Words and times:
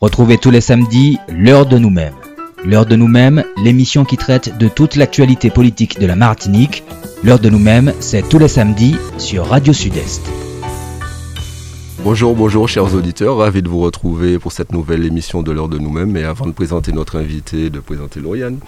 Retrouvez 0.00 0.38
tous 0.38 0.52
les 0.52 0.60
samedis 0.60 1.18
l'heure 1.28 1.66
de 1.66 1.76
nous-mêmes. 1.76 2.14
L'heure 2.64 2.86
de 2.86 2.94
nous-mêmes, 2.94 3.42
l'émission 3.64 4.04
qui 4.04 4.16
traite 4.16 4.56
de 4.56 4.68
toute 4.68 4.94
l'actualité 4.94 5.50
politique 5.50 5.98
de 5.98 6.06
la 6.06 6.14
Martinique. 6.14 6.84
L'heure 7.24 7.40
de 7.40 7.50
nous-mêmes, 7.50 7.92
c'est 7.98 8.28
tous 8.28 8.38
les 8.38 8.46
samedis 8.46 8.94
sur 9.18 9.46
Radio 9.46 9.72
Sud-Est. 9.72 10.22
Bonjour, 12.04 12.36
bonjour 12.36 12.68
chers 12.68 12.94
auditeurs, 12.94 13.38
ravi 13.38 13.60
de 13.60 13.68
vous 13.68 13.80
retrouver 13.80 14.38
pour 14.38 14.52
cette 14.52 14.70
nouvelle 14.70 15.04
émission 15.04 15.42
de 15.42 15.50
l'heure 15.50 15.68
de 15.68 15.78
nous-mêmes. 15.78 16.12
Mais 16.12 16.22
avant 16.22 16.46
de 16.46 16.52
présenter 16.52 16.92
notre 16.92 17.16
invité, 17.18 17.68
de 17.68 17.80
présenter 17.80 18.20
Lauriane, 18.20 18.60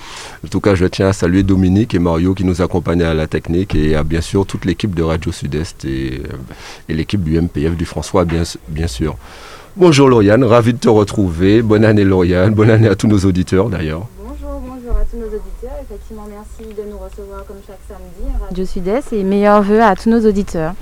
en 0.45 0.49
tout 0.49 0.61
cas 0.61 0.75
je 0.75 0.87
tiens 0.87 1.07
à 1.07 1.13
saluer 1.13 1.45
Dominique 1.45 1.95
et 1.95 2.01
Mario 2.01 2.35
qui 2.35 2.43
nous 2.43 2.61
accompagnent 2.61 3.05
à 3.05 3.15
la 3.15 3.29
technique 3.29 3.77
et 3.77 3.95
à 3.95 4.03
bien 4.03 4.21
sûr 4.21 4.47
toute 4.47 4.65
l'équipe 4.65 4.97
de 4.97 5.05
Radio 5.05 5.31
Sud-Est 5.31 5.85
et, 5.85 6.23
euh, 6.25 6.37
et 6.89 6.95
l'équipe 6.95 7.23
du 7.23 7.41
MPF 7.41 7.77
du 7.77 7.85
François 7.85 8.25
bien 8.25 8.89
sûr. 8.89 9.17
Bonjour 9.77 10.09
Lauriane, 10.09 10.45
ravi 10.45 10.73
de 10.75 10.79
te 10.79 10.89
retrouver. 10.89 11.63
Bonne 11.63 11.85
année 11.85 12.05
Lauriane, 12.05 12.53
bonne 12.53 12.71
année 12.71 12.89
à 12.89 12.95
tous 12.97 13.07
nos 13.07 13.19
auditeurs 13.21 13.69
d'ailleurs. 13.71 14.07
Bonjour, 14.19 14.61
bonjour 14.61 14.97
à 14.97 15.05
tous 15.05 15.17
nos 15.17 15.27
auditeurs. 15.27 15.71
Effectivement, 15.83 16.27
merci 16.29 16.75
de 16.75 16.91
nous 16.91 16.99
recevoir 16.99 17.47
comme 17.47 17.57
chaque 17.67 17.79
samedi 17.89 18.35
à 18.35 18.47
Radio 18.47 18.67
Sud-Est 18.67 19.13
et 19.13 19.23
meilleurs 19.23 19.63
voeux 19.63 19.81
à 19.81 19.95
tous 19.95 20.11
nos 20.11 20.21
auditeurs. 20.29 20.75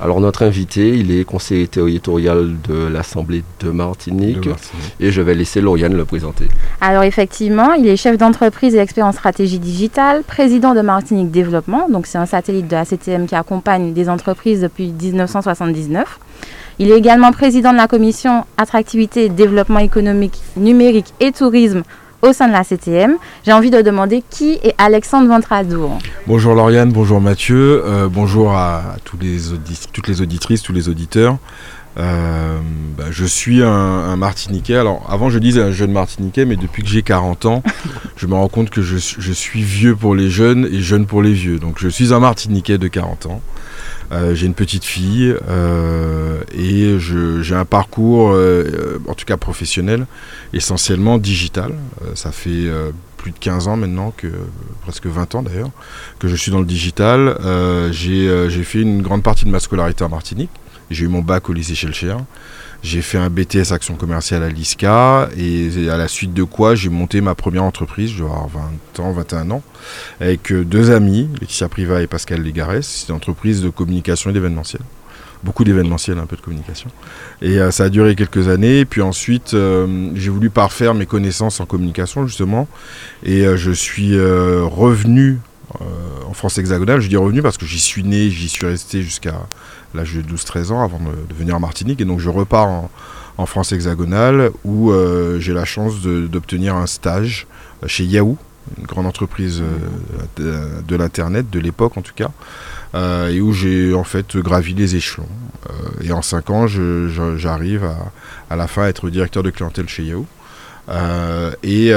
Alors 0.00 0.20
notre 0.20 0.44
invité, 0.44 0.96
il 0.96 1.10
est 1.10 1.24
conseiller 1.24 1.66
territorial 1.66 2.54
de 2.68 2.86
l'Assemblée 2.86 3.42
de 3.60 3.70
Martinique, 3.70 4.40
De 4.40 4.50
Martinique. 4.50 4.94
et 5.00 5.10
je 5.10 5.20
vais 5.22 5.34
laisser 5.34 5.60
Lauriane 5.60 5.94
le 5.94 6.04
présenter. 6.04 6.46
Alors 6.80 7.02
effectivement, 7.02 7.72
il 7.74 7.88
est 7.88 7.96
chef 7.96 8.16
d'entreprise 8.16 8.74
et 8.76 8.78
expert 8.78 9.06
en 9.06 9.12
stratégie 9.12 9.58
digitale, 9.58 10.22
président 10.22 10.72
de 10.72 10.82
Martinique 10.82 11.32
Développement, 11.32 11.88
donc 11.88 12.06
c'est 12.06 12.18
un 12.18 12.26
satellite 12.26 12.68
de 12.68 12.76
la 12.76 12.84
CTM 12.84 13.26
qui 13.26 13.34
accompagne 13.34 13.92
des 13.92 14.08
entreprises 14.08 14.60
depuis 14.60 14.92
1979. 14.92 16.20
Il 16.78 16.90
est 16.90 16.98
également 16.98 17.32
président 17.32 17.72
de 17.72 17.76
la 17.78 17.88
commission 17.88 18.44
attractivité, 18.58 19.28
développement 19.28 19.78
économique, 19.78 20.38
numérique 20.56 21.06
et 21.20 21.32
tourisme 21.32 21.82
au 22.22 22.32
sein 22.32 22.48
de 22.48 22.52
la 22.52 22.64
CTM. 22.64 23.16
J'ai 23.44 23.52
envie 23.52 23.70
de 23.70 23.80
demander 23.80 24.22
qui 24.28 24.58
est 24.62 24.74
Alexandre 24.78 25.28
Ventradour. 25.28 25.98
Bonjour 26.26 26.54
Lauriane, 26.54 26.92
bonjour 26.92 27.20
Mathieu, 27.20 27.82
euh, 27.84 28.08
bonjour 28.10 28.52
à, 28.52 28.76
à 28.78 28.96
tous 29.04 29.16
les 29.20 29.52
audi- 29.52 29.86
toutes 29.92 30.08
les 30.08 30.20
auditrices, 30.20 30.62
tous 30.62 30.72
les 30.72 30.88
auditeurs. 30.88 31.38
Euh, 31.98 32.58
bah, 32.98 33.04
je 33.10 33.24
suis 33.24 33.62
un, 33.62 33.68
un 33.70 34.16
Martiniquais. 34.16 34.76
Alors 34.76 35.06
avant 35.08 35.30
je 35.30 35.38
disais 35.38 35.62
un 35.62 35.72
jeune 35.72 35.92
Martiniquais, 35.92 36.44
mais 36.44 36.56
depuis 36.56 36.82
que 36.82 36.90
j'ai 36.90 37.02
40 37.02 37.46
ans, 37.46 37.62
je 38.16 38.26
me 38.26 38.34
rends 38.34 38.48
compte 38.48 38.68
que 38.68 38.82
je, 38.82 38.98
suis- 38.98 39.16
je 39.22 39.32
suis 39.32 39.62
vieux 39.62 39.96
pour 39.96 40.14
les 40.14 40.28
jeunes 40.28 40.68
et 40.70 40.80
jeune 40.80 41.06
pour 41.06 41.22
les 41.22 41.32
vieux. 41.32 41.58
Donc 41.58 41.76
je 41.78 41.88
suis 41.88 42.12
un 42.12 42.20
Martiniquais 42.20 42.76
de 42.76 42.88
40 42.88 43.26
ans. 43.26 43.40
Euh, 44.12 44.34
j'ai 44.34 44.46
une 44.46 44.54
petite 44.54 44.84
fille 44.84 45.34
euh, 45.48 46.40
et 46.56 46.98
j'ai 46.98 47.54
un 47.54 47.64
parcours, 47.64 48.30
euh, 48.32 49.00
en 49.08 49.14
tout 49.14 49.24
cas 49.24 49.36
professionnel, 49.36 50.06
essentiellement 50.52 51.18
digital. 51.18 51.74
Ça 52.14 52.32
fait 52.32 52.70
plus 53.16 53.32
de 53.32 53.38
15 53.38 53.68
ans 53.68 53.76
maintenant, 53.76 54.12
que, 54.16 54.28
presque 54.82 55.06
20 55.06 55.34
ans 55.34 55.42
d'ailleurs, 55.42 55.70
que 56.18 56.28
je 56.28 56.36
suis 56.36 56.52
dans 56.52 56.60
le 56.60 56.66
digital. 56.66 57.36
J'ai 57.90 58.48
j'ai 58.48 58.64
fait 58.64 58.80
une 58.80 59.02
grande 59.02 59.22
partie 59.22 59.44
de 59.44 59.50
ma 59.50 59.60
scolarité 59.60 60.04
en 60.04 60.08
Martinique. 60.08 60.50
J'ai 60.90 61.04
eu 61.04 61.08
mon 61.08 61.22
bac 61.22 61.48
au 61.50 61.52
lycée 61.52 61.74
Chelcher. 61.74 62.16
J'ai 62.86 63.02
fait 63.02 63.18
un 63.18 63.30
BTS 63.30 63.72
action 63.72 63.96
commerciale 63.96 64.44
à 64.44 64.48
l'ISCA 64.48 65.28
et 65.36 65.90
à 65.90 65.96
la 65.96 66.06
suite 66.06 66.32
de 66.32 66.44
quoi 66.44 66.76
j'ai 66.76 66.88
monté 66.88 67.20
ma 67.20 67.34
première 67.34 67.64
entreprise, 67.64 68.12
je 68.12 68.18
dois 68.18 68.30
avoir 68.30 68.48
20 68.96 69.00
ans, 69.00 69.10
21 69.10 69.50
ans, 69.50 69.62
avec 70.20 70.52
euh, 70.52 70.64
deux 70.64 70.92
amis, 70.92 71.28
Laetitia 71.40 71.68
Priva 71.68 72.00
et 72.00 72.06
Pascal 72.06 72.42
Légarès. 72.42 72.86
C'est 72.86 73.08
une 73.08 73.16
entreprise 73.16 73.60
de 73.60 73.70
communication 73.70 74.30
et 74.30 74.32
d'événementiel. 74.32 74.82
Beaucoup 75.42 75.64
d'événementiel, 75.64 76.16
un 76.18 76.26
peu 76.26 76.36
de 76.36 76.42
communication. 76.42 76.88
Et 77.42 77.58
euh, 77.58 77.72
ça 77.72 77.84
a 77.84 77.88
duré 77.88 78.14
quelques 78.14 78.46
années. 78.46 78.84
Puis 78.84 79.02
ensuite, 79.02 79.54
euh, 79.54 80.12
j'ai 80.14 80.30
voulu 80.30 80.48
parfaire 80.48 80.94
mes 80.94 81.06
connaissances 81.06 81.58
en 81.58 81.66
communication, 81.66 82.24
justement. 82.28 82.68
Et 83.24 83.46
je 83.56 83.72
suis 83.72 84.16
revenu 84.16 85.40
en 86.28 86.34
France 86.34 86.56
hexagonale. 86.58 87.00
Je 87.00 87.08
dis 87.08 87.16
revenu 87.16 87.42
parce 87.42 87.58
que 87.58 87.66
j'y 87.66 87.80
suis 87.80 88.04
né, 88.04 88.30
j'y 88.30 88.48
suis 88.48 88.64
resté 88.64 89.02
jusqu'à 89.02 89.48
l'âge 89.96 90.14
de 90.14 90.22
12-13 90.22 90.72
ans 90.72 90.82
avant 90.82 90.98
de, 90.98 91.34
venir 91.34 91.56
en 91.56 91.60
Martinique. 91.60 92.00
Et 92.00 92.04
donc 92.04 92.20
je 92.20 92.30
repars 92.30 92.68
en, 92.68 93.46
France 93.46 93.72
hexagonale 93.72 94.50
où 94.64 94.90
euh, 94.90 95.38
j'ai 95.40 95.52
la 95.52 95.66
chance 95.66 96.00
d'obtenir 96.00 96.74
un 96.74 96.86
stage 96.86 97.46
euh, 97.82 97.86
chez 97.86 98.04
Yahoo, 98.04 98.38
une 98.78 98.86
grande 98.86 99.04
entreprise 99.04 99.62
euh, 100.40 100.80
de, 100.86 100.96
l'Internet, 100.96 101.50
de 101.50 101.60
l'époque 101.60 101.98
en 101.98 102.02
tout 102.02 102.14
cas, 102.14 102.30
et 103.28 103.40
où 103.42 103.52
j'ai 103.52 103.92
en 103.92 104.04
fait 104.04 104.38
gravi 104.38 104.72
les 104.72 104.96
échelons. 104.96 105.28
Et 106.00 106.12
en 106.12 106.22
5 106.22 106.50
ans, 106.50 106.66
j'arrive 106.66 107.86
à, 108.48 108.56
la 108.56 108.66
fin 108.66 108.84
à 108.84 108.88
être 108.88 109.10
directeur 109.10 109.42
de 109.42 109.50
clientèle 109.50 109.88
chez 109.88 110.04
Yahoo. 110.04 110.26
Et, 111.62 111.92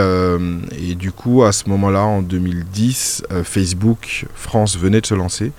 du 0.95 1.11
coup, 1.11 1.43
à 1.43 1.51
ce 1.51 1.69
moment-là, 1.69 2.03
en 2.03 2.21
2010, 2.21 3.23
euh, 3.31 3.43
Facebook 3.43 4.25
France 4.35 4.77
venait 4.77 5.01
de 5.01 5.05
se 5.05 5.15
lancer 5.15 5.51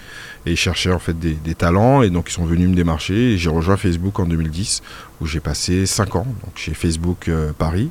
et 0.47 0.57
cherchait 0.57 0.93
en 0.93 0.99
fait 0.99 1.19
des, 1.19 1.55
talents. 1.55 2.03
Et 2.03 2.11
donc 2.11 2.31
ils 2.31 2.33
sont 2.33 2.45
venus 2.45 2.69
me 2.69 2.75
démarcher. 2.75 3.37
J'ai 3.37 3.51
rejoint 3.51 3.77
Facebook 3.77 4.19
en 4.19 4.27
2010 4.27 4.83
où 5.21 5.27
j'ai 5.27 5.41
passé 5.41 5.87
5 5.87 6.17
ans 6.17 6.27
donc 6.45 6.57
chez 6.57 6.75
Facebook 6.75 7.29
euh, 7.29 7.53
Paris. 7.57 7.91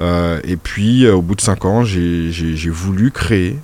Euh, 0.00 0.40
et 0.44 0.56
puis 0.56 1.04
euh, 1.04 1.14
au 1.14 1.22
bout 1.22 1.34
de 1.34 1.40
5 1.40 1.64
ans 1.64 1.84
j'ai 1.84 2.70
voulu 2.70 3.10
créer 3.10 3.58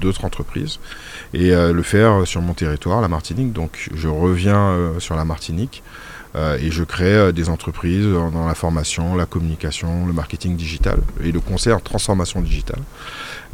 d'autres 0.00 0.24
entreprises 0.24 0.78
et 1.34 1.50
le 1.50 1.82
faire 1.82 2.26
sur 2.26 2.40
mon 2.40 2.54
territoire 2.54 3.02
la 3.02 3.08
Martinique. 3.08 3.52
Donc 3.52 3.90
je 3.94 4.08
reviens 4.08 4.94
sur 5.00 5.16
la 5.16 5.26
Martinique 5.26 5.82
et 6.34 6.70
je 6.70 6.82
crée 6.82 7.14
euh, 7.14 7.32
des 7.32 7.48
entreprises 7.48 8.06
dans 8.06 8.46
la 8.46 8.54
formation, 8.54 9.14
la 9.14 9.26
communication, 9.26 10.06
le 10.06 10.12
marketing 10.12 10.56
digital 10.56 10.98
et 11.22 11.30
le 11.30 11.40
concert 11.40 11.82
transformation 11.82 12.40
digitale. 12.40 12.80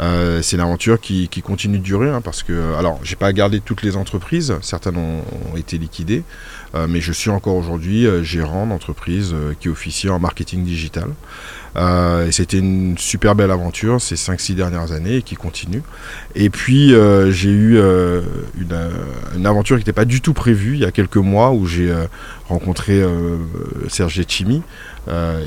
Euh, 0.00 0.42
c'est 0.42 0.56
une 0.56 0.62
aventure 0.62 1.00
qui, 1.00 1.28
continue 1.42 1.78
de 1.78 1.82
durer 1.82 2.08
hein, 2.08 2.20
parce 2.20 2.42
que, 2.42 2.74
alors, 2.74 3.00
j'ai 3.02 3.16
pas 3.16 3.32
gardé 3.32 3.60
toutes 3.60 3.82
les 3.82 3.96
entreprises, 3.96 4.54
certaines 4.60 4.96
ont, 4.96 5.56
été 5.56 5.78
liquidées, 5.78 6.22
euh, 6.74 6.86
mais 6.88 7.00
je 7.00 7.12
suis 7.12 7.30
encore 7.30 7.56
aujourd'hui 7.56 8.06
euh, 8.06 8.22
gérant 8.22 8.66
d'entreprise 8.66 9.32
euh, 9.34 9.54
qui 9.58 9.68
officie 9.68 10.08
en 10.08 10.18
marketing 10.18 10.64
digital. 10.64 11.08
Euh, 11.76 12.26
et 12.26 12.32
c'était 12.32 12.58
une 12.58 12.96
super 12.98 13.34
belle 13.34 13.50
aventure 13.50 14.00
ces 14.00 14.14
5-6 14.14 14.54
dernières 14.54 14.92
années 14.92 15.22
qui 15.22 15.34
continue. 15.34 15.82
Et 16.34 16.50
puis 16.50 16.94
euh, 16.94 17.30
j'ai 17.30 17.50
eu 17.50 17.76
euh, 17.76 18.22
une, 19.36 19.46
aventure 19.46 19.76
qui 19.76 19.80
n'était 19.80 19.92
pas 19.92 20.04
du 20.04 20.20
tout 20.20 20.32
prévue 20.32 20.74
il 20.74 20.80
y 20.80 20.84
a 20.84 20.90
quelques 20.90 21.16
mois 21.16 21.52
où 21.52 21.66
j'ai 21.66 21.92
rencontré 22.48 23.02
Serge 23.88 24.20
Chimi. 24.26 24.62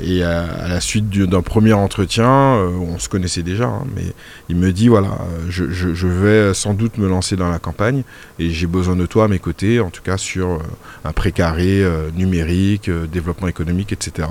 Et 0.04 0.24
à, 0.24 0.68
la 0.68 0.80
suite 0.80 1.08
du- 1.08 1.28
d'un 1.28 1.42
premier 1.42 1.72
entretien, 1.72 2.26
on 2.26 2.98
se 2.98 3.08
connaissait 3.08 3.42
déjà, 3.42 3.66
hein, 3.66 3.84
mais 3.94 4.06
il 4.48 4.56
me 4.56 4.72
dit 4.72 4.88
voilà, 4.88 5.18
je, 5.48 6.06
vais 6.06 6.52
sans 6.52 6.74
doute 6.74 6.98
me 6.98 7.08
lancer 7.08 7.36
dans 7.36 7.48
la 7.48 7.60
campagne 7.60 8.02
et 8.40 8.50
j'ai 8.50 8.66
besoin 8.66 8.96
de 8.96 9.06
toi 9.06 9.24
à 9.24 9.28
mes 9.28 9.38
côtés, 9.38 9.78
en 9.78 9.90
tout 9.90 10.02
cas 10.02 10.16
sur 10.16 10.48
euh, 10.48 10.58
un 11.04 11.12
précaré 11.12 11.84
numérique, 12.16 12.90
développement 12.90 13.48
économique, 13.48 13.92
etc. 13.92 14.28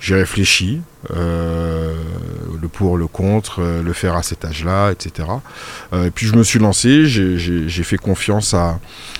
J'ai 0.00 0.14
réfléchi, 0.14 0.80
euh, 1.16 1.92
le 2.60 2.68
pour, 2.68 2.96
le 2.96 3.08
contre, 3.08 3.60
euh, 3.60 3.82
le 3.82 3.92
faire 3.92 4.14
à 4.14 4.22
cet 4.22 4.44
âge-là, 4.44 4.90
etc. 4.92 5.28
Euh, 5.92 6.06
et 6.06 6.10
puis 6.10 6.26
je 6.26 6.34
me 6.36 6.44
suis 6.44 6.58
lancé, 6.60 7.06
j'ai- 7.06 7.68
fait 7.82 7.96
confiance 7.96 8.54
à, 8.54 8.78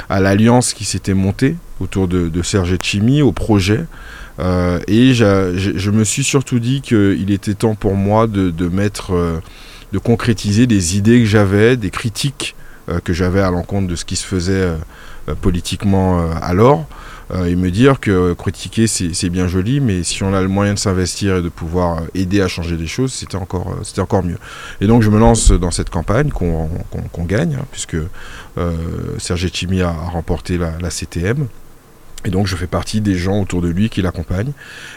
à 0.09 0.21
l'alliance 0.21 0.75
qui 0.75 0.85
s'était 0.85 1.15
montée 1.15 1.57
autour 1.81 2.07
de, 2.07 2.29
de 2.29 2.43
Serge 2.43 2.77
Chimi, 2.81 3.23
au 3.23 3.33
projet. 3.33 3.85
Euh, 4.41 4.79
et 4.87 5.15
je 5.15 5.91
me 5.91 6.05
suis 6.05 6.23
surtout 6.23 6.61
dit 6.61 6.81
qu'il 6.81 7.31
était 7.33 7.55
temps 7.55 7.75
pour 7.75 7.95
moi 7.95 8.27
de, 8.29 8.51
de 8.51 8.69
mettre, 8.69 9.15
euh, 9.15 9.41
de 9.93 9.99
concrétiser 9.99 10.67
des 10.69 10.97
idées 10.97 11.21
que 11.21 11.27
j'avais, 11.27 11.77
des 11.77 11.91
critiques 11.91 12.55
euh, 12.89 13.01
que 13.01 13.13
j'avais 13.13 13.41
à 13.41 13.51
l'encontre 13.51 13.89
de 13.89 13.97
ce 13.97 14.05
qui 14.05 14.15
se 14.17 14.25
faisait 14.27 14.69
politiquement 15.43 16.31
alors, 16.41 16.87
et 17.35 17.57
me 17.57 17.71
dire 17.71 18.01
que 18.01 18.11
euh, 18.11 18.35
critiquer 18.35 18.87
c'est 18.87 19.29
bien 19.31 19.49
joli, 19.49 19.81
mais 19.81 20.03
si 20.03 20.23
on 20.23 20.33
a 20.33 20.41
le 20.41 20.49
moyen 20.49 20.75
de 20.75 20.79
s'investir 20.79 21.37
et 21.37 21.43
de 21.43 21.49
pouvoir 21.49 21.99
euh, 21.99 22.07
aider 22.15 22.41
à 22.41 22.49
changer 22.49 22.77
des 22.77 22.87
choses, 22.87 23.13
c'était 23.13 23.37
encore, 23.37 23.69
euh, 23.73 23.81
c'était 23.83 24.01
encore 24.01 24.25
mieux. 24.25 24.39
Et 24.81 24.87
donc 24.87 25.03
je 25.03 25.11
me 25.11 25.19
lance 25.19 25.51
dans 25.51 25.71
cette 25.71 25.91
campagne 25.91 26.31
qu'on 26.31 26.69
qu'on 27.13 27.25
gagne, 27.25 27.57
hein, 27.61 27.67
puisque 27.71 27.97
euh, 28.59 28.73
Serge 29.19 29.47
a, 29.83 29.91
remporté 30.11 30.59
la, 30.59 30.91
CTM. 30.91 31.47
Et 32.25 32.31
donc 32.31 32.47
je 32.47 32.57
fais 32.57 32.67
partie 32.67 33.01
des 33.01 33.15
gens 33.15 33.41
autour 33.41 33.63
de 33.63 33.69
lui 33.69 33.91
qui 33.91 34.03
l'accompagnent. 34.03 34.53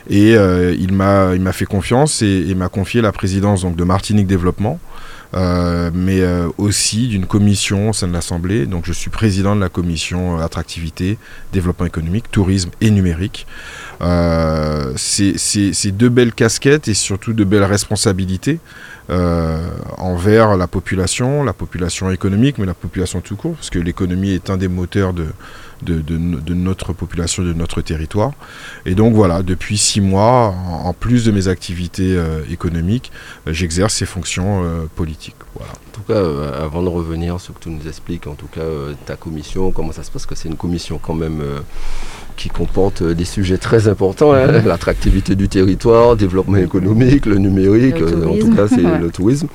Et 0.09 0.35
euh, 0.35 0.73
il 0.77 0.94
m'a 0.94 1.53
fait 1.53 1.65
confiance 1.65 2.21
et, 2.21 2.45
et 2.50 2.55
m'a 2.55 2.69
confié 2.69 3.01
la 3.01 3.11
présidence 3.11 3.61
donc, 3.61 3.75
de 3.75 3.83
Martinique 3.83 4.27
Développement, 4.27 4.79
euh, 4.79 4.90
mais 5.33 6.21
euh, 6.21 6.49
aussi 6.57 7.07
d'une 7.07 7.25
commission 7.25 7.89
au 7.89 7.93
sein 7.93 8.07
de 8.07 8.13
l'Assemblée. 8.13 8.65
Donc 8.65 8.85
je 8.85 8.93
suis 8.93 9.09
président 9.09 9.55
de 9.55 9.61
la 9.61 9.69
commission 9.69 10.37
euh, 10.37 10.43
attractivité, 10.43 11.17
développement 11.53 11.85
économique, 11.85 12.29
tourisme 12.31 12.71
et 12.81 12.91
numérique. 12.91 13.47
Euh, 14.01 14.93
c'est 14.97 15.91
deux 15.91 16.09
belles 16.09 16.33
casquettes 16.33 16.87
et 16.87 16.93
surtout 16.93 17.33
de 17.33 17.43
belles 17.43 17.63
responsabilités 17.63 18.59
euh, 19.09 19.69
envers 19.97 20.57
la 20.57 20.67
population, 20.67 21.43
la 21.43 21.53
population 21.53 22.11
économique, 22.11 22.57
mais 22.57 22.65
la 22.65 22.73
population 22.73 23.21
tout 23.21 23.35
court, 23.35 23.55
parce 23.55 23.69
que 23.69 23.79
l'économie 23.79 24.31
est 24.31 24.49
un 24.49 24.57
des 24.57 24.67
moteurs 24.67 25.13
de, 25.13 25.27
de, 25.81 26.53
notre 26.53 26.93
population, 26.93 27.43
de 27.43 27.53
notre 27.53 27.81
territoire. 27.81 28.31
Et 28.85 28.95
donc 28.95 29.13
voilà, 29.13 29.43
depuis 29.43 29.77
six 29.77 30.01
mois, 30.01 30.53
en, 30.67 30.93
plus 30.93 31.25
de 31.25 31.31
mes 31.31 31.47
activités 31.47 32.19
économiques, 32.49 33.11
j'exerce 33.47 33.95
ces 33.95 34.05
fonctions 34.05 34.63
politiques. 34.95 35.35
Voilà. 35.55 35.71
En 35.71 35.91
tout 35.93 36.01
cas, 36.01 36.63
avant 36.63 36.83
de 36.83 36.89
revenir 36.89 37.39
sur 37.39 37.53
ce 37.53 37.59
que 37.59 37.63
tu 37.63 37.69
nous 37.69 37.87
expliques, 37.87 38.27
en 38.27 38.35
tout 38.35 38.47
cas 38.47 38.61
ta 39.05 39.15
commission, 39.15 39.71
comment 39.71 39.91
ça 39.91 40.03
se 40.03 40.11
passe, 40.11 40.25
que 40.25 40.35
c'est 40.35 40.49
une 40.49 40.55
commission 40.55 40.99
quand 41.01 41.15
même 41.15 41.41
qui 42.37 42.49
comporte 42.49 43.03
des 43.03 43.25
sujets 43.25 43.57
très 43.57 43.87
importants, 43.87 44.33
hein. 44.33 44.61
l'attractivité 44.65 45.35
du 45.35 45.49
territoire, 45.49 46.15
développement 46.15 46.57
économique, 46.57 47.25
le 47.25 47.37
numérique, 47.37 47.95
en 47.95 48.37
tout 48.37 48.55
cas 48.55 48.67
c'est 48.67 48.81
le 48.99 49.09
tourisme 49.09 49.47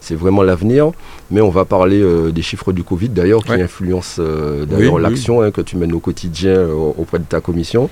c'est 0.00 0.14
vraiment 0.14 0.42
l'avenir. 0.42 0.92
Mais 1.30 1.40
on 1.40 1.50
va 1.50 1.64
parler 1.64 2.00
euh, 2.00 2.30
des 2.30 2.42
chiffres 2.42 2.72
du 2.72 2.82
Covid 2.82 3.10
d'ailleurs, 3.10 3.44
qui 3.44 3.52
influencent 3.52 4.20
euh, 4.20 4.64
d'ailleurs 4.64 4.98
l'action 4.98 5.42
hein, 5.42 5.50
que 5.50 5.60
tu 5.60 5.76
mènes 5.76 5.92
au 5.92 6.00
quotidien 6.00 6.52
euh, 6.52 6.72
auprès 6.72 7.18
de 7.18 7.24
ta 7.24 7.40
commission. 7.40 7.90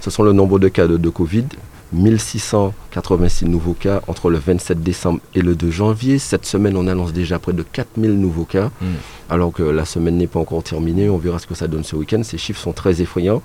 Ce 0.00 0.10
sont 0.10 0.22
le 0.22 0.32
nombre 0.32 0.58
de 0.58 0.68
cas 0.68 0.86
de, 0.86 1.08
Covid. 1.08 1.44
1686 1.90 3.46
nouveaux 3.46 3.72
cas 3.72 4.02
entre 4.08 4.28
le 4.28 4.38
27 4.38 4.82
décembre 4.82 5.20
et 5.34 5.40
le 5.40 5.54
2 5.54 5.70
janvier. 5.70 6.18
Cette 6.18 6.44
semaine, 6.44 6.76
on 6.76 6.86
annonce 6.86 7.14
déjà 7.14 7.38
près 7.38 7.54
de 7.54 7.62
4000 7.62 8.12
nouveaux 8.12 8.44
cas, 8.44 8.70
hmm. 8.82 8.86
alors 9.30 9.52
que 9.52 9.62
la 9.62 9.86
semaine 9.86 10.18
n'est 10.18 10.26
pas 10.26 10.38
encore 10.38 10.62
terminée. 10.62 11.08
On 11.08 11.16
verra 11.16 11.38
ce 11.38 11.46
que 11.46 11.54
ça 11.54 11.66
donne 11.66 11.84
ce 11.84 11.96
week-end. 11.96 12.22
Ces 12.22 12.36
chiffres 12.36 12.60
sont 12.60 12.72
très 12.72 13.00
effrayants. 13.00 13.42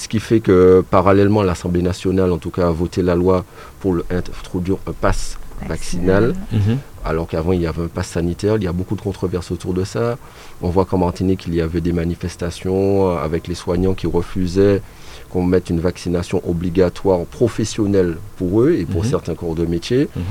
Ce 0.00 0.08
qui 0.08 0.18
fait 0.18 0.40
que 0.40 0.82
parallèlement, 0.90 1.42
l'Assemblée 1.42 1.82
nationale, 1.82 2.32
en 2.32 2.38
tout 2.38 2.48
cas, 2.48 2.68
a 2.68 2.70
voté 2.70 3.02
la 3.02 3.14
loi 3.14 3.44
pour 3.80 3.96
introduire 4.10 4.78
un 4.86 4.92
pass 4.92 5.36
vaccinal, 5.68 6.34
mhm. 6.52 6.78
alors 7.04 7.28
qu'avant 7.28 7.52
il 7.52 7.60
y 7.60 7.66
avait 7.66 7.82
un 7.82 7.88
pass 7.88 8.06
sanitaire. 8.08 8.56
Il 8.56 8.62
y 8.62 8.66
a 8.66 8.72
beaucoup 8.72 8.96
de 8.96 9.02
controverses 9.02 9.50
autour 9.50 9.74
de 9.74 9.84
ça. 9.84 10.16
On 10.62 10.70
voit 10.70 10.86
qu'en 10.86 10.96
Martinique, 10.96 11.44
il 11.46 11.54
y 11.54 11.60
avait 11.60 11.82
des 11.82 11.92
manifestations 11.92 13.10
euh, 13.10 13.16
avec 13.18 13.46
les 13.46 13.54
soignants 13.54 13.92
qui 13.92 14.06
refusaient 14.06 14.80
qu'on 15.28 15.44
mette 15.44 15.68
une 15.68 15.80
vaccination 15.80 16.40
obligatoire 16.48 17.26
professionnelle 17.26 18.16
pour 18.38 18.62
eux 18.62 18.72
et 18.72 18.86
pour 18.86 19.04
mhm. 19.04 19.10
certains 19.10 19.34
corps 19.34 19.54
de 19.54 19.66
métier. 19.66 20.08
Mhm. 20.16 20.22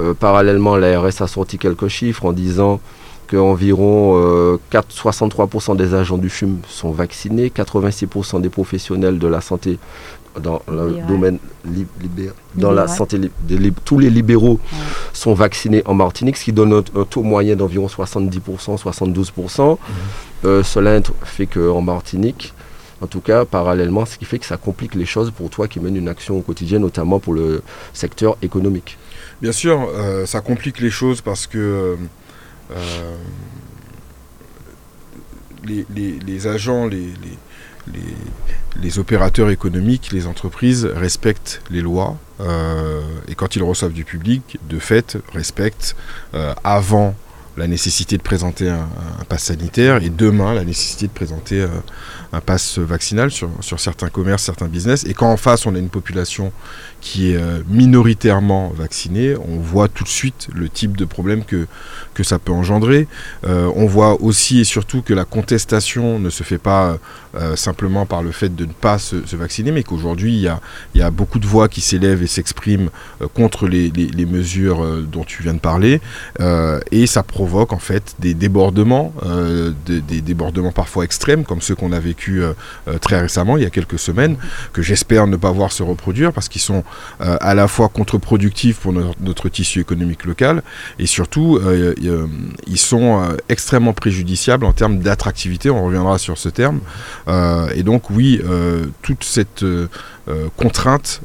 Euh, 0.00 0.14
parallèlement, 0.14 0.74
l'ARS 0.76 1.22
a 1.22 1.28
sorti 1.28 1.56
quelques 1.56 1.86
chiffres 1.86 2.24
en 2.24 2.32
disant 2.32 2.80
qu'environ 3.26 4.14
euh, 4.16 4.58
63% 4.72 5.76
des 5.76 5.94
agents 5.94 6.18
du 6.18 6.28
CHUM 6.28 6.58
sont 6.68 6.90
vaccinés, 6.90 7.48
86% 7.54 8.40
des 8.40 8.48
professionnels 8.48 9.18
de 9.18 9.26
la 9.26 9.40
santé 9.40 9.78
dans 10.40 10.62
le 10.68 10.96
domaine 11.06 11.38
dans 12.56 12.72
la 12.72 12.88
santé, 12.88 13.20
tous 13.84 13.98
les 13.98 14.10
libéraux 14.10 14.58
sont 15.12 15.34
vaccinés 15.34 15.82
en 15.86 15.94
Martinique, 15.94 16.36
ce 16.36 16.44
qui 16.44 16.52
donne 16.52 16.72
un, 16.72 17.04
taux 17.04 17.22
moyen 17.22 17.56
d'environ 17.56 17.86
70%, 17.86 18.40
72%. 18.82 19.70
Mhm. 19.70 19.76
Euh, 20.44 20.62
cela 20.62 21.00
fait 21.22 21.46
qu'en 21.46 21.80
Martinique, 21.80 22.52
en 23.00 23.06
tout 23.06 23.20
cas, 23.20 23.44
parallèlement, 23.44 24.04
ce 24.06 24.18
qui 24.18 24.24
fait 24.24 24.38
que 24.38 24.46
ça 24.46 24.56
complique 24.56 24.94
les 24.94 25.06
choses 25.06 25.30
pour 25.30 25.50
toi 25.50 25.68
qui 25.68 25.80
mène 25.80 25.96
une 25.96 26.08
action 26.08 26.38
au 26.38 26.42
quotidien, 26.42 26.78
notamment 26.78 27.18
pour 27.18 27.34
le 27.34 27.62
secteur 27.92 28.36
économique. 28.42 28.98
Bien 29.42 29.52
sûr, 29.52 29.88
euh, 29.94 30.26
ça 30.26 30.40
complique 30.40 30.80
les 30.80 30.90
choses 30.90 31.20
parce 31.20 31.46
que 31.46 31.96
euh, 32.70 33.16
les, 35.64 36.46
agents, 36.46 36.86
les 36.86 37.12
les, 38.80 38.98
opérateurs 38.98 39.50
économiques, 39.50 40.10
les 40.12 40.26
entreprises 40.26 40.84
respectent 40.84 41.62
les 41.70 41.80
lois 41.80 42.16
euh, 42.40 43.02
et 43.28 43.34
quand 43.34 43.56
ils 43.56 43.62
reçoivent 43.62 43.92
du 43.92 44.04
public, 44.04 44.58
de 44.68 44.78
fait, 44.78 45.18
respectent 45.32 45.96
euh, 46.34 46.54
avant 46.64 47.14
la 47.56 47.66
nécessité 47.66 48.16
de 48.16 48.22
présenter 48.22 48.68
un, 48.68 48.88
pass 49.28 49.44
sanitaire 49.44 50.02
et 50.02 50.10
demain 50.10 50.54
la 50.54 50.64
nécessité 50.64 51.06
de 51.06 51.12
présenter 51.12 51.60
euh, 51.60 51.68
un 52.32 52.40
pass 52.40 52.78
vaccinal 52.78 53.30
sur, 53.30 53.50
certains 53.78 54.08
commerces, 54.08 54.42
certains 54.42 54.66
business. 54.66 55.04
Et 55.04 55.14
quand 55.14 55.30
en 55.30 55.36
face 55.36 55.66
on 55.66 55.74
a 55.74 55.78
une 55.78 55.88
population 55.88 56.52
qui 57.00 57.32
est 57.32 57.36
euh, 57.36 57.62
minoritairement 57.68 58.72
vaccinée, 58.76 59.36
on 59.36 59.58
voit 59.58 59.88
tout 59.88 60.04
de 60.04 60.08
suite 60.08 60.48
le 60.52 60.68
type 60.68 60.96
de 60.96 61.04
problème 61.04 61.44
que, 61.44 61.66
que 62.14 62.22
ça 62.22 62.38
peut 62.38 62.52
engendrer. 62.52 63.06
Euh, 63.46 63.70
on 63.76 63.86
voit 63.86 64.20
aussi 64.20 64.60
et 64.60 64.64
surtout 64.64 65.02
que 65.02 65.14
la 65.14 65.24
contestation 65.24 66.18
ne 66.18 66.30
se 66.30 66.42
fait 66.42 66.58
pas 66.58 66.98
simplement 67.56 68.06
par 68.06 68.22
le 68.22 68.32
fait 68.32 68.54
de 68.54 68.64
ne 68.64 68.72
pas 68.72 68.98
se, 68.98 69.16
vacciner, 69.36 69.72
mais 69.72 69.82
qu'aujourd'hui 69.82 70.34
il 70.34 70.40
y 70.40 70.48
a, 70.48 70.60
y 70.94 71.02
a, 71.02 71.10
beaucoup 71.10 71.38
de 71.38 71.46
voix 71.46 71.68
qui 71.68 71.80
s'élèvent 71.80 72.22
et 72.22 72.26
s'expriment 72.26 72.90
contre 73.34 73.66
les, 73.66 73.90
les, 73.90 74.06
les, 74.06 74.26
mesures 74.26 74.84
dont 75.10 75.24
tu 75.24 75.42
viens 75.42 75.54
de 75.54 75.58
parler. 75.58 76.00
et 76.90 77.06
ça 77.06 77.22
provoque 77.22 77.72
en 77.72 77.78
fait 77.78 78.14
des 78.18 78.34
débordements, 78.34 79.12
euh, 79.24 79.72
des, 79.86 80.20
débordements 80.20 80.72
parfois 80.72 81.04
extrêmes, 81.04 81.44
comme 81.44 81.60
ceux 81.60 81.74
qu'on 81.74 81.92
a 81.92 82.00
vécu 82.00 82.42
euh, 82.42 82.52
euh, 82.88 82.98
très 82.98 83.20
récemment, 83.20 83.56
il 83.56 83.62
y 83.62 83.66
a 83.66 83.70
quelques 83.70 83.98
semaines, 83.98 84.36
que 84.72 84.82
j'espère 84.82 85.26
ne 85.26 85.36
pas 85.36 85.50
voir 85.50 85.72
se 85.72 85.82
reproduire 85.82 86.32
parce 86.32 86.48
qu'ils 86.48 86.60
sont 86.60 86.84
à 87.20 87.54
la 87.54 87.68
fois 87.68 87.88
contre-productifs 87.88 88.78
pour 88.78 88.92
notre, 88.92 89.48
tissu 89.48 89.80
économique 89.80 90.24
local 90.24 90.62
et 90.98 91.06
surtout 91.06 91.60
ils 92.66 92.78
sont 92.78 93.36
extrêmement 93.48 93.92
préjudiciables 93.92 94.64
en 94.64 94.72
termes 94.72 94.98
d'attractivité. 94.98 95.70
On 95.70 95.84
reviendra 95.84 96.18
sur 96.18 96.38
ce 96.38 96.48
terme. 96.48 96.80
Et 97.28 97.82
donc 97.82 98.10
oui, 98.10 98.40
toute 99.02 99.24
cette 99.24 99.64
contrainte 100.56 101.20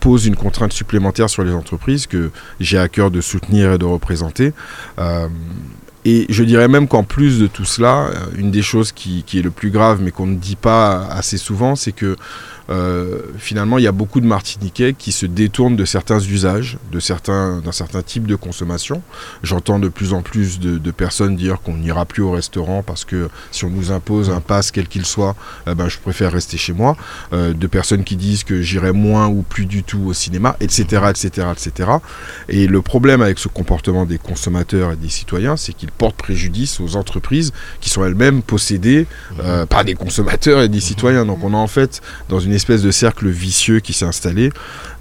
pose 0.00 0.26
une 0.26 0.36
contrainte 0.36 0.72
supplémentaire 0.72 1.28
sur 1.28 1.44
les 1.44 1.52
entreprises 1.52 2.06
que 2.06 2.30
j'ai 2.60 2.78
à 2.78 2.88
cœur 2.88 3.10
de 3.10 3.20
soutenir 3.20 3.72
et 3.72 3.78
de 3.78 3.84
représenter. 3.84 4.52
Et 6.04 6.26
je 6.28 6.44
dirais 6.44 6.68
même 6.68 6.86
qu'en 6.86 7.02
plus 7.02 7.40
de 7.40 7.46
tout 7.46 7.64
cela, 7.64 8.08
euh, 8.08 8.26
une 8.36 8.50
des 8.50 8.62
choses 8.62 8.92
qui 8.92 9.24
est 9.32 9.42
le 9.42 9.50
plus 9.50 9.70
grave, 9.70 10.00
mais 10.02 10.10
qu'on 10.10 10.26
ne 10.26 10.36
dit 10.36 10.56
pas 10.56 11.06
assez 11.06 11.38
souvent, 11.38 11.76
c'est 11.76 11.92
que 11.92 12.16
euh, 12.70 13.20
finalement, 13.38 13.78
il 13.78 13.84
y 13.84 13.86
a 13.86 13.92
beaucoup 13.92 14.20
de 14.20 14.26
Martiniquais 14.26 14.94
qui 14.96 15.12
se 15.12 15.26
détournent 15.26 15.76
de 15.76 15.84
certains 15.84 16.20
usages, 16.20 16.78
de 16.92 17.00
certains, 17.00 17.60
d'un 17.60 17.72
certain 17.72 18.02
type 18.02 18.26
de 18.26 18.36
consommation. 18.36 19.02
J'entends 19.42 19.78
de 19.78 19.88
plus 19.88 20.12
en 20.12 20.22
plus 20.22 20.58
de, 20.60 20.90
personnes 20.90 21.36
dire 21.36 21.60
qu'on 21.60 21.76
n'ira 21.76 22.04
plus 22.04 22.22
au 22.22 22.30
restaurant 22.30 22.82
parce 22.82 23.04
que 23.04 23.28
si 23.50 23.64
on 23.64 23.70
nous 23.70 23.90
impose 23.90 24.30
un 24.30 24.40
pass 24.40 24.70
quel 24.70 24.86
qu'il 24.86 25.04
soit, 25.04 25.34
eh 25.66 25.74
ben, 25.74 25.88
je 25.88 25.98
préfère 25.98 26.32
rester 26.32 26.56
chez 26.56 26.72
moi. 26.72 26.96
Euh, 27.32 27.52
de 27.52 27.66
personnes 27.66 28.04
qui 28.04 28.16
disent 28.16 28.44
que 28.44 28.62
j'irai 28.62 28.92
moins 28.92 29.26
ou 29.26 29.42
plus 29.42 29.66
du 29.66 29.82
tout 29.82 30.02
au 30.06 30.12
cinéma, 30.12 30.56
etc., 30.60 31.02
etc., 31.10 31.48
etc. 31.52 31.90
Et 32.48 32.66
le 32.66 32.80
problème 32.80 33.22
avec 33.22 33.38
ce 33.38 33.48
comportement 33.48 34.06
des 34.06 34.18
consommateurs 34.18 34.92
et 34.92 34.96
des 34.96 35.08
citoyens, 35.08 35.56
c'est 35.56 35.72
qu'ils 35.72 35.90
portent 35.90 36.16
préjudice 36.16 36.80
aux 36.80 36.96
entreprises 36.96 37.52
qui 37.80 37.90
sont 37.90 38.04
elles-mêmes 38.04 38.42
possédées 38.42 39.06
euh, 39.40 39.66
par 39.66 39.84
des 39.84 39.94
consommateurs 39.94 40.62
et 40.62 40.68
des 40.68 40.80
citoyens. 40.80 41.26
Donc 41.26 41.42
on 41.42 41.54
a 41.54 41.56
en 41.56 41.66
fait 41.66 42.00
dans 42.28 42.40
une 42.40 42.53
espèce 42.54 42.82
de 42.82 42.90
cercle 42.90 43.28
vicieux 43.28 43.80
qui 43.80 43.92
s'est 43.92 44.04
installé, 44.04 44.50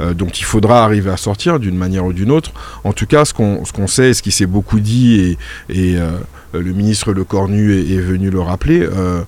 euh, 0.02 0.14
dont 0.14 0.28
il 0.30 0.44
faudra 0.44 0.84
arriver 0.84 1.10
à 1.10 1.18
sortir 1.18 1.60
d'une 1.60 1.78
manière 1.78 2.06
ou 2.06 2.14
d'une 2.14 2.32
autre. 2.32 2.52
En 2.84 2.94
tout 2.94 3.06
cas, 3.06 3.26
ce 3.26 3.34
qu'on 3.34 3.88
sait 3.88 4.10
et 4.10 4.14
ce 4.14 4.22
qui 4.22 4.32
s'est 4.32 4.46
beaucoup 4.46 4.80
dit, 4.80 5.38
et, 5.70 5.98
euh, 5.98 6.12
le 6.54 6.72
ministre 6.72 7.14
Le 7.14 7.24
Cornu 7.24 7.74
est, 7.74 7.98
venu 7.98 8.30
le 8.30 8.40
rappeler, 8.40 8.82
euh, 8.82 9.24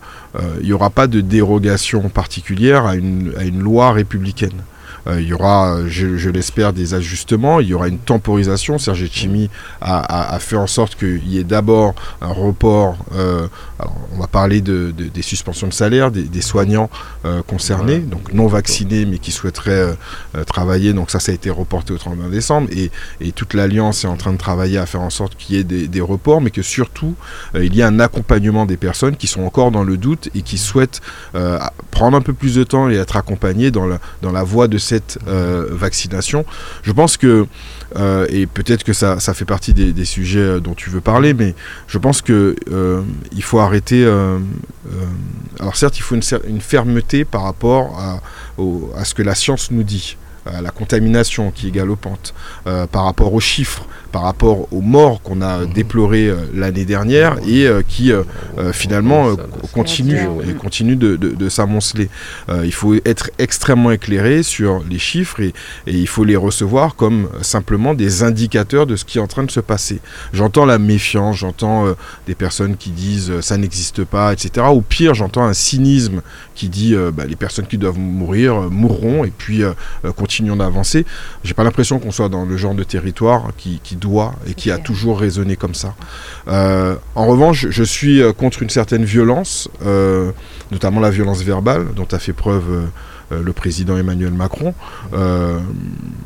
il 0.60 0.68
n'y 0.68 0.74
aura 0.74 0.92
pas 0.92 1.08
de 1.08 1.22
dérogation 1.22 2.08
particulière 2.10 2.86
à 2.86 2.96
une 2.96 3.60
loi 3.60 3.92
républicaine. 3.94 4.62
Euh, 5.08 5.22
il 5.22 5.28
y 5.28 5.34
aura, 5.34 5.88
je, 5.88 6.30
l'espère, 6.30 6.74
des 6.74 6.94
ajustements. 6.94 7.60
Il 7.60 7.68
y 7.68 7.74
aura 7.74 7.88
une 7.88 8.00
temporisation. 8.00 8.78
Serge 8.78 9.06
Chimi 9.12 9.50
a, 9.82 10.38
fait 10.40 10.56
en 10.56 10.68
sorte 10.68 10.96
qu'il 10.96 11.28
y 11.28 11.38
ait 11.38 11.44
d'abord 11.44 11.96
un 12.22 12.32
report. 12.32 12.98
Euh, 13.16 13.48
on 14.14 14.20
va 14.20 14.28
parler 14.28 14.62
de, 14.62 14.92
des 14.92 15.22
suspensions 15.22 15.68
de 15.68 15.74
salaire 15.74 16.12
des, 16.12 16.42
soignants 16.42 16.90
euh, 17.26 17.42
concernés, 17.44 18.00
donc 18.00 18.34
non 18.34 18.48
vaccinés 18.48 19.06
mais 19.06 19.18
qui 19.18 19.32
souhaiteraient 19.32 19.96
travailler. 20.48 20.94
Donc 20.94 21.12
ça, 21.12 21.20
ça 21.20 21.32
a 21.32 21.36
été 21.36 21.50
reporté 21.50 21.94
au 21.94 21.98
31 21.98 22.30
décembre. 22.30 22.70
Et, 22.72 22.92
toute 23.36 23.54
l'Alliance 23.54 24.06
est 24.06 24.08
en 24.08 24.16
train 24.16 24.32
de 24.32 24.38
travailler 24.38 24.78
à 24.78 24.86
faire 24.86 25.02
en 25.02 25.10
sorte 25.10 25.36
qu'il 25.36 25.56
y 25.56 25.60
ait 25.60 25.64
des, 25.64 26.02
reports, 26.02 26.42
mais 26.42 26.52
que 26.52 26.62
surtout, 26.62 27.16
il 27.56 27.76
y 27.76 27.82
ait 27.82 27.84
un 27.84 28.00
accompagnement 28.00 28.66
des 28.66 28.78
personnes 28.78 29.18
qui 29.18 29.28
sont 29.28 29.42
encore 29.42 29.72
dans 29.72 29.84
le 29.84 29.98
doute 29.98 30.30
et 30.36 30.42
qui 30.42 30.58
souhaitent 30.58 31.02
prendre 31.92 32.18
un 32.18 32.22
peu 32.22 32.34
plus 32.34 32.56
de 32.56 32.64
temps 32.64 32.90
et 32.90 32.96
être 32.96 33.18
accompagnées 33.18 33.72
dans 33.72 33.86
la, 33.86 34.00
dans 34.22 34.32
la 34.32 34.44
voie 34.44 34.68
de 34.68 34.78
cette 34.78 34.95
euh, 35.28 35.68
vaccination. 35.70 36.46
Je 36.84 36.92
pense 36.92 37.18
que, 37.18 37.48
euh, 37.96 38.26
et 38.30 38.46
peut-être 38.46 38.84
que 38.84 38.94
ça, 38.94 39.18
fait 39.34 39.46
partie 39.46 39.74
des, 39.74 40.06
sujets 40.06 40.40
euh, 40.40 40.60
dont 40.60 40.74
tu 40.74 40.90
veux 40.90 41.02
parler, 41.02 41.34
mais 41.34 41.56
je 41.88 41.98
pense 41.98 42.22
que 42.22 42.56
il 43.32 43.44
faut 43.44 43.60
arrêter. 43.60 44.06
alors 45.60 45.76
certes, 45.76 45.98
il 45.98 46.02
faut 46.02 46.16
une, 46.16 46.24
une 46.48 46.62
fermeté 46.62 47.26
par 47.26 47.44
rapport 47.44 48.00
à, 48.00 48.22
à, 48.98 49.06
ce 49.06 49.14
que 49.14 49.24
la 49.24 49.36
science 49.36 49.72
nous 49.72 49.84
dit. 49.84 50.18
À 50.46 50.62
la 50.62 50.70
contamination 50.70 51.50
qui 51.50 51.70
est 51.70 51.72
galopante, 51.72 52.36
par 52.64 53.06
rapport 53.06 53.34
aux 53.34 53.40
chiffres, 53.40 53.88
par 54.16 54.24
rapport 54.24 54.70
aux 54.72 54.80
morts 54.80 55.22
qu'on 55.22 55.42
a 55.42 55.66
déplorées 55.66 56.34
l'année 56.54 56.86
dernière 56.86 57.38
et 57.46 57.68
qui 57.86 58.14
finalement 58.72 59.36
continuent 59.74 60.26
et 60.48 60.54
continuent 60.54 60.98
de, 60.98 61.18
de, 61.18 61.50
s'amonceler. 61.50 62.08
il 62.64 62.72
faut 62.72 62.96
être 63.04 63.30
extrêmement 63.40 63.92
éclairé 63.92 64.42
sur 64.42 64.82
les 64.90 65.00
chiffres 65.00 65.42
et, 65.42 65.54
et 65.86 65.98
il 65.98 66.08
faut 66.08 66.24
les 66.24 66.38
recevoir 66.38 66.96
comme 66.96 67.28
simplement 67.42 67.94
des 67.94 68.24
indicateurs 68.24 68.86
de 68.88 68.96
ce 68.96 69.04
qui 69.04 69.18
est 69.18 69.22
en 69.22 69.28
train 69.28 69.44
de 69.44 69.52
se 69.52 69.60
passer. 69.60 70.00
J'entends 70.32 70.66
la 70.66 70.80
méfiance, 70.80 71.36
j'entends 71.36 71.94
des 72.26 72.36
personnes 72.36 72.78
qui 72.78 72.92
disent 72.92 73.42
ça 73.42 73.58
n'existe 73.58 74.06
pas, 74.06 74.32
etc. 74.32 74.66
Ou 74.74 74.80
pire, 74.80 75.14
j'entends 75.14 75.44
un 75.44 75.54
cynisme 75.54 76.22
qui 76.56 76.70
dit 76.70 76.96
bah, 77.14 77.26
les 77.28 77.36
personnes 77.36 77.68
qui 77.68 77.78
doivent 77.78 78.00
mourir 78.00 78.72
mourront 78.72 79.26
et 79.26 79.34
puis 79.38 79.64
continuons 80.16 80.56
d'avancer. 80.56 81.06
J'ai 81.44 81.54
pas 81.54 81.66
l'impression 81.66 82.00
qu'on 82.00 82.12
soit 82.12 82.30
dans 82.30 82.46
le 82.46 82.56
genre 82.56 82.76
de 82.76 82.86
territoire 82.86 83.52
qui, 83.58 83.80
doit 84.06 84.36
et 84.48 84.54
qui 84.54 84.72
a 84.72 84.78
toujours 84.78 85.20
résonné 85.20 85.56
comme 85.56 85.74
ça. 85.74 85.96
Euh, 86.48 86.96
en 87.16 87.26
revanche, 87.26 87.68
je 87.70 87.84
suis 87.84 88.22
euh, 88.22 88.32
contre 88.34 88.62
une 88.62 88.70
certaine 88.70 89.04
violence, 89.04 89.68
euh, 89.86 90.32
notamment 90.72 91.00
la 91.00 91.10
violence 91.10 91.42
verbale 91.42 91.88
dont 91.96 92.08
a 92.12 92.20
fait 92.20 92.34
preuve 92.34 92.86
le 93.32 93.54
président 93.54 93.98
Emmanuel 93.98 94.34
Macron, 94.34 94.76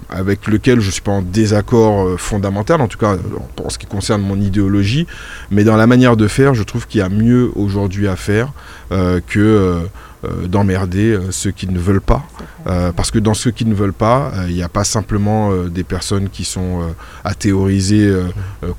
avec 0.09 0.47
lequel 0.47 0.81
je 0.81 0.87
ne 0.87 0.91
suis 0.91 1.01
pas 1.01 1.13
en 1.13 1.21
désaccord 1.21 2.19
fondamental, 2.19 2.81
en 2.81 2.89
tout 2.89 2.97
cas 2.97 3.15
en 3.63 3.69
ce 3.69 3.77
qui 3.77 3.85
concerne 3.85 4.21
mon 4.21 4.39
idéologie, 4.39 5.07
mais 5.49 5.63
dans 5.63 5.77
la 5.77 5.87
manière 5.87 6.17
de 6.17 6.27
faire, 6.27 6.53
je 6.53 6.63
trouve 6.63 6.87
qu'il 6.87 6.99
y 6.99 7.01
a 7.01 7.07
mieux 7.07 7.51
aujourd'hui 7.55 8.09
à 8.09 8.17
faire 8.17 8.51
que 8.89 9.87
d'emmerder 10.23 11.11
euh, 11.11 11.31
ceux 11.31 11.51
qui 11.51 11.67
ne 11.67 11.79
veulent 11.79 12.01
pas. 12.01 12.23
Euh, 12.67 12.91
parce 12.91 13.09
que 13.09 13.19
dans 13.19 13.33
ceux 13.33 13.51
qui 13.51 13.65
ne 13.65 13.73
veulent 13.73 13.93
pas, 13.93 14.33
il 14.49 14.53
n'y 14.53 14.63
a 14.63 14.69
pas 14.69 14.83
simplement 14.83 15.53
des 15.65 15.83
personnes 15.83 16.29
qui 16.29 16.43
sont 16.43 16.81
à 17.23 17.33
théoriser 17.33 18.13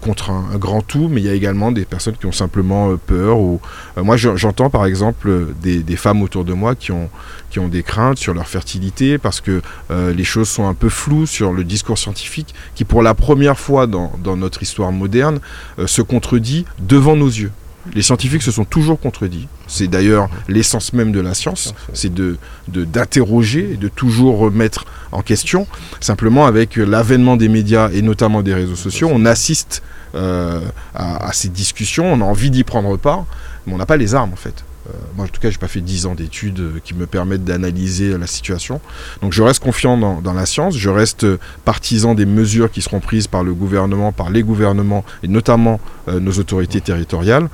contre 0.00 0.30
un, 0.30 0.56
grand 0.56 0.82
tout, 0.82 1.09
mais 1.11 1.20
il 1.23 1.26
y 1.26 1.30
a 1.30 1.32
également 1.32 1.73
des 1.73 1.87
personnes 1.87 2.14
qui 2.14 2.26
ont 2.26 2.32
simplement 2.32 2.94
peur. 2.97 3.38
Ou, 3.38 3.61
moi, 3.97 4.16
j'entends 4.16 4.68
par 4.68 4.85
exemple 4.85 5.54
des, 5.62 5.97
femmes 5.97 6.23
autour 6.23 6.44
de 6.44 6.52
moi 6.52 6.75
qui 6.75 6.92
ont, 6.92 7.09
qui 7.50 7.59
ont 7.59 7.68
des 7.68 7.82
craintes 7.82 8.18
sur 8.18 8.35
leur 8.35 8.47
fertilité 8.47 9.16
parce 9.16 9.40
que 9.40 9.62
les 9.90 10.25
choses 10.25 10.49
sont 10.49 10.68
un 10.68 10.75
peu 10.75 10.90
floues 10.90 11.26
sur 11.26 11.52
le 11.52 11.64
discours 11.64 11.99
scientifique 11.99 12.54
qui, 12.75 12.85
pour 12.85 13.02
la 13.02 13.14
première 13.14 13.59
fois 13.59 13.87
dans, 13.87 14.12
dans 14.23 14.37
notre 14.37 14.62
histoire 14.62 14.92
moderne, 14.92 15.40
se 15.87 16.02
contredit 16.02 16.66
devant 16.78 17.16
nos 17.16 17.28
yeux. 17.28 17.52
Les 17.94 18.02
scientifiques 18.02 18.42
se 18.42 18.50
sont 18.50 18.64
toujours 18.64 19.00
contredits. 19.00 19.49
C'est 19.66 19.88
d'ailleurs 19.88 20.28
l'essence 20.49 20.92
même 20.92 21.12
de 21.12 21.20
la 21.20 21.34
science, 21.34 21.75
c'est 21.92 22.12
de, 22.12 22.37
d'interroger 22.68 23.72
et 23.72 23.76
de 23.76 23.88
toujours 23.88 24.38
remettre 24.38 24.84
en 25.12 25.22
question. 25.22 25.66
Simplement, 26.00 26.46
avec 26.46 26.76
l'avènement 26.76 27.37
des 27.37 27.49
médias 27.49 27.90
et 27.90 28.02
notamment 28.02 28.42
des 28.42 28.54
réseaux 28.54 28.76
sociaux, 28.76 29.08
on 29.12 29.25
assiste 29.25 29.82
euh, 30.14 30.60
à, 30.94 31.28
à, 31.28 31.32
ces 31.32 31.49
discussions, 31.49 32.12
on 32.12 32.20
a 32.20 32.25
envie 32.25 32.50
d'y 32.50 32.64
prendre 32.64 32.96
part, 32.96 33.25
mais 33.66 33.75
on 33.75 33.78
n'a 33.78 33.87
pas 33.87 33.96
les 33.96 34.14
armes 34.14 34.32
en 34.32 34.37
fait. 34.37 34.64
Euh, 34.88 34.92
moi, 35.14 35.26
en 35.26 35.28
tout 35.28 35.40
cas, 35.40 35.50
je 35.50 35.56
n'ai 35.56 35.60
pas 35.60 35.68
fait 35.68 35.80
10 35.80 36.06
ans 36.06 36.14
d'études 36.14 36.60
euh, 36.60 36.80
qui 36.82 36.94
me 36.94 37.06
permettent 37.06 37.44
d'analyser 37.44 38.16
la 38.16 38.26
situation. 38.26 38.80
Donc, 39.20 39.32
je 39.32 39.42
reste 39.42 39.62
confiant 39.62 39.96
dans, 39.96 40.32
la 40.32 40.46
science. 40.46 40.76
Je 40.76 40.88
reste 40.88 41.26
partisan 41.64 42.14
des 42.14 42.26
mesures 42.26 42.70
qui 42.70 42.80
seront 42.82 43.00
prises 43.00 43.26
par 43.26 43.44
le 43.44 43.52
gouvernement, 43.52 44.12
par 44.12 44.30
les 44.30 44.42
gouvernements 44.42 45.04
et 45.22 45.28
notamment 45.28 45.80
euh, 46.08 46.20
nos 46.20 46.32
autorités 46.32 46.80
territoriales. 46.80 47.49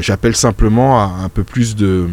J'appelle 0.00 0.36
simplement 0.36 1.00
à 1.00 1.24
un 1.24 1.28
peu 1.28 1.44
plus 1.44 1.76
de, 1.76 2.08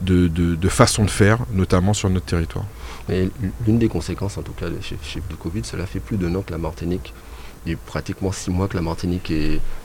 de, 0.00 0.68
façon 0.68 1.04
de 1.04 1.10
faire, 1.10 1.38
notamment 1.52 1.92
sur 1.92 2.10
notre 2.10 2.26
territoire. 2.26 2.64
l'une 3.08 3.78
des 3.78 3.88
conséquences, 3.88 4.38
en 4.38 4.42
tout 4.42 4.52
cas, 4.52 4.66
le 4.68 5.36
Covid, 5.36 5.62
cela 5.64 5.86
fait 5.86 6.00
plus 6.00 6.16
de 6.16 6.26
an 6.34 6.42
que 6.42 6.52
la 6.52 6.58
Martinique 6.58 7.12
il 7.66 7.72
y 7.72 7.74
a 7.74 7.78
pratiquement 7.84 8.32
six 8.32 8.50
mois 8.50 8.68
que 8.68 8.76
la 8.76 8.82
Martinique 8.82 9.32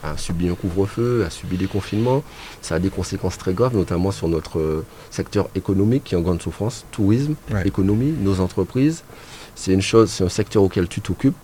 a 0.02 0.16
subi 0.16 0.48
un 0.48 0.54
couvre-feu, 0.54 1.24
a 1.26 1.30
subi 1.30 1.56
des 1.56 1.66
confinements. 1.66 2.22
Ça 2.60 2.76
a 2.76 2.78
des 2.78 2.90
conséquences 2.90 3.38
très 3.38 3.52
graves, 3.52 3.76
notamment 3.76 4.12
sur 4.12 4.28
notre 4.28 4.58
euh, 4.58 4.84
secteur 5.10 5.48
économique 5.54 6.04
qui 6.04 6.14
est 6.14 6.18
en 6.18 6.20
grande 6.20 6.40
souffrance, 6.40 6.86
tourisme, 6.92 7.34
économie, 7.64 8.14
nos 8.20 8.40
entreprises. 8.40 9.02
C'est 9.54 9.72
une 9.72 9.82
chose, 9.82 10.10
c'est 10.10 10.24
un 10.24 10.28
secteur 10.28 10.62
auquel 10.62 10.88
tu 10.88 11.00
t'occupes. 11.00 11.36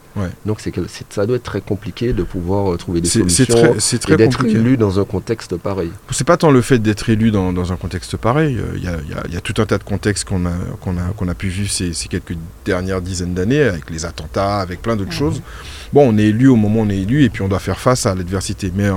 Donc 0.46 0.60
c'est 0.60 0.74
ça 1.10 1.26
doit 1.26 1.36
être 1.36 1.44
très 1.44 1.60
compliqué 1.60 2.12
de 2.12 2.22
pouvoir 2.22 2.72
euh, 2.72 2.76
trouver 2.76 3.00
des 3.00 3.08
solutions 3.08 3.76
c'est 3.78 3.98
très, 3.98 4.14
et 4.14 4.16
d'être 4.16 4.44
élu 4.44 4.76
dans 4.76 4.98
un 4.98 5.04
contexte 5.04 5.56
pareil. 5.56 5.90
C'est 6.10 6.26
pas 6.26 6.36
tant 6.36 6.50
le 6.50 6.60
fait 6.60 6.78
d'être 6.78 7.08
élu 7.08 7.30
dans, 7.30 7.72
un 7.72 7.76
contexte 7.76 8.16
pareil. 8.16 8.58
Il 8.76 8.82
y, 8.82 9.36
a, 9.36 9.40
tout 9.40 9.60
un 9.60 9.66
tas 9.66 9.78
de 9.78 9.84
contextes 9.84 10.24
qu'on 10.24 10.46
a, 10.46 10.52
qu'on 10.80 10.96
a, 10.96 11.02
qu'on 11.16 11.28
a 11.28 11.34
pu 11.34 11.48
vivre 11.48 11.70
ces, 11.70 11.92
quelques 12.08 12.36
dernières 12.64 13.00
dizaines 13.00 13.34
d'années, 13.34 13.62
avec 13.62 13.90
les 13.90 14.04
attentats, 14.04 14.56
avec 14.58 14.82
plein 14.82 14.96
d'autres 14.96 15.12
choses. 15.12 15.40
Bon, 15.92 16.12
on 16.12 16.18
est 16.18 16.24
élu 16.24 16.48
au 16.48 16.56
moment 16.56 16.80
où 16.80 16.82
on 16.82 16.90
est 16.90 16.98
élu 16.98 17.24
et 17.24 17.30
puis 17.30 17.42
on 17.42 17.48
doit 17.48 17.58
faire 17.58 17.80
face 17.80 18.04
à 18.04 18.14
l'adversité. 18.14 18.70
Mais 18.74 18.84
euh, 18.84 18.94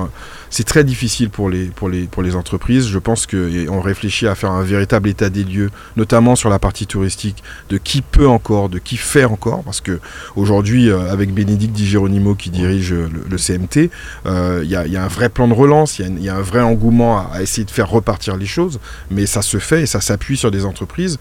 c'est 0.50 0.64
très 0.64 0.84
difficile 0.84 1.30
pour 1.30 1.48
les, 1.48 1.66
pour, 1.66 1.88
les, 1.88 2.02
pour 2.02 2.22
les 2.22 2.36
entreprises. 2.36 2.86
Je 2.86 2.98
pense 2.98 3.26
qu'on 3.26 3.80
réfléchit 3.80 4.26
à 4.26 4.34
faire 4.34 4.50
un 4.50 4.62
véritable 4.62 5.08
état 5.08 5.30
des 5.30 5.44
lieux, 5.44 5.70
notamment 5.96 6.36
sur 6.36 6.50
la 6.50 6.58
partie 6.58 6.86
touristique, 6.86 7.42
de 7.70 7.78
qui 7.78 8.02
peut 8.02 8.28
encore, 8.28 8.68
de 8.68 8.78
qui 8.78 8.98
fait 8.98 9.24
encore. 9.24 9.62
Parce 9.62 9.80
que 9.80 10.00
aujourd'hui, 10.36 10.90
euh, 10.90 11.10
avec 11.10 11.32
Bénédicte 11.32 11.72
Di 11.72 11.86
Geronimo 11.88 12.34
qui 12.34 12.50
dirige 12.50 12.92
le, 12.92 13.38
CMT, 13.38 13.90
euh, 14.26 14.60
il 14.62 14.70
y, 14.70 14.76
a, 14.76 15.02
un 15.02 15.08
vrai 15.08 15.30
plan 15.30 15.48
de 15.48 15.54
relance, 15.54 15.98
il 15.98 16.22
y, 16.22 16.28
a 16.28 16.36
un 16.36 16.42
vrai 16.42 16.60
engouement 16.60 17.30
à, 17.32 17.40
essayer 17.40 17.64
de 17.64 17.70
faire 17.70 17.88
repartir 17.88 18.36
les 18.36 18.46
choses. 18.46 18.80
Mais 19.10 19.24
ça 19.24 19.40
se 19.40 19.58
fait 19.58 19.82
et 19.82 19.86
ça 19.86 20.00
s'appuie 20.00 20.36
sur 20.36 20.50
des 20.50 20.64
entreprises 20.64 21.18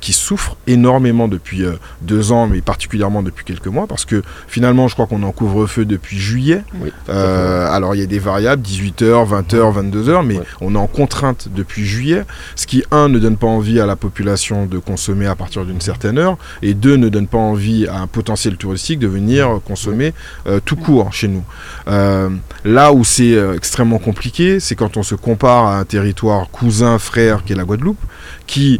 qui 0.00 0.12
souffrent 0.12 0.56
énormément 0.66 1.28
depuis 1.28 1.64
deux 2.00 2.32
ans, 2.32 2.46
mais 2.46 2.60
particulièrement 2.60 3.22
depuis 3.22 3.44
quelques 3.44 3.66
mois. 3.66 3.86
Parce 3.86 4.04
que 4.04 4.22
finalement, 4.48 4.88
je 4.88 4.94
crois 4.94 5.01
qu'on 5.08 5.22
est 5.22 5.26
en 5.26 5.32
couvre-feu 5.32 5.84
depuis 5.84 6.18
juillet. 6.18 6.62
alors 7.08 7.94
il 7.94 8.00
y 8.00 8.04
a 8.04 8.06
des 8.06 8.18
variables 8.18 8.62
18h, 8.62 9.28
20h, 9.28 9.90
22h, 9.90 10.24
mais 10.24 10.40
on 10.60 10.74
est 10.74 10.78
en 10.78 10.86
contrainte 10.86 11.48
depuis 11.54 11.84
juillet, 11.84 12.24
ce 12.56 12.66
qui, 12.66 12.84
un, 12.90 13.08
ne 13.08 13.18
donne 13.18 13.36
pas 13.36 13.46
envie 13.46 13.80
à 13.80 13.86
la 13.86 13.96
population 13.96 14.66
de 14.66 14.78
consommer 14.78 15.26
à 15.26 15.34
partir 15.34 15.64
d'une 15.64 15.80
certaine 15.80 16.18
heure, 16.18 16.36
et 16.62 16.74
deux, 16.74 16.96
ne 16.96 17.08
donne 17.08 17.26
pas 17.26 17.38
envie 17.38 17.86
à 17.86 18.00
un 18.00 18.06
potentiel 18.06 18.56
touristique 18.56 18.98
de 18.98 19.06
venir 19.06 19.60
consommer 19.64 20.12
euh, 20.46 20.60
tout 20.64 20.76
court 20.76 21.12
chez 21.12 21.28
nous. 21.28 21.44
Euh, 21.88 22.28
là 22.64 22.92
où 22.92 23.04
c'est 23.04 23.34
euh, 23.34 23.54
extrêmement 23.54 23.98
compliqué, 23.98 24.60
c'est 24.60 24.74
quand 24.74 24.96
on 24.96 25.02
se 25.02 25.14
compare 25.14 25.66
à 25.66 25.78
un 25.78 25.84
territoire 25.84 26.48
cousin, 26.50 26.98
frère, 26.98 27.44
qui 27.44 27.52
est 27.52 27.56
la 27.56 27.64
Guadeloupe, 27.64 27.98
qui 28.46 28.78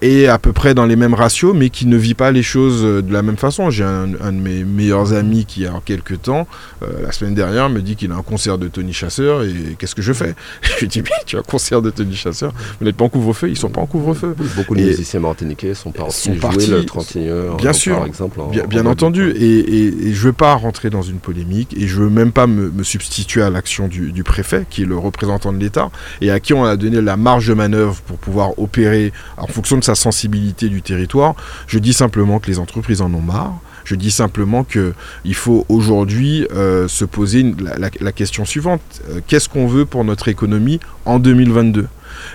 est 0.00 0.26
à 0.26 0.38
peu 0.38 0.52
près 0.52 0.74
dans 0.74 0.86
les 0.86 0.96
mêmes 0.96 1.14
ratios, 1.14 1.54
mais 1.54 1.70
qui 1.70 1.86
ne 1.86 1.96
vit 1.96 2.14
pas 2.14 2.30
les 2.30 2.42
choses 2.42 2.82
de 2.82 3.12
la 3.12 3.22
même 3.22 3.36
façon. 3.36 3.70
J'ai 3.70 3.84
un, 3.84 4.06
de 4.06 4.30
mes 4.30 4.64
meilleurs 4.64 5.12
amis 5.12 5.44
qui, 5.48 5.66
a 5.66 5.80
quelques 5.84 6.22
temps, 6.22 6.46
la 6.80 7.10
semaine 7.12 7.34
dernière, 7.34 7.68
me 7.68 7.80
dit 7.80 7.96
qu'il 7.96 8.12
a 8.12 8.14
un 8.14 8.22
concert 8.22 8.58
de 8.58 8.68
Tony 8.68 8.92
Chasseur 8.92 9.42
et 9.42 9.76
qu'est-ce 9.78 9.94
que 9.94 10.02
je 10.02 10.12
fais? 10.12 10.34
Je 10.62 10.80
lui 10.80 10.88
dis, 10.88 11.02
mais 11.02 11.10
tu 11.26 11.36
as 11.36 11.40
un 11.40 11.42
concert 11.42 11.82
de 11.82 11.90
tenue 11.90 12.14
chasseur, 12.14 12.52
vous 12.78 12.86
n'êtes 12.86 12.96
pas 12.96 13.04
en 13.04 13.08
couvre-feu, 13.08 13.48
ils 13.48 13.56
sont 13.56 13.68
pas 13.68 13.80
en 13.80 13.86
couvre-feu. 13.86 14.34
Beaucoup 14.56 14.74
de 14.74 14.82
musiciens 14.82 15.20
martiniquais 15.20 15.74
sont 15.74 15.90
partis 15.90 16.38
jouer 16.38 16.66
le 16.66 16.84
31 16.84 17.56
bien 17.56 17.72
sûr, 17.72 17.96
par 17.96 18.06
exemple. 18.06 18.40
bien, 18.68 18.86
entendu, 18.86 19.30
et, 19.30 20.08
et, 20.08 20.14
je 20.14 20.22
veux 20.22 20.32
pas 20.32 20.54
rentrer 20.54 20.90
dans 20.90 21.02
une 21.02 21.18
polémique, 21.18 21.74
et 21.76 21.86
je 21.86 21.96
veux 21.96 22.10
même 22.10 22.32
pas 22.32 22.46
me, 22.46 22.82
substituer 22.82 23.42
à 23.42 23.50
l'action 23.50 23.88
du, 23.88 24.24
préfet, 24.24 24.66
qui 24.68 24.82
est 24.82 24.86
le 24.86 24.96
représentant 24.96 25.52
de 25.52 25.58
l'État, 25.58 25.90
et 26.20 26.30
à 26.30 26.40
qui 26.40 26.54
on 26.54 26.64
a 26.64 26.76
donné 26.76 27.00
la 27.00 27.16
marge 27.16 27.48
de 27.48 27.54
manœuvre 27.54 28.00
pour 28.06 28.18
pouvoir 28.18 28.58
opérer 28.58 29.12
en 29.36 29.46
fonction 29.46 29.76
de 29.76 29.84
sa 29.84 29.94
sensibilité 29.94 30.68
du 30.68 30.82
territoire. 30.82 31.34
Je 31.66 31.78
dis 31.78 31.92
simplement 31.92 32.38
que 32.38 32.48
les 32.48 32.58
entreprises 32.58 33.00
en 33.00 33.12
ont 33.14 33.20
marre, 33.20 33.58
je 33.88 33.94
dis 33.94 34.10
simplement 34.10 34.64
qu'il 34.64 35.34
faut 35.34 35.64
aujourd'hui 35.70 36.46
euh, 36.52 36.88
se 36.88 37.06
poser 37.06 37.54
la, 37.58 38.12
question 38.12 38.44
suivante. 38.44 38.82
Euh, 39.08 39.20
qu'est-ce 39.26 39.48
qu'on 39.48 39.66
veut 39.66 39.86
pour 39.86 40.04
notre 40.04 40.28
économie 40.28 40.78
en 41.06 41.18
2022 41.18 41.88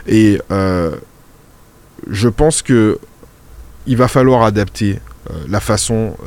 Et 0.08 0.42
euh, 0.50 0.96
je 2.10 2.28
pense 2.28 2.64
qu'il 2.64 2.98
va 3.86 4.08
falloir 4.08 4.42
adapter 4.42 4.98
la 5.48 5.60
façon 5.60 6.18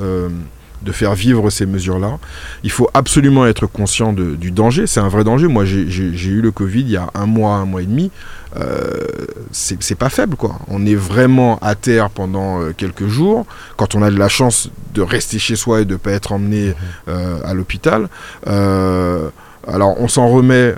de 0.83 0.93
faire 0.93 1.15
vivre 1.15 1.51
ces 1.51 1.67
mesures-là. 1.67 2.19
Il 2.63 2.71
faut 2.71 2.89
absolument 2.95 3.47
être 3.47 3.67
conscient 3.67 4.13
du 4.13 4.51
danger. 4.51 4.87
C'est 4.87 5.01
un 5.01 5.09
vrai 5.09 5.25
danger. 5.25 5.49
Moi, 5.49 5.65
j'ai 5.65 6.31
eu 6.31 6.41
le 6.41 6.51
Covid 6.51 6.81
il 6.81 6.91
y 6.91 6.97
a 6.97 7.11
un 7.15 7.27
mois, 7.27 7.55
un 7.55 7.65
mois 7.65 7.83
et 7.83 7.87
demi. 7.87 8.11
Euh, 8.57 9.27
c'est 9.53 9.95
pas 9.95 10.09
faible, 10.09 10.37
quoi. 10.37 10.59
On 10.69 10.87
est 10.87 10.95
vraiment 10.95 11.59
à 11.61 11.75
terre 11.75 12.11
pendant 12.11 12.61
euh, 12.61 12.73
quelques 12.77 13.07
jours. 13.07 13.45
Quand 13.77 13.95
on 13.95 14.03
a 14.03 14.11
de 14.11 14.19
la 14.19 14.29
chance 14.29 14.71
de 14.95 15.03
rester 15.03 15.39
chez 15.39 15.57
soi 15.57 15.83
et 15.83 15.85
de 15.85 15.93
ne 15.93 15.99
pas 15.99 16.13
être 16.13 16.33
emmené 16.33 16.69
mhm. 16.69 16.75
euh, 17.09 17.39
à 17.45 17.55
l'hôpital. 17.55 18.09
alors, 18.47 20.01
on 20.01 20.09
s'en 20.09 20.29
remet 20.29 20.75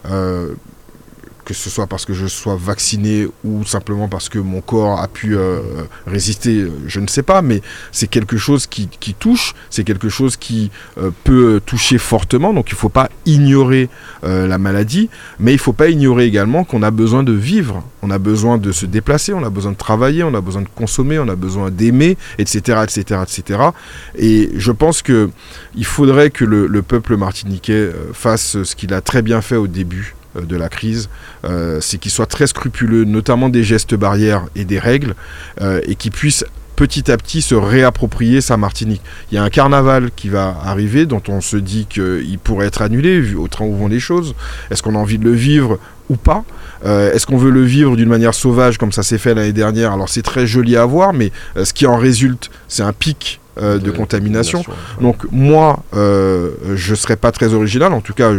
que 1.49 1.55
ce 1.55 1.71
soit 1.71 1.87
parce 1.87 2.05
que 2.05 2.13
je 2.13 2.27
sois 2.27 2.57
vacciné 2.61 3.27
ou 3.43 3.65
simplement 3.65 4.07
parce 4.07 4.29
que 4.29 4.39
mon 4.39 4.61
corps 4.61 5.01
a 5.01 5.09
pu 5.09 5.35
euh, 5.35 5.61
résister, 6.07 6.67
je 6.87 7.01
ne 7.01 7.07
sais 7.07 7.23
pas, 7.23 7.41
mais 7.41 7.63
c'est 7.91 8.07
quelque 8.07 8.37
chose 8.37 8.67
qui, 8.67 8.87
touche, 9.19 9.55
c'est 9.71 9.83
quelque 9.83 10.11
chose 10.11 10.37
qui 10.37 10.71
euh, 10.99 11.11
peut 11.25 11.59
toucher 11.65 11.97
fortement, 11.97 12.53
donc 12.53 12.69
il 12.71 12.75
ne 12.75 12.79
faut 12.79 12.91
pas 12.91 13.09
ignorer 13.25 13.89
euh, 14.25 14.47
la 14.47 14.59
maladie, 14.59 15.09
mais 15.41 15.53
il 15.53 15.55
ne 15.55 15.61
faut 15.61 15.73
pas 15.73 15.89
ignorer 15.89 16.27
également 16.27 16.65
qu'on 16.65 16.83
a 16.83 16.91
besoin 16.91 17.23
de 17.23 17.33
vivre, 17.33 17.83
on 18.03 18.11
a 18.11 18.19
besoin 18.19 18.59
de 18.59 18.71
se 18.71 18.85
déplacer, 18.85 19.33
on 19.33 19.43
a 19.43 19.49
besoin 19.49 19.73
de 19.73 19.79
travailler, 19.79 20.25
on 20.25 20.35
a 20.35 20.43
besoin 20.43 20.61
de 20.61 20.69
consommer, 20.77 21.19
on 21.19 21.29
a 21.29 21.37
besoin 21.37 21.71
d'aimer, 21.71 22.19
etc., 22.37 22.81
etc., 22.85 23.23
etc. 23.23 23.61
Et 24.19 24.51
je 24.55 24.71
pense 24.71 25.01
que 25.01 25.31
il 25.75 25.87
faudrait 25.87 26.29
que 26.29 26.45
le, 26.45 26.67
le 26.67 26.83
peuple 26.83 27.17
martiniquais 27.17 27.91
fasse 28.13 28.63
ce 28.63 28.77
qu'il 28.77 28.93
a 28.93 29.01
très 29.01 29.23
bien 29.23 29.41
fait 29.41 29.57
au 29.57 29.67
début 29.67 30.15
euh, 30.18 30.18
de 30.35 30.57
la 30.57 30.69
crise, 30.69 31.09
euh, 31.45 31.79
c'est 31.81 31.99
qu'il 31.99 32.11
soit 32.11 32.27
très 32.27 32.47
scrupuleux, 32.47 33.05
notamment 33.05 33.49
des 33.49 33.63
gestes 33.63 33.95
barrières 33.95 34.45
et 34.57 34.65
des 34.65 34.79
règles, 34.79 35.15
euh, 35.61 35.81
et 35.85 35.95
qu'il 35.95 36.13
puisse 36.13 36.45
petit 36.77 37.11
à 37.11 37.17
petit 37.17 37.43
se 37.43 37.55
réapproprier 37.55 38.41
sa 38.41 38.57
Martinique. 38.57 39.03
Il 39.31 39.35
y 39.35 39.39
a 39.39 39.43
un 39.43 39.51
carnaval 39.51 40.11
qui 40.15 40.29
va 40.29 40.57
arriver 40.65 41.07
dont 41.07 41.23
on 41.29 41.41
se 41.41 41.57
dit 41.57 41.87
qu'il 41.87 42.39
pourrait 42.39 42.67
être 42.67 42.83
annulé 42.83 43.21
vu 43.21 43.37
au 43.37 43.49
train 43.49 43.65
où 43.65 43.75
vont 43.75 43.89
les 43.89 43.99
choses. 43.99 44.35
Est-ce 44.71 44.83
qu'on 44.83 44.95
a 44.95 44.99
envie 44.99 45.19
de 45.19 45.25
le 45.25 45.33
vivre 45.33 45.81
ou 46.09 46.17
pas? 46.17 46.45
Est-ce 46.85 47.27
qu'on 47.27 47.37
veut 47.37 47.51
le 47.51 47.65
vivre 47.65 47.97
d'une 47.97 48.09
manière 48.09 48.33
sauvage 48.33 48.79
comme 48.79 48.93
ça 48.93 49.03
s'est 49.03 49.19
fait 49.19 49.35
l'année 49.35 49.53
dernière? 49.53 49.93
Alors 49.93 50.09
c'est 50.09 50.23
très 50.23 50.47
joli 50.47 50.77
à 50.77 50.85
voir, 50.85 51.13
mais 51.13 51.33
ce 51.61 51.73
qui 51.73 51.85
en 51.85 51.97
résulte, 51.97 52.49
c'est 52.69 52.85
un 52.85 52.93
pic 52.93 53.41
de, 53.61 53.91
contamination. 53.91 54.63
Donc 55.01 55.25
moi, 55.33 55.83
je 55.93 56.91
ne 56.91 56.95
serais 56.95 57.17
pas 57.17 57.33
très 57.33 57.55
original, 57.55 57.93
en 57.93 58.01
tout 58.01 58.15
cas, 58.15 58.31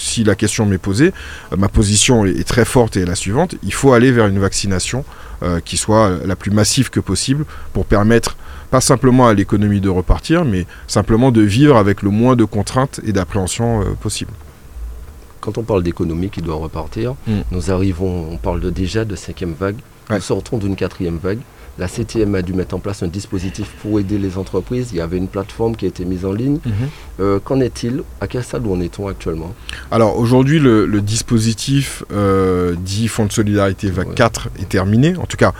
si 0.00 0.24
la 0.24 0.34
question 0.34 0.66
m'est 0.66 0.78
posée, 0.78 1.12
euh, 1.52 1.56
ma 1.56 1.68
position 1.68 2.24
est, 2.24 2.46
très 2.46 2.64
forte 2.64 2.96
et 2.96 3.00
est 3.00 3.06
la 3.06 3.14
suivante. 3.14 3.54
Il 3.62 3.72
faut 3.72 3.92
aller 3.92 4.10
vers 4.10 4.26
une 4.26 4.38
vaccination 4.38 5.04
euh, 5.42 5.60
qui 5.60 5.76
soit 5.76 6.18
la 6.24 6.36
plus 6.36 6.50
massive 6.50 6.90
que 6.90 7.00
possible 7.00 7.44
pour 7.72 7.84
permettre 7.84 8.36
pas 8.70 8.80
simplement 8.80 9.26
à 9.26 9.34
l'économie 9.34 9.80
de 9.80 9.88
repartir, 9.88 10.44
mais 10.44 10.66
simplement 10.86 11.32
de 11.32 11.42
vivre 11.42 11.76
avec 11.76 12.02
le 12.02 12.10
moins 12.10 12.36
de 12.36 12.44
contraintes 12.44 13.00
et 13.04 13.12
d'appréhension 13.12 13.82
euh, 13.82 13.84
possible. 14.00 14.32
Quand 15.40 15.58
on 15.58 15.62
parle 15.62 15.82
d'économie 15.82 16.30
qui 16.30 16.42
doit 16.42 16.56
repartir, 16.56 17.14
mm. 17.26 17.40
nous 17.50 17.70
arrivons, 17.70 18.28
on 18.30 18.36
parle 18.36 18.60
de 18.60 18.70
déjà 18.70 19.04
de 19.04 19.16
cinquième 19.16 19.54
vague, 19.58 19.76
nous 20.10 20.20
sortons 20.20 20.58
d'une 20.58 20.76
quatrième 20.76 21.18
vague. 21.18 21.38
La 21.80 21.88
CTM 21.88 22.34
a 22.34 22.42
dû 22.42 22.52
mettre 22.52 22.76
en 22.76 22.78
place 22.78 23.02
un 23.02 23.06
dispositif 23.06 23.70
pour 23.80 23.98
aider 23.98 24.18
les 24.18 24.36
entreprises. 24.36 24.90
Il 24.92 24.98
y 24.98 25.00
avait 25.00 25.16
une 25.16 25.28
plateforme 25.28 25.74
qui 25.74 25.86
a 25.86 25.88
été 25.88 26.04
mise 26.04 26.26
en 26.26 26.32
ligne. 26.32 26.58
Mhm. 26.66 26.72
Euh, 27.20 27.38
qu'en 27.42 27.58
est-il? 27.60 28.02
À 28.20 28.26
quel 28.26 28.44
stade 28.44 28.66
en 28.66 28.78
est-on 28.82 29.08
actuellement? 29.08 29.54
Alors 29.90 30.18
aujourd'hui, 30.18 30.58
le, 30.58 31.00
dispositif 31.00 32.04
euh, 32.12 32.74
dit 32.78 33.08
Fonds 33.08 33.24
de 33.24 33.32
solidarité 33.32 33.90
VAC 33.90 34.14
4 34.14 34.48
est 34.60 34.68
terminé. 34.68 35.16
En 35.16 35.24
tout 35.24 35.38
cas, 35.38 35.54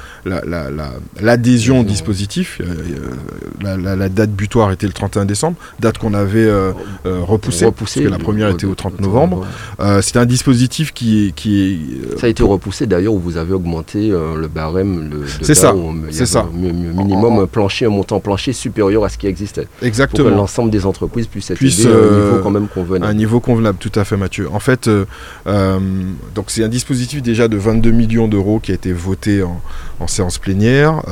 l'adhésion 1.18 1.80
au 1.80 1.84
dispositif, 1.84 2.60
euh, 2.60 3.96
la, 3.96 4.08
date 4.10 4.30
butoir 4.30 4.72
était 4.72 4.86
le 4.86 4.92
31 4.92 5.24
décembre, 5.24 5.56
date 5.78 5.96
qu'on 5.96 6.12
avait 6.12 6.50
repoussée, 7.04 7.70
parce 7.72 7.94
que 7.94 8.00
la 8.00 8.18
première 8.18 8.50
était 8.50 8.66
au 8.66 8.74
30 8.74 9.00
novembre. 9.00 9.46
C'est 10.02 10.18
un 10.18 10.26
dispositif 10.26 10.92
qui, 10.92 11.32
qui 11.34 11.62
est... 11.62 12.18
Ça 12.18 12.26
a 12.26 12.28
été 12.28 12.42
repoussé 12.42 12.86
d'ailleurs 12.86 13.14
où 13.14 13.18
vous 13.18 13.38
avez 13.38 13.54
augmenté 13.54 14.10
le 14.10 14.48
barème. 14.48 15.24
C'est 15.40 15.54
ça 15.54 15.74
c'est 16.10 16.26
ça. 16.26 16.46
Minimum 16.52 17.46
plancher, 17.46 17.86
un 17.86 17.90
montant 17.90 18.20
plancher 18.20 18.52
supérieur 18.52 19.04
à 19.04 19.08
ce 19.08 19.18
qui 19.18 19.26
existait. 19.26 19.66
Exactement. 19.82 20.24
Pour 20.24 20.32
que 20.32 20.36
l'ensemble 20.36 20.70
des 20.70 20.86
entreprises 20.86 21.26
puissent 21.26 21.50
être 21.50 21.62
à 21.62 21.88
un 21.88 21.92
euh, 21.92 22.24
niveau 22.24 22.42
quand 22.42 22.50
même 22.50 22.68
convenable. 22.68 23.10
Un 23.10 23.14
niveau 23.14 23.40
convenable, 23.40 23.78
tout 23.78 23.92
à 23.94 24.04
fait, 24.04 24.16
Mathieu. 24.16 24.48
En 24.52 24.60
fait, 24.60 24.88
euh, 24.88 25.04
euh, 25.46 25.78
donc 26.34 26.46
c'est 26.48 26.64
un 26.64 26.68
dispositif 26.68 27.22
déjà 27.22 27.48
de 27.48 27.56
22 27.56 27.90
millions 27.90 28.28
d'euros 28.28 28.60
qui 28.60 28.72
a 28.72 28.74
été 28.74 28.92
voté 28.92 29.42
en, 29.42 29.60
séance 30.06 30.38
plénière. 30.38 31.02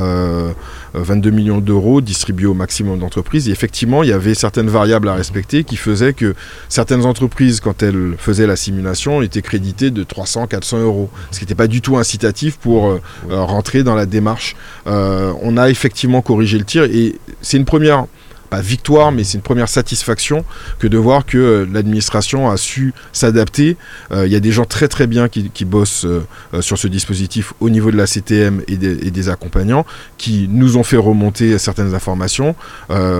22 0.94 1.30
millions 1.30 1.58
d'euros 1.58 2.00
distribués 2.00 2.46
au 2.46 2.54
maximum 2.54 2.98
d'entreprises. 2.98 3.48
Et 3.48 3.52
effectivement, 3.52 4.02
il 4.02 4.10
y 4.10 4.12
avait 4.12 4.34
certaines 4.34 4.68
variables 4.68 5.08
à 5.08 5.14
respecter 5.14 5.64
qui 5.64 5.76
faisaient 5.76 6.12
que 6.12 6.34
certaines 6.68 7.04
entreprises, 7.04 7.60
quand 7.60 7.82
elles 7.82 8.14
faisaient 8.18 8.46
la 8.46 8.56
simulation, 8.56 9.22
étaient 9.22 9.42
créditées 9.42 9.90
de 9.90 10.02
300, 10.02 10.46
400 10.46 10.78
euros. 10.80 11.10
Ce 11.30 11.38
qui 11.38 11.44
n'était 11.44 11.54
pas 11.54 11.66
du 11.66 11.80
tout 11.80 11.96
incitatif 11.96 12.56
pour 12.58 12.98
rentrer 13.28 13.82
dans 13.82 13.94
la 13.94 14.06
démarche 14.06 14.56
euh, 14.86 15.32
on 15.42 15.56
a 15.56 15.70
effectivement 15.70 16.22
corrigé 16.22 16.58
le 16.58 16.64
tir 16.64 16.84
et 16.84 17.18
c'est 17.42 17.56
une 17.56 17.64
première 17.64 18.06
pas 18.48 18.60
victoire, 18.60 19.12
mais 19.12 19.24
c'est 19.24 19.36
une 19.36 19.42
première 19.42 19.68
satisfaction 19.68 20.44
que 20.78 20.86
de 20.86 20.98
voir 20.98 21.26
que 21.26 21.38
euh, 21.38 21.66
l'administration 21.70 22.50
a 22.50 22.56
su 22.56 22.94
s'adapter. 23.12 23.76
Euh, 24.12 24.26
il 24.26 24.32
y 24.32 24.36
a 24.36 24.40
des 24.40 24.52
gens 24.52 24.64
très 24.64 24.88
très 24.88 25.06
bien 25.06 25.28
qui, 25.28 25.64
bossent 25.64 26.06
euh, 26.06 26.22
sur 26.60 26.78
ce 26.78 26.88
dispositif 26.88 27.52
au 27.60 27.68
niveau 27.70 27.90
de 27.90 27.96
la 27.96 28.06
CTM 28.06 28.62
et 28.68 28.76
des, 28.76 29.28
accompagnants, 29.28 29.84
qui 30.16 30.48
nous 30.50 30.76
ont 30.76 30.82
fait 30.82 30.96
remonter 30.96 31.58
certaines 31.58 31.94
informations 31.94 32.54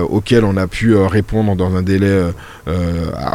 auxquelles 0.09 0.43
on 0.43 0.57
a 0.57 0.65
pu 0.67 0.95
répondre 0.95 1.55
dans 1.55 1.75
un 1.75 1.83
délai 1.83 2.23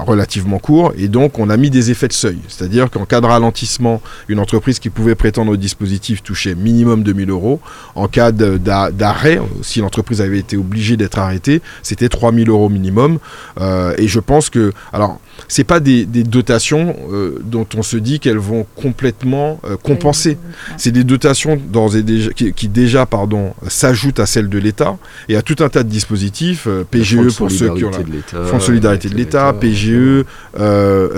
relativement 0.06 0.58
court. 0.58 0.92
Et 0.96 1.08
donc 1.08 1.38
on 1.38 1.50
a 1.50 1.56
mis 1.56 1.70
des 1.70 1.90
effets 1.90 2.08
de 2.08 2.12
seuil, 2.12 2.38
c'est-à-dire 2.48 2.90
qu'en 2.90 3.04
cas 3.04 3.20
de 3.20 3.26
ralentissement, 3.26 4.00
une 4.28 4.38
entreprise 4.38 4.78
qui 4.78 4.90
pouvait 4.90 5.14
prétendre 5.14 5.52
au 5.52 5.56
dispositif 5.56 6.22
touchait 6.22 6.54
minimum 6.54 7.02
2000 7.02 7.30
euros. 7.30 7.60
En 7.94 8.08
cas 8.08 8.32
d'arrêt, 8.32 9.40
si 9.62 9.80
l'entreprise 9.80 10.20
avait 10.20 10.38
été 10.38 10.56
obligée 10.56 10.96
d'être 10.96 11.18
arrêtée, 11.18 11.62
c'était 11.84 12.08
3000 12.08 12.48
euros 12.48 12.68
minimum. 12.68 13.18
Euh, 13.60 13.94
et 13.98 14.08
je 14.08 14.18
pense 14.18 14.50
que, 14.50 14.72
alors, 14.92 15.20
c'est 15.48 15.64
pas 15.64 15.80
des, 15.80 16.04
dotations 16.06 16.96
euh, 17.10 17.40
dont 17.44 17.66
on 17.76 17.82
se 17.82 17.96
dit 17.96 18.20
qu'elles 18.20 18.38
vont 18.38 18.66
complètement 18.76 19.60
euh, 19.64 19.76
compenser. 19.76 20.38
C'est 20.76 20.90
des 20.90 21.04
dotations 21.04 21.56
déjà, 21.56 22.30
qui, 22.32 22.68
déjà 22.68 23.06
pardon 23.06 23.54
s'ajoutent 23.68 24.20
à 24.20 24.26
celles 24.26 24.48
de 24.48 24.58
l'État 24.58 24.96
et 25.28 25.36
à 25.36 25.42
tout 25.42 25.56
un 25.60 25.68
tas 25.68 25.82
de 25.82 25.88
dispositifs 25.88 26.68
PGE 26.90 27.36
pour 27.36 27.50
ceux 27.50 27.74
qui 27.74 27.84
ont 27.84 27.90
la 27.90 28.44
Fonds 28.44 28.58
de 28.58 28.62
solidarité 28.62 29.08
de 29.08 29.14
l'État, 29.14 29.52
PGE, 29.52 30.24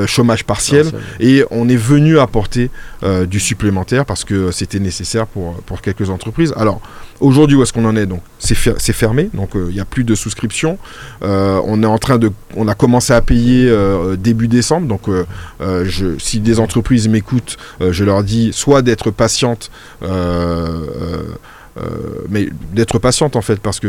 chômage 0.06 0.44
partiel 0.44 0.86
et 1.20 1.44
on 1.50 1.68
est 1.68 1.76
venu 1.76 2.18
apporter 2.18 2.70
du 3.28 3.40
supplémentaire 3.40 4.04
parce 4.04 4.24
que 4.24 4.50
c'était 4.50 4.80
nécessaire 4.80 5.26
pour 5.26 5.54
pour 5.66 5.80
quelques 5.82 6.10
entreprises. 6.10 6.52
Alors 6.56 6.80
Aujourd'hui, 7.20 7.56
où 7.56 7.62
est-ce 7.62 7.72
qu'on 7.72 7.84
en 7.86 7.96
est? 7.96 8.06
Donc, 8.06 8.20
c'est 8.38 8.54
fermé, 8.92 9.30
donc 9.32 9.50
il 9.54 9.74
n'y 9.74 9.80
a 9.80 9.84
plus 9.84 10.04
de 10.04 10.14
souscription. 10.14 10.78
on 11.22 11.82
est 11.82 11.86
en 11.86 11.98
train 11.98 12.18
de, 12.18 12.30
on 12.56 12.68
a 12.68 12.74
commencé 12.74 13.12
à 13.12 13.22
payer 13.22 13.70
début 14.16 14.48
décembre. 14.48 14.86
Donc, 14.86 15.02
je, 15.60 16.18
si 16.18 16.40
des 16.40 16.60
entreprises 16.60 17.08
m'écoutent, 17.08 17.56
je 17.80 18.04
leur 18.04 18.22
dis 18.22 18.52
soit 18.52 18.82
d'être 18.82 19.10
patiente. 19.10 19.70
mais 22.30 22.48
d'être 22.72 22.98
patiente 22.98 23.36
en 23.36 23.42
fait 23.42 23.60
parce 23.60 23.80
que 23.80 23.88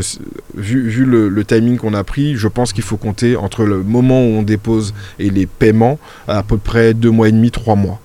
vu, 0.56 1.06
le, 1.06 1.46
timing 1.46 1.78
qu'on 1.78 1.94
a 1.94 2.04
pris 2.04 2.36
je 2.36 2.50
pense 2.50 2.74
qu'il 2.74 2.84
faut 2.84 2.98
compter 2.98 3.38
entre 3.38 3.64
le 3.64 3.82
moment 3.82 4.22
où 4.22 4.40
on 4.40 4.44
dépose 4.44 4.94
et 5.20 5.30
les 5.30 5.46
paiements 5.46 5.98
à 6.28 6.44
peu 6.44 6.58
près 6.58 6.94
deux 6.94 7.12
mois 7.12 7.30
et 7.30 7.32
demi 7.32 7.50
trois 7.50 7.76
mois 7.76 8.02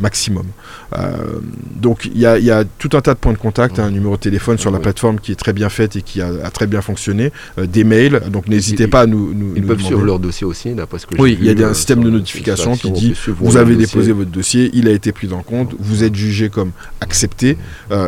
maximum. 0.00 0.46
Euh, 0.92 0.96
euh, 0.98 1.40
donc 1.74 2.06
il 2.06 2.18
y, 2.18 2.26
a 2.26 2.64
tout 2.64 2.90
un 2.94 3.00
tas 3.00 3.14
de 3.14 3.18
points 3.18 3.32
de 3.32 3.38
contact, 3.38 3.78
un 3.78 3.90
numéro 3.90 4.16
de 4.16 4.20
téléphone 4.20 4.58
sur 4.58 4.70
la 4.70 4.78
plateforme 4.78 5.20
qui 5.20 5.32
est 5.32 5.36
très 5.36 5.52
bien 5.52 5.68
faite 5.68 5.96
et 5.96 6.02
qui 6.02 6.20
a, 6.20 6.50
très 6.50 6.66
bien 6.66 6.80
fonctionné, 6.80 7.32
euh, 7.58 7.66
des 7.66 7.84
mails, 7.84 8.22
donc 8.30 8.48
n'hésitez 8.48 8.86
pas 8.86 9.02
à 9.02 9.06
nous, 9.06 9.32
nous 9.34 9.52
Ils 9.56 9.64
peuvent 9.64 9.80
suivre 9.80 10.04
leur 10.04 10.18
dossier 10.18 10.46
aussi, 10.46 10.72
d'après 10.72 10.98
ce 10.98 11.06
que 11.06 11.20
Oui, 11.20 11.38
il 11.40 11.58
y 11.58 11.64
a 11.64 11.68
un 11.68 11.74
système 11.74 12.02
de 12.02 12.10
notification 12.10 12.76
qui 12.76 12.90
dit 12.90 13.14
vous 13.40 13.56
avez 13.56 13.76
déposé 13.76 14.12
votre 14.12 14.30
dossier, 14.30 14.70
il 14.74 14.88
a 14.88 14.92
été 14.92 15.12
pris 15.12 15.32
en 15.32 15.42
compte, 15.42 15.74
vous 15.78 16.04
êtes 16.04 16.14
jugé 16.14 16.48
comme 16.48 16.72
accepté 17.00 17.56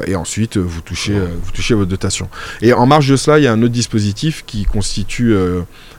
et 0.06 0.16
ensuite 0.16 0.56
vous 0.56 0.80
touchez, 0.80 1.14
vous 1.14 1.50
touchez 1.52 1.74
votre 1.74 1.90
dotation. 1.90 2.28
Et 2.62 2.72
en 2.72 2.86
marge 2.86 3.08
de 3.08 3.16
cela, 3.16 3.38
il 3.38 3.44
y 3.44 3.46
a 3.46 3.52
un 3.52 3.62
autre 3.62 3.72
dispositif 3.72 4.44
qui 4.46 4.64
constitue 4.64 5.34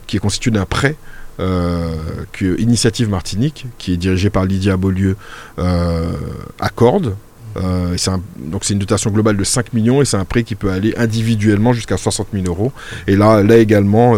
qui 0.08 0.18
est 0.18 0.20
constitué 0.20 0.52
d'un 0.52 0.66
prêt 0.66 0.98
que 1.42 2.60
Initiative 2.60 3.10
Martinique, 3.10 3.66
qui 3.78 3.94
est 3.94 3.98
dirigée 3.98 4.30
par 4.30 4.46
Lydia 4.46 4.78
Beaulieu, 4.78 5.16
euh, 5.60 6.12
accorde. 6.60 7.16
Euh, 7.58 7.98
donc 8.38 8.64
c'est 8.64 8.74
une 8.74 8.80
dotation 8.80 9.12
globale 9.12 9.36
de 9.36 9.44
5 9.44 9.74
millions 9.74 10.02
et 10.02 10.06
c'est 10.06 10.18
un 10.18 10.24
prêt 10.24 10.44
qui 10.44 10.56
peut 10.56 10.72
aller 10.72 10.94
individuellement 10.98 11.74
jusqu'à 11.74 11.98
60 11.98 12.28
000 12.34 12.46
euros. 12.48 12.72
Et 13.08 13.16
là, 13.16 13.42
également, 13.58 14.16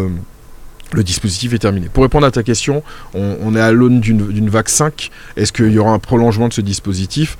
le 0.91 1.03
dispositif 1.03 1.53
est 1.53 1.59
terminé. 1.59 1.88
Pour 1.91 2.03
répondre 2.03 2.27
à 2.27 2.31
ta 2.31 2.43
question, 2.43 2.83
on, 3.13 3.55
est 3.55 3.62
à 3.62 3.71
l'aune 3.71 4.01
d'une 4.01 4.49
vague 4.49 4.67
5. 4.67 5.09
Est-ce 5.36 5.51
qu'il 5.51 5.71
y 5.71 5.79
aura 5.79 5.91
un 5.91 5.99
prolongement 5.99 6.47
de 6.47 6.53
ce 6.53 6.62
dispositif? 6.62 7.38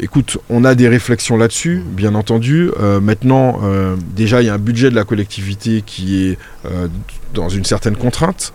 Écoute, 0.00 0.38
on 0.50 0.64
a 0.64 0.74
des 0.74 0.88
réflexions 0.88 1.36
là-dessus, 1.36 1.80
bien 1.86 2.16
entendu. 2.16 2.70
Euh, 2.80 3.00
maintenant, 3.00 3.60
euh, 3.62 3.94
déjà, 4.16 4.42
il 4.42 4.46
y 4.46 4.48
a 4.48 4.54
un 4.54 4.58
budget 4.58 4.90
de 4.90 4.96
la 4.96 5.04
collectivité 5.04 5.82
qui 5.86 6.26
est 6.26 6.38
euh, 6.66 6.88
dans 7.34 7.48
une 7.48 7.64
certaine 7.64 7.96
contrainte. 7.96 8.52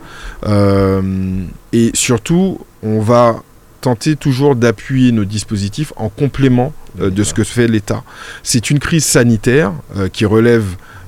et 1.72 1.90
surtout, 1.94 2.58
on 2.82 3.00
va 3.00 3.42
tenter 3.80 4.16
toujours 4.16 4.56
d'appuyer 4.56 5.12
nos 5.12 5.24
dispositifs 5.24 5.92
en 5.96 6.08
complément 6.08 6.72
de 6.98 7.22
ce 7.22 7.32
que 7.32 7.44
fait 7.44 7.66
l'État. 7.66 8.02
C'est 8.42 8.70
une 8.70 8.78
crise 8.78 9.04
sanitaire 9.04 9.72
qui 10.12 10.24
relève 10.24 10.64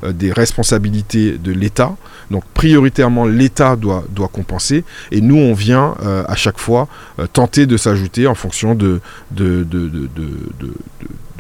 des 0.08 0.32
responsabilités 0.32 1.38
de 1.38 1.52
l'État. 1.52 1.96
Donc 2.30 2.44
prioritairement, 2.54 3.26
l'État 3.26 3.76
doit, 3.76 4.04
doit 4.11 4.28
compenser. 4.28 4.85
Et 5.11 5.20
nous, 5.20 5.37
on 5.37 5.52
vient 5.54 5.94
à 6.26 6.35
chaque 6.37 6.58
fois 6.58 6.88
tenter 7.32 7.66
de 7.66 7.76
s'ajouter 7.76 8.26
en 8.26 8.35
fonction 8.35 8.74
de, 8.74 9.00
de, 9.32 9.64
de, 9.64 9.88
de, 9.88 10.08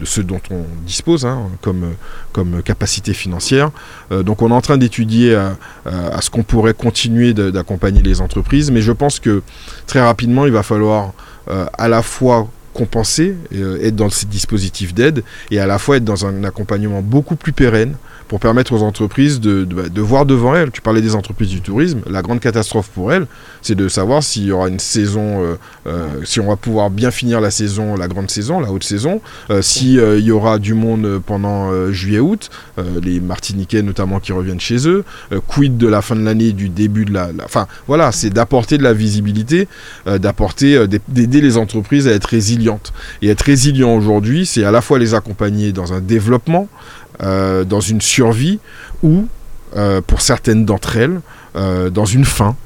de 0.02 0.06
ce 0.06 0.20
dont 0.20 0.40
on 0.50 0.64
dispose 0.84 1.24
hein, 1.24 1.48
comme, 1.60 2.62
capacité 2.64 3.14
financière. 3.14 3.70
Euh, 4.10 4.22
donc 4.24 4.42
on 4.42 4.50
est 4.50 4.54
en 4.54 4.60
train 4.60 4.76
d'étudier 4.76 5.34
à, 5.34 6.20
ce 6.20 6.28
qu'on 6.28 6.42
pourrait 6.42 6.74
continuer 6.74 7.32
d'accompagner 7.32 8.02
les 8.02 8.20
entreprises, 8.20 8.70
mais 8.70 8.82
je 8.82 8.92
pense 8.92 9.20
que 9.20 9.42
très 9.86 10.00
rapidement, 10.00 10.44
il 10.44 10.52
va 10.52 10.62
falloir 10.62 11.12
euh, 11.48 11.66
à 11.78 11.88
la 11.88 12.02
fois 12.02 12.48
compenser, 12.74 13.36
euh, 13.54 13.78
être 13.82 13.96
dans 13.96 14.10
ces 14.10 14.26
dispositifs 14.26 14.94
d'aide, 14.94 15.22
et 15.50 15.60
à 15.60 15.66
la 15.66 15.78
fois 15.78 15.98
être 15.98 16.04
dans 16.04 16.26
un 16.26 16.44
accompagnement 16.44 17.02
beaucoup 17.02 17.36
plus 17.36 17.52
pérenne 17.52 17.94
pour 18.32 18.40
permettre 18.40 18.72
aux 18.72 18.82
entreprises 18.82 19.40
de, 19.40 19.64
de, 19.64 19.88
de, 19.88 20.00
voir 20.00 20.24
devant 20.24 20.56
elles. 20.56 20.70
Tu 20.70 20.80
parlais 20.80 21.02
des 21.02 21.14
entreprises 21.14 21.50
du 21.50 21.60
tourisme. 21.60 22.00
La 22.08 22.22
grande 22.22 22.40
catastrophe 22.40 22.88
pour 22.88 23.12
elles, 23.12 23.26
c'est 23.60 23.74
de 23.74 23.88
savoir 23.88 24.22
s'il 24.22 24.44
y 24.44 24.52
aura 24.52 24.70
une 24.70 24.78
saison, 24.78 25.44
euh, 25.44 25.56
euh, 25.86 26.08
si 26.24 26.40
on 26.40 26.46
va 26.48 26.56
pouvoir 26.56 26.88
bien 26.88 27.10
finir 27.10 27.42
la 27.42 27.50
saison, 27.50 27.94
la 27.94 28.08
grande 28.08 28.30
saison, 28.30 28.58
la 28.58 28.72
haute 28.72 28.84
saison, 28.84 29.20
euh, 29.50 29.60
s'il 29.60 30.00
euh, 30.00 30.18
y 30.18 30.30
aura 30.30 30.58
du 30.58 30.72
monde 30.72 31.20
pendant 31.26 31.92
juillet-août, 31.92 32.48
les 33.02 33.20
Martiniquais 33.20 33.82
notamment 33.82 34.18
qui 34.18 34.32
reviennent 34.32 34.60
chez 34.60 34.88
eux, 34.88 35.04
quid 35.46 35.76
de 35.76 35.86
la 35.86 36.00
fin 36.00 36.16
de 36.16 36.24
l'année, 36.24 36.52
du 36.52 36.70
début 36.70 37.04
de 37.04 37.12
la... 37.12 37.28
Enfin, 37.44 37.66
voilà, 37.86 38.12
c'est 38.12 38.30
d'apporter 38.30 38.78
de 38.78 38.82
la 38.82 38.94
visibilité, 38.94 39.68
d'apporter, 40.06 40.86
d'aider 41.08 41.42
les 41.42 41.58
entreprises 41.58 42.08
à 42.08 42.12
être 42.12 42.24
résilientes. 42.24 42.94
Et 43.20 43.28
être 43.28 43.42
résilient 43.42 43.94
aujourd'hui, 43.94 44.46
c'est 44.46 44.64
à 44.64 44.70
la 44.70 44.80
fois 44.80 44.98
les 44.98 45.12
accompagner 45.12 45.72
dans 45.72 45.92
un 45.92 46.00
développement, 46.00 46.68
dans 47.22 47.80
une 47.80 48.00
survie 48.00 48.58
ou, 49.02 49.26
euh, 49.76 50.02
pour 50.06 50.20
certaines 50.20 50.66
d'entre 50.66 50.98
elles, 50.98 51.20
euh, 51.56 51.88
dans 51.88 52.04
une 52.04 52.26
fin. 52.26 52.56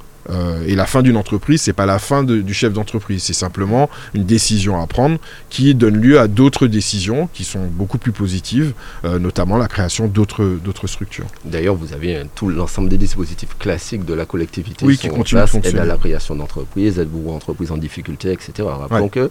Et 0.67 0.75
la 0.75 0.87
fin 0.87 1.03
d'une 1.03 1.17
entreprise, 1.17 1.63
c'est 1.63 1.73
pas 1.73 1.87
la 1.87 1.99
fin 1.99 2.25
du 2.25 2.55
chef 2.55 2.73
d'entreprise, 2.73 3.23
c'est 3.23 3.33
simplement 3.33 3.89
une 4.15 4.25
décision 4.25 4.81
à 4.81 4.87
prendre 4.87 5.19
qui 5.51 5.75
donne 5.75 5.97
lieu 5.97 6.19
à 6.19 6.29
d'autres 6.29 6.67
décisions 6.67 7.29
qui 7.33 7.45
sont 7.45 7.67
beaucoup 7.67 7.99
plus 7.99 8.13
positives, 8.13 8.73
notamment 9.05 9.57
la 9.57 9.69
création 9.69 10.07
d'autres 10.09 10.87
structures. 10.87 11.27
D'ailleurs, 11.45 11.75
vous 11.75 11.93
avez 11.93 12.23
tout 12.35 12.49
l'ensemble 12.49 12.89
des 12.89 12.99
dispositifs 12.99 13.57
classiques 13.59 14.05
de 14.05 14.15
la 14.15 14.27
collectivité 14.27 14.85
oui, 14.85 14.99
qui 14.99 15.09
continuent 15.09 15.43
de 15.43 15.47
fonctionner. 15.47 15.79
Aide 15.79 15.83
à 15.83 15.87
la 15.87 15.97
création 15.97 16.35
d'entreprises, 16.35 16.99
aide 16.99 17.09
aux 17.15 17.33
entreprises 17.33 17.71
en 17.71 17.77
difficulté, 17.77 18.33
etc. 18.33 18.69
Rappelons 18.69 19.09
que 19.09 19.31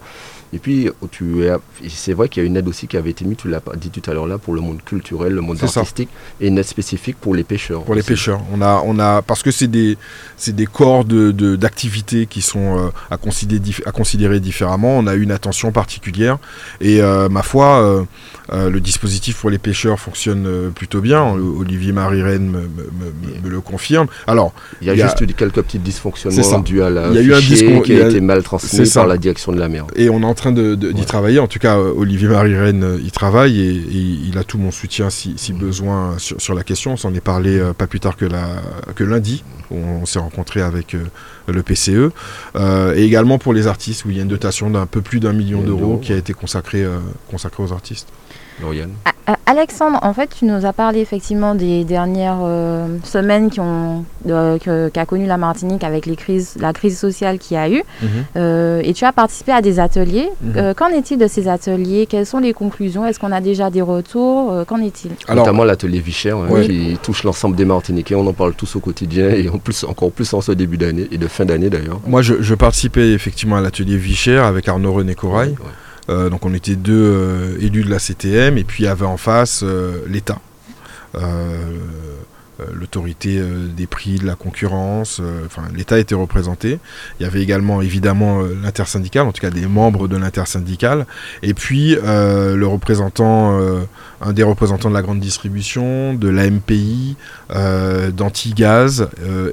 et 0.53 0.59
puis, 0.59 0.89
c'est 1.89 2.13
vrai 2.13 2.29
qu'il 2.29 2.41
y 2.41 2.45
a 2.45 2.47
une 2.47 2.55
aide 2.55 2.67
aussi 2.67 2.87
qui 2.87 2.95
avait 2.95 3.09
été 3.09 3.25
mise, 3.25 3.35
tu 3.37 3.49
l'as 3.49 3.61
dit 3.75 3.89
tout 3.89 4.09
à 4.09 4.13
l'heure 4.13 4.27
là, 4.27 4.37
pour 4.37 4.53
le 4.53 4.61
monde 4.61 4.81
culturel, 4.83 5.33
le 5.33 5.41
monde 5.41 5.57
artistique, 5.61 6.07
et 6.39 6.47
une 6.47 6.57
aide 6.57 6.65
spécifique 6.65 7.17
pour 7.19 7.35
les 7.35 7.43
pêcheurs. 7.43 7.83
Pour 7.83 7.95
les 7.95 8.03
pêcheurs. 8.03 8.39
On 8.53 8.61
a, 8.61 8.81
on 8.85 8.97
a, 8.99 9.21
parce 9.21 9.43
que 9.43 9.51
c'est 9.51 9.67
des, 9.67 9.97
des 10.47 10.65
corps 10.65 10.84
d'activité 11.03 12.21
de, 12.21 12.23
qui 12.25 12.41
sont 12.41 12.77
euh, 12.77 12.89
à, 13.09 13.17
considérer, 13.17 13.61
à 13.85 13.91
considérer 13.91 14.39
différemment. 14.39 14.97
On 14.97 15.07
a 15.07 15.15
une 15.15 15.31
attention 15.31 15.71
particulière. 15.71 16.37
Et 16.81 17.01
euh, 17.01 17.29
ma 17.29 17.43
foi, 17.43 18.05
euh, 18.51 18.69
le 18.69 18.79
dispositif 18.79 19.37
pour 19.37 19.49
les 19.49 19.57
pêcheurs 19.57 19.99
fonctionne 19.99 20.71
plutôt 20.73 21.01
bien. 21.01 21.23
Olivier 21.23 21.91
Marie-Rennes 21.91 22.51
me, 23.43 23.49
le 23.49 23.61
confirme. 23.61 24.07
Alors, 24.27 24.53
il 24.81 24.87
y 24.87 24.89
a, 24.89 24.95
juste 24.95 25.35
quelques 25.35 25.61
petits 25.61 25.79
dysfonctionnements 25.79 26.59
dus 26.59 26.81
à 26.81 26.89
la 26.89 27.09
il 27.09 27.15
y 27.15 27.17
a 27.17 27.21
eu 27.21 27.33
un 27.33 27.39
qui 27.81 28.01
a, 28.01 28.07
été 28.07 28.21
mal 28.21 28.43
transmis 28.43 28.89
par 28.91 29.07
la 29.07 29.17
direction 29.17 29.51
de 29.51 29.59
la 29.59 29.69
mer. 29.69 29.85
Et 29.95 30.09
on 30.09 30.21
est 30.21 30.25
en 30.25 30.33
train 30.33 30.51
d'y 30.51 31.05
travailler. 31.05 31.39
En 31.39 31.47
tout 31.47 31.59
cas, 31.59 31.77
Olivier 31.77 32.27
Marie-Rennes 32.27 32.99
y 33.03 33.11
travaille 33.11 33.61
et, 33.61 33.83
il 34.27 34.37
a 34.37 34.43
tout 34.43 34.57
mon 34.57 34.71
soutien 34.71 35.09
si, 35.09 35.53
besoin 35.53 36.15
sur, 36.17 36.53
la 36.53 36.63
question. 36.63 36.93
On 36.93 36.97
s'en 36.97 37.13
est 37.13 37.21
parlé 37.21 37.61
pas 37.77 37.87
plus 37.87 37.99
tard 37.99 38.15
que, 38.15 38.25
la, 38.25 38.47
que 38.95 39.03
lundi. 39.03 39.43
Où 39.71 39.77
on 39.77 40.05
s'est 40.05 40.19
rencontré 40.19 40.61
avec 40.61 40.74
le 41.47 41.63
PCE. 41.63 42.11
et 42.95 43.03
également 43.03 43.37
pour 43.37 43.53
les 43.53 43.67
artistes, 43.67 44.05
où 44.05 44.09
il 44.09 44.17
y 44.17 44.19
a 44.19 44.23
une 44.23 44.27
dotation 44.29 44.69
d'un 44.69 44.85
peu 44.85 45.01
plus 45.01 45.19
d'un 45.19 45.33
million 45.33 45.61
d'euros 45.61 45.97
qui 45.97 46.13
a 46.13 46.17
été 46.17 46.33
consacrée 46.33 46.85
consacré 47.29 47.63
aux 47.63 47.73
artistes. 47.73 48.07
Alexandre, 49.45 49.99
en 50.01 50.13
fait, 50.13 50.29
tu 50.39 50.45
nous 50.45 50.65
as 50.65 50.73
parlé 50.73 50.99
effectivement 50.99 51.55
des 51.55 51.83
dernières 51.83 52.39
euh, 52.43 52.97
semaines 53.03 53.49
qui 53.49 53.59
ont 53.59 54.05
qu'a 54.25 55.05
connu 55.05 55.25
la 55.25 55.37
Martinique 55.37 55.83
avec 55.83 56.05
les 56.05 56.15
crises, 56.15 56.55
la 56.59 56.73
crise 56.73 56.97
sociale 56.97 57.37
qu'il 57.37 57.55
y 57.55 57.59
a 57.59 57.69
eu, 57.69 57.83
mhm. 58.01 58.09
euh, 58.37 58.81
et 58.83 58.93
tu 58.93 59.05
as 59.05 59.11
participé 59.11 59.51
à 59.51 59.61
des 59.61 59.79
ateliers. 59.79 60.29
Mhm. 60.41 60.53
Euh, 60.57 60.73
qu'en 60.73 60.87
est-il 60.87 61.17
de 61.17 61.27
ces 61.27 61.47
ateliers? 61.47 62.07
Quelles 62.07 62.25
sont 62.25 62.39
les 62.39 62.53
conclusions? 62.53 63.05
Est-ce 63.05 63.19
qu'on 63.19 63.31
a 63.31 63.41
déjà 63.41 63.69
des 63.69 63.81
retours? 63.81 64.65
Qu'en 64.67 64.81
est-il? 64.81 65.11
Notamment 65.33 65.63
l'atelier 65.63 65.99
Vichère 65.99 66.37
hein, 66.37 66.61
qui 66.63 66.97
touche 67.01 67.23
l'ensemble 67.23 67.55
des 67.55 67.65
Martiniquais. 67.65 68.15
On 68.15 68.27
en 68.27 68.33
parle 68.33 68.53
tous 68.53 68.75
au 68.75 68.79
quotidien 68.79 69.29
et 69.29 69.49
en 69.49 69.57
plus 69.57 69.83
encore 69.83 70.11
plus 70.11 70.33
en 70.33 70.41
ce 70.41 70.51
début 70.51 70.77
d'année 70.77 71.07
et 71.11 71.17
de 71.17 71.27
fin 71.27 71.45
d'année 71.45 71.69
d'ailleurs. 71.69 71.99
Moi, 72.05 72.21
je, 72.21 72.55
participais 72.55 73.11
effectivement 73.11 73.57
à 73.57 73.61
l'atelier 73.61 73.97
Vichère 73.97 74.45
avec 74.45 74.67
Arnaud 74.67 74.93
René 74.93 75.13
Corail. 75.13 75.55
Euh, 75.59 75.63
donc 76.07 76.45
on 76.45 76.53
était 76.53 76.75
deux 76.75 76.93
euh, 76.93 77.57
élus 77.59 77.83
de 77.83 77.89
la 77.89 77.99
CTM 77.99 78.57
et 78.57 78.63
puis 78.63 78.83
il 78.83 78.85
y 78.85 78.89
avait 78.89 79.05
en 79.05 79.17
face 79.17 79.61
euh, 79.63 80.03
l'État. 80.07 80.39
l'autorité 82.73 83.41
des 83.75 83.85
prix, 83.85 84.17
de 84.17 84.25
la 84.25 84.35
concurrence, 84.35 85.21
enfin 85.45 85.63
l'État 85.75 85.99
était 85.99 86.15
représenté. 86.15 86.79
Il 87.19 87.23
y 87.23 87.25
avait 87.25 87.41
également 87.41 87.81
évidemment 87.81 88.41
l'intersyndical, 88.63 89.27
en 89.27 89.33
tout 89.33 89.41
cas 89.41 89.49
des 89.49 89.65
membres 89.65 90.07
de 90.07 90.15
l'intersyndical, 90.15 91.05
et 91.43 91.53
puis 91.53 91.95
le 91.95 92.65
représentant, 92.65 93.59
un 94.21 94.33
des 94.33 94.43
représentants 94.43 94.89
de 94.89 94.93
la 94.93 95.01
grande 95.01 95.19
distribution, 95.19 96.13
de 96.13 96.29
l'AMPI, 96.29 97.17
d'Antigaz 98.13 99.09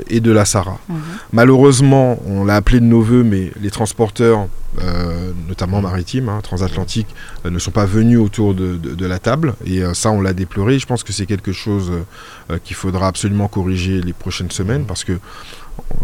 et 0.08 0.20
de 0.20 0.32
la 0.32 0.44
SARA. 0.44 0.78
Mhm. 0.88 0.96
Malheureusement, 1.32 2.20
on 2.26 2.44
l'a 2.44 2.54
appelé 2.54 2.78
de 2.78 2.86
nos 2.86 3.02
voeux, 3.02 3.24
mais 3.24 3.52
les 3.60 3.70
transporteurs 3.70 4.48
euh, 4.80 5.32
notamment 5.48 5.82
maritimes, 5.82 6.30
hein, 6.30 6.40
transatlantiques, 6.42 7.14
euh, 7.44 7.50
ne 7.50 7.58
sont 7.58 7.70
pas 7.70 7.84
venus 7.84 8.18
autour 8.18 8.54
de, 8.54 9.06
la 9.06 9.18
table. 9.18 9.54
Et 9.66 9.82
euh, 9.82 9.92
ça, 9.92 10.10
on 10.10 10.20
l'a 10.20 10.32
déploré. 10.32 10.78
Je 10.78 10.86
pense 10.86 11.04
que 11.04 11.12
c'est 11.12 11.26
quelque 11.26 11.52
chose 11.52 11.92
qu'il 12.64 12.76
faudra 12.76 13.08
absolument 13.08 13.48
corriger 13.48 14.00
les 14.00 14.12
prochaines 14.12 14.50
semaines 14.50 14.84
parce 14.84 15.04
que 15.04 15.18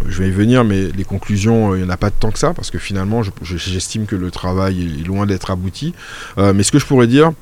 je 0.07 0.23
vais 0.23 0.29
y 0.29 0.33
venir, 0.33 0.65
mais 0.65 0.89
les 0.89 1.05
conclusions, 1.05 1.75
il 1.75 1.83
n'y 1.83 1.87
en 1.87 1.91
a 1.91 1.97
pas 1.97 2.11
tant 2.11 2.31
que 2.31 2.39
ça, 2.39 2.55
parce 2.55 2.71
que 2.71 2.79
finalement, 2.79 3.23
j'estime 3.43 4.07
que 4.07 4.17
le 4.17 4.31
travail 4.31 5.01
est 5.01 5.07
loin 5.07 5.27
d'être 5.27 5.51
abouti. 5.51 5.95
mais 6.37 6.63
ce 6.63 6.73
que 6.73 6.79
je 6.79 6.87
pourrais 6.87 7.07
dire, 7.07 7.33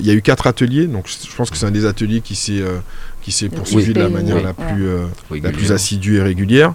il 0.00 0.06
y 0.06 0.10
a 0.10 0.14
eu 0.14 0.22
quatre 0.22 0.46
ateliers, 0.46 0.86
donc 0.86 1.06
je 1.08 1.34
pense 1.36 1.50
que 1.50 1.56
c'est 1.56 1.66
un 1.66 1.70
des 1.70 1.86
ateliers 1.86 2.20
qui 2.20 2.34
s'est 2.34 2.62
qui 3.22 3.32
s'est 3.32 3.48
poursuivi 3.48 3.92
de 3.92 4.00
la 4.00 4.08
manière 4.08 4.40
la 4.40 4.52
plus, 4.52 4.86
la 5.42 5.50
plus 5.50 5.72
assidue 5.72 6.16
et 6.16 6.22
régulière 6.22 6.74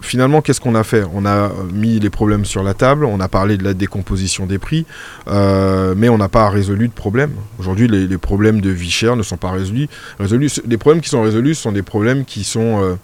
finalement, 0.00 0.42
qu'est-ce 0.42 0.60
qu'on 0.60 0.74
a 0.74 0.84
fait? 0.84 1.04
On 1.14 1.26
a 1.26 1.50
mis 1.72 1.98
les 1.98 2.10
problèmes 2.10 2.44
sur 2.44 2.62
la 2.62 2.74
table, 2.74 3.04
on 3.04 3.20
a 3.20 3.28
parlé 3.28 3.56
de 3.56 3.64
la 3.64 3.74
décomposition 3.74 4.46
des 4.46 4.58
prix, 4.58 4.86
euh, 5.28 5.94
mais 5.96 6.08
on 6.08 6.18
n'a 6.18 6.28
pas 6.28 6.48
résolu 6.48 6.88
de 6.88 6.92
problème. 6.92 7.32
Aujourd'hui, 7.58 7.88
les, 7.88 8.18
problèmes 8.18 8.60
de 8.60 8.70
vie 8.70 8.90
chère 8.90 9.16
ne 9.16 9.22
sont 9.22 9.36
pas 9.36 9.50
résolus. 9.50 9.88
résolus. 10.18 10.60
Les 10.66 10.78
problèmes 10.78 11.02
qui 11.02 11.08
sont 11.08 11.22
résolus 11.22 11.54
sont 11.54 11.72
des 11.72 11.82
problèmes 11.82 12.24
qui 12.24 12.44
sont 12.44 12.82
euh, 12.82 12.94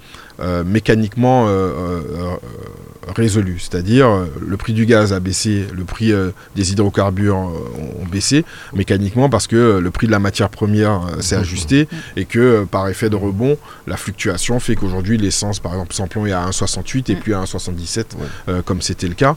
euh, 0.40 0.64
mécaniquement 0.64 1.46
résolu. 3.08 3.58
C'est-à-dire, 3.58 4.08
euh, 4.08 4.26
le 4.46 4.56
prix 4.56 4.72
du 4.72 4.86
gaz 4.86 5.12
a 5.12 5.20
baissé, 5.20 5.66
le 5.74 5.84
prix 5.84 6.12
euh, 6.12 6.30
des 6.56 6.72
hydrocarbures 6.72 7.36
euh, 7.36 8.02
ont 8.02 8.06
baissé 8.06 8.44
mécaniquement 8.72 9.28
parce 9.28 9.46
que 9.46 9.78
le 9.78 9.90
prix 9.90 10.06
de 10.06 10.12
la 10.12 10.18
matière 10.18 10.48
première 10.48 11.02
s'est 11.20 11.36
ajusté 11.36 11.88
et 12.16 12.24
que 12.24 12.64
par 12.70 12.88
effet 12.88 13.10
de 13.10 13.16
rebond, 13.16 13.56
la 13.86 13.96
fluctuation 13.96 14.60
fait 14.60 14.76
qu'aujourd'hui, 14.76 15.18
l'essence, 15.18 15.60
par 15.60 15.72
exemple, 15.72 15.94
Samplon 15.94 16.26
est 16.26 16.32
à 16.32 16.46
1,68 16.46 17.12
et 17.12 17.16
puis 17.16 17.34
à 17.34 17.42
1,77 17.42 18.62
comme 18.64 18.82
c'était 18.82 19.08
le 19.08 19.14
cas. 19.14 19.36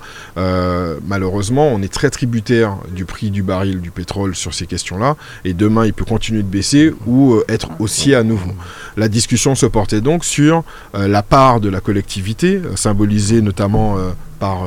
malheureusement, 1.08 1.68
on 1.68 1.82
est 1.82 1.92
très 1.92 2.10
tributaire 2.10 2.78
du 2.92 3.06
prix 3.06 3.32
du 3.32 3.44
baril 3.44 3.82
du 3.82 3.92
pétrole 3.92 4.36
sur 4.36 4.54
ces 4.54 4.66
questions-là 4.66 5.16
et 5.46 5.54
demain, 5.54 5.86
il 5.86 5.94
peut 5.94 6.06
continuer 6.06 6.44
de 6.44 6.48
baisser 6.48 6.94
ou 7.06 7.40
être 7.48 7.70
haussier 7.80 8.16
à 8.16 8.24
nouveau. 8.24 8.52
La 8.96 9.08
discussion 9.08 9.56
se 9.56 9.66
portait 9.66 10.02
donc 10.02 10.26
sur 10.26 10.64
la 10.94 11.24
part 11.24 11.60
de 11.60 11.70
la 11.70 11.80
collectivité, 11.80 12.62
symbolisée 12.76 13.42
notamment 13.42 13.57
notamment 13.58 13.98
euh, 13.98 14.12
par 14.40 14.66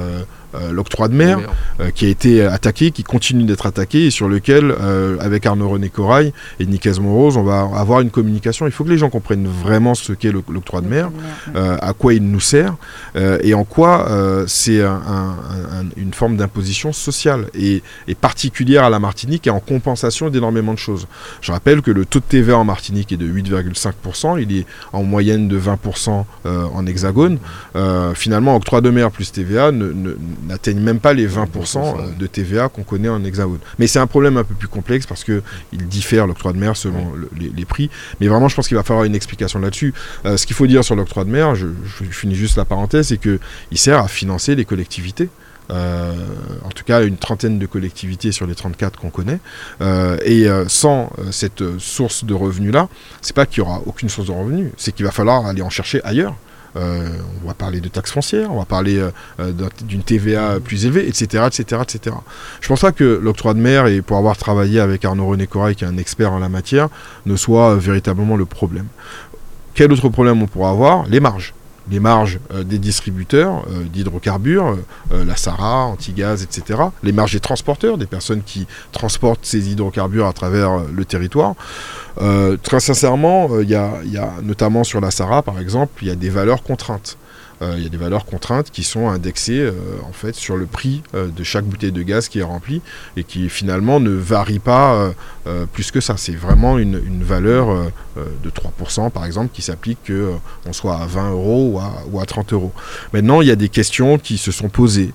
euh, 0.54 0.72
l'octroi 0.72 1.08
de 1.08 1.14
mer, 1.14 1.38
euh, 1.80 1.90
qui 1.90 2.06
a 2.06 2.08
été 2.08 2.44
attaqué, 2.44 2.90
qui 2.90 3.04
continue 3.04 3.44
d'être 3.44 3.66
attaqué, 3.66 4.06
et 4.06 4.10
sur 4.10 4.28
lequel, 4.28 4.74
euh, 4.80 5.16
avec 5.20 5.46
Arnaud 5.46 5.68
René 5.68 5.88
Corail 5.88 6.32
et 6.58 6.66
Nicaise 6.66 6.98
Morose, 6.98 7.36
on 7.36 7.44
va 7.44 7.68
avoir 7.76 8.00
une 8.00 8.10
communication. 8.10 8.66
Il 8.66 8.72
faut 8.72 8.84
que 8.84 8.90
les 8.90 8.98
gens 8.98 9.10
comprennent 9.10 9.46
vraiment 9.46 9.94
ce 9.94 10.12
qu'est 10.12 10.32
l'octroi 10.32 10.80
de 10.80 10.88
mer, 10.88 11.10
à 11.54 11.92
quoi 11.92 12.14
il 12.14 12.22
nous 12.22 12.40
sert, 12.40 12.76
et 13.16 13.54
en 13.54 13.64
quoi 13.64 14.08
c'est 14.46 14.80
une 15.96 16.14
forme 16.14 16.36
d'imposition 16.36 16.92
sociale, 16.92 17.46
et, 17.54 17.82
particulière 18.20 18.84
à 18.84 18.90
la 18.90 18.98
Martinique, 18.98 19.46
et 19.46 19.50
en 19.50 19.60
compensation 19.60 20.30
d'énormément 20.30 20.72
de 20.72 20.78
choses. 20.78 21.06
Je 21.40 21.52
rappelle 21.52 21.82
que 21.82 21.90
le 21.90 22.04
taux 22.04 22.20
de 22.20 22.24
TVA 22.24 22.58
en 22.58 22.64
Martinique 22.64 23.12
est 23.12 23.16
de 23.16 23.26
8,5%, 23.26 24.40
il 24.40 24.58
est 24.58 24.66
en 24.92 25.02
moyenne 25.02 25.48
de 25.48 25.58
20% 25.58 26.24
en 26.44 26.86
hexagone. 26.86 27.38
finalement, 28.14 28.56
octroi 28.56 28.80
de 28.80 28.90
mer 28.90 29.10
plus 29.10 29.30
TVA, 29.32 29.70
TVA 29.70 29.72
n'atteignent 30.46 30.80
même 30.80 31.00
pas 31.00 31.12
les 31.12 31.28
20% 31.28 32.16
de 32.16 32.26
TVA 32.26 32.68
qu'on 32.68 32.82
connaît 32.82 33.08
en 33.08 33.24
hexagone. 33.24 33.58
Mais 33.78 33.86
c'est 33.86 33.98
un 33.98 34.06
problème 34.06 34.36
un 34.36 34.44
peu 34.44 34.54
plus 34.54 34.68
complexe 34.68 35.06
parce 35.06 35.24
qu'il 35.24 35.42
diffère 35.72 36.26
l'octroi 36.26 36.52
de 36.52 36.58
mer 36.58 36.76
selon 36.76 37.12
les, 37.36 37.64
prix. 37.64 37.90
Mais 38.20 38.28
vraiment, 38.28 38.48
je 38.48 38.56
pense 38.56 38.68
qu'il 38.68 38.76
va 38.76 38.82
falloir 38.82 39.04
une 39.04 39.14
explication 39.14 39.58
là-dessus. 39.58 39.94
Euh, 40.24 40.36
ce 40.36 40.46
qu'il 40.46 40.56
faut 40.56 40.66
dire 40.66 40.84
sur 40.84 40.96
l'octroi 40.96 41.24
de 41.24 41.30
mer, 41.30 41.54
je, 41.54 41.66
finis 42.10 42.34
juste 42.34 42.56
la 42.56 42.64
parenthèse, 42.64 43.08
c'est 43.08 43.18
qu'il 43.18 43.38
sert 43.74 43.98
à 43.98 44.08
financer 44.08 44.54
les 44.54 44.64
collectivités. 44.64 45.28
Euh, 45.70 46.12
en 46.64 46.70
tout 46.70 46.82
cas 46.82 47.04
une 47.04 47.16
trentaine 47.16 47.60
de 47.60 47.66
collectivités 47.66 48.32
sur 48.32 48.44
les 48.44 48.56
34 48.56 48.98
qu'on 48.98 49.10
connaît. 49.10 49.38
Euh, 49.80 50.16
et 50.24 50.48
sans 50.68 51.12
cette 51.30 51.78
source 51.78 52.24
de 52.24 52.34
revenus-là, 52.34 52.88
c'est 53.20 53.36
pas 53.36 53.46
qu'il 53.46 53.58
y 53.58 53.60
aura 53.60 53.80
aucune 53.86 54.08
source 54.08 54.28
de 54.28 54.32
revenus, 54.32 54.72
c'est 54.76 54.92
qu'il 54.92 55.04
va 55.04 55.12
falloir 55.12 55.46
aller 55.46 55.62
en 55.62 55.70
chercher 55.70 56.02
ailleurs. 56.04 56.34
Euh, 56.76 57.08
on 57.42 57.48
va 57.48 57.54
parler 57.54 57.80
de 57.80 57.88
taxes 57.88 58.12
foncières, 58.12 58.52
on 58.52 58.58
va 58.58 58.64
parler 58.64 58.98
euh, 58.98 59.10
euh, 59.40 59.52
d'une 59.82 60.02
TVA 60.02 60.60
plus 60.60 60.86
élevée, 60.86 61.08
etc., 61.08 61.44
etc., 61.46 61.82
etc. 61.82 62.16
Je 62.60 62.68
pense 62.68 62.80
pas 62.80 62.92
que 62.92 63.18
l'octroi 63.22 63.54
de 63.54 63.58
mer, 63.58 63.86
et 63.86 64.02
pour 64.02 64.16
avoir 64.16 64.36
travaillé 64.36 64.80
avec 64.80 65.04
Arnaud 65.04 65.26
René 65.26 65.46
Corail, 65.46 65.74
qui 65.74 65.84
est 65.84 65.88
un 65.88 65.96
expert 65.96 66.32
en 66.32 66.38
la 66.38 66.48
matière, 66.48 66.88
ne 67.26 67.36
soit 67.36 67.74
véritablement 67.76 68.36
le 68.36 68.44
problème. 68.44 68.86
Quel 69.74 69.92
autre 69.92 70.08
problème 70.08 70.42
on 70.42 70.46
pourra 70.46 70.70
avoir? 70.70 71.06
Les 71.06 71.20
marges 71.20 71.54
les 71.90 72.00
marges 72.00 72.38
euh, 72.54 72.62
des 72.62 72.78
distributeurs 72.78 73.64
euh, 73.68 73.82
d'hydrocarbures, 73.84 74.78
euh, 75.12 75.24
la 75.24 75.36
SARA, 75.36 75.84
Antigaz, 75.86 76.42
etc., 76.42 76.80
les 77.02 77.12
marges 77.12 77.32
des 77.32 77.40
transporteurs, 77.40 77.98
des 77.98 78.06
personnes 78.06 78.42
qui 78.42 78.66
transportent 78.92 79.44
ces 79.44 79.70
hydrocarbures 79.70 80.26
à 80.26 80.32
travers 80.32 80.78
le 80.92 81.04
territoire. 81.04 81.54
très 82.62 82.80
sincèrement, 82.80 83.60
il 83.60 83.68
y, 83.68 83.74
a 83.74 84.32
notamment 84.42 84.84
sur 84.84 85.00
la 85.00 85.10
SARA, 85.10 85.42
par 85.42 85.58
exemple, 85.58 85.92
il 86.02 86.08
y 86.08 86.10
a 86.10 86.14
des 86.14 86.30
valeurs 86.30 86.62
contraintes. 86.62 87.16
Euh, 87.62 87.74
il 87.76 87.82
y 87.82 87.86
a 87.86 87.90
des 87.90 87.98
valeurs 87.98 88.24
contraintes 88.24 88.70
qui 88.70 88.82
sont 88.82 89.08
indexées 89.08 89.60
euh, 89.60 89.72
en 90.08 90.12
fait 90.12 90.34
sur 90.34 90.56
le 90.56 90.64
prix 90.64 91.02
euh, 91.14 91.28
de 91.28 91.44
chaque 91.44 91.66
bouteille 91.66 91.92
de 91.92 92.02
gaz 92.02 92.28
qui 92.28 92.38
est 92.38 92.44
remplie 92.44 92.80
et 93.18 93.24
qui 93.24 93.50
finalement 93.50 94.00
ne 94.00 94.10
varie 94.10 94.58
pas 94.58 95.12
plus 95.72 95.90
que 95.90 96.00
ça. 96.00 96.14
C'est 96.16 96.34
vraiment 96.34 96.78
une, 96.78 97.22
valeur 97.22 97.90
de 98.16 98.50
3% 98.50 99.10
par 99.10 99.24
exemple 99.24 99.50
qui 99.52 99.62
s'applique 99.62 99.98
que 100.04 100.32
on 100.66 100.72
soit 100.72 100.96
à 100.96 101.06
20 101.06 101.32
euros 101.32 101.70
ou 101.72 101.78
à, 101.78 101.92
ou 102.10 102.20
à 102.20 102.26
30 102.26 102.52
euros. 102.52 102.72
Maintenant, 103.12 103.40
il 103.40 103.48
y 103.48 103.50
a 103.50 103.56
des 103.56 103.68
questions 103.68 104.18
qui 104.18 104.38
se 104.38 104.52
sont 104.52 104.68
posées 104.68 105.12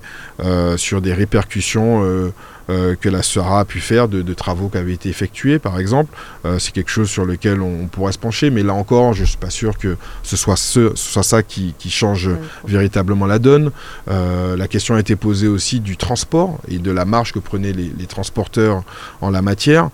sur 0.76 1.00
des 1.00 1.14
répercussions 1.14 2.32
que 2.68 3.08
la 3.08 3.22
SERA 3.22 3.60
a 3.60 3.64
pu 3.64 3.80
faire 3.80 4.08
de, 4.08 4.34
travaux 4.34 4.68
qui 4.68 4.78
avaient 4.78 4.92
été 4.92 5.08
effectués, 5.08 5.58
par 5.58 5.78
exemple. 5.78 6.16
Euh, 6.44 6.58
c'est 6.58 6.72
quelque 6.72 6.90
chose 6.90 7.08
sur 7.08 7.24
lequel 7.24 7.60
on, 7.60 7.86
pourrait 7.86 8.12
se 8.12 8.18
pencher, 8.18 8.50
mais 8.50 8.62
là 8.62 8.74
encore, 8.74 9.12
je 9.12 9.22
ne 9.22 9.26
suis 9.26 9.36
pas 9.36 9.50
sûr 9.50 9.78
que 9.78 9.96
ce 10.22 10.36
soit, 10.36 10.56
ce, 10.56 10.92
soit 10.94 11.22
ça 11.22 11.42
qui, 11.42 11.74
change 11.88 12.30
véritablement 12.66 13.26
la 13.26 13.38
donne. 13.38 13.70
Euh, 14.10 14.56
la 14.56 14.68
question 14.68 14.96
a 14.96 15.00
été 15.00 15.16
posée 15.16 15.48
aussi 15.48 15.80
du 15.80 15.96
transport 15.96 16.58
et 16.68 16.78
de 16.78 16.90
la 16.90 17.04
marge 17.04 17.32
que 17.32 17.38
prenaient 17.38 17.72
les, 17.72 18.06
transporteurs 18.06 18.82
en 19.20 19.30
la 19.30 19.42
matière. 19.42 19.90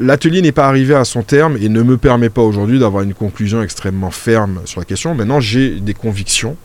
L'atelier 0.00 0.42
n'est 0.42 0.52
pas 0.52 0.66
arrivé 0.66 0.94
à 0.94 1.04
son 1.04 1.22
terme 1.22 1.56
et 1.60 1.68
ne 1.68 1.82
me 1.82 1.96
permet 1.96 2.28
pas 2.28 2.42
aujourd'hui 2.42 2.78
d'avoir 2.78 3.04
une 3.04 3.14
conclusion 3.14 3.62
extrêmement 3.62 4.10
ferme 4.10 4.60
sur 4.64 4.80
la 4.80 4.84
question. 4.84 5.14
Maintenant, 5.14 5.40
j'ai 5.40 5.80
des 5.80 5.94
convictions. 5.94 6.56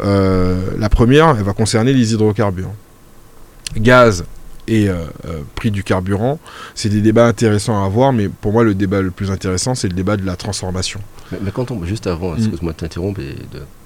la 0.00 0.88
première, 0.90 1.36
elle 1.38 1.44
va 1.44 1.52
concerner 1.52 1.92
les 1.92 2.14
hydrocarbures 2.14 2.72
gaz 3.76 4.24
et 4.66 4.88
euh, 4.88 5.04
euh, 5.26 5.42
prix 5.54 5.70
du 5.70 5.84
carburant, 5.84 6.38
c'est 6.74 6.88
des 6.88 7.00
débats 7.00 7.26
intéressants 7.26 7.82
à 7.82 7.86
avoir, 7.86 8.12
mais 8.12 8.28
pour 8.28 8.52
moi 8.52 8.64
le 8.64 8.74
débat 8.74 9.02
le 9.02 9.10
plus 9.10 9.30
intéressant 9.30 9.74
c'est 9.74 9.88
le 9.88 9.94
débat 9.94 10.16
de 10.16 10.24
la 10.24 10.36
transformation. 10.36 11.00
Mais, 11.42 11.50
quand 11.52 11.70
on, 11.70 11.82
juste 11.84 12.06
avant, 12.06 12.32
mm. 12.32 12.38
excuse-moi 12.38 12.72
de 12.72 12.76
t'interrompre 12.76 13.20
et 13.20 13.34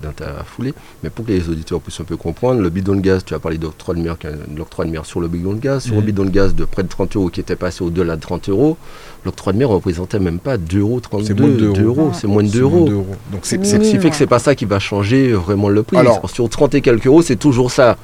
d'interfouler, 0.03 0.75
mais 1.03 1.11
pour 1.11 1.25
que 1.25 1.31
les 1.31 1.49
auditeurs 1.49 1.81
puissent 1.81 2.01
un 2.01 2.05
peu 2.05 2.17
comprendre, 2.17 2.61
le 2.61 2.69
bidon 2.69 2.97
de 2.97 3.01
gaz, 3.01 3.25
tu 3.25 3.33
as 3.33 3.39
parlé 3.39 3.59
d'octroi 3.59 3.95
de 3.95 4.01
mer, 4.01 4.17
l'octroi 4.57 4.85
de 4.85 4.91
mer 4.91 5.07
sur 5.07 5.21
le 5.21 5.29
bidon 5.29 5.53
de 5.53 5.61
gaz, 5.61 5.85
sur 5.85 5.97
un 5.97 6.01
mm. 6.01 6.05
bidon 6.05 6.25
de 6.25 6.31
gaz 6.31 6.55
de 6.55 6.65
près 6.65 6.83
de 6.83 6.89
30 6.89 7.17
euros 7.17 7.29
qui 7.29 7.41
était 7.41 7.57
passé 7.57 7.85
au-delà 7.85 8.17
de 8.17 8.21
30 8.21 8.49
euros, 8.49 8.77
l'octroi 9.25 9.53
de 9.53 9.59
mer 9.59 9.69
représentait 9.69 10.19
même 10.19 10.41
pas 10.41 10.59
2 10.59 10.81
euros, 10.81 11.01
32 11.01 11.27
c'est 11.27 11.35
moins 11.35 11.49
de 11.49 11.73
2 11.73 11.83
euros, 11.85 12.11
c'est 12.13 12.27
moins 12.27 12.43
de 12.43 12.49
2 12.51 12.61
euros. 12.61 13.07
Donc 13.33 13.41
c'est, 13.43 13.65
ce 13.65 13.77
qui 13.77 13.99
fait 13.99 14.11
que 14.11 14.17
c'est 14.17 14.27
pas 14.27 14.41
ça 14.41 14.55
qui 14.55 14.65
va 14.65 14.79
changer 14.79 15.33
vraiment 15.33 15.69
le 15.69 15.83
prix. 15.83 15.97
Alors, 15.97 16.29
sur 16.29 16.49
30 16.49 16.75
et 16.75 16.81
quelques 16.81 17.07
euros, 17.07 17.23
c'est 17.23 17.37
toujours 17.37 17.71
ça. 17.71 17.97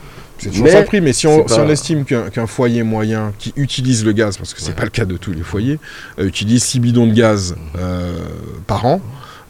C'est 0.45 0.51
toujours 0.51 0.69
ça 0.69 0.83
prix, 0.83 1.01
mais 1.01 1.15
si 1.15 1.27
on, 1.27 1.69
estime 1.69 2.05
qu'un 2.05 2.47
foyer 2.47 2.83
moyen 2.83 3.33
qui 3.39 3.55
utilise 3.57 4.05
le 4.05 4.13
gaz, 4.13 4.37
parce 4.37 4.53
que 4.53 4.61
c'est 4.61 4.69
n'est 4.69 4.75
pas 4.75 4.85
le 4.85 4.91
cas 4.91 5.07
de 5.07 5.17
tous 5.17 5.33
les 5.33 5.43
foyers, 5.43 5.79
euh, 6.19 6.27
utilise 6.27 6.63
6 6.63 6.81
bidons 6.81 7.07
de 7.07 7.15
gaz 7.15 7.57
euh, 7.79 8.19
par 8.67 8.85
an, 8.85 9.01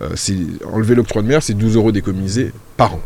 euh, 0.02 0.08
enlever 0.72 0.94
l'octroi 0.94 1.22
de 1.22 1.26
mer, 1.26 1.42
c'est 1.42 1.54
12 1.54 1.74
euros 1.74 1.90
d'économiser 1.90 2.52
par 2.76 2.94
an. 2.94 3.00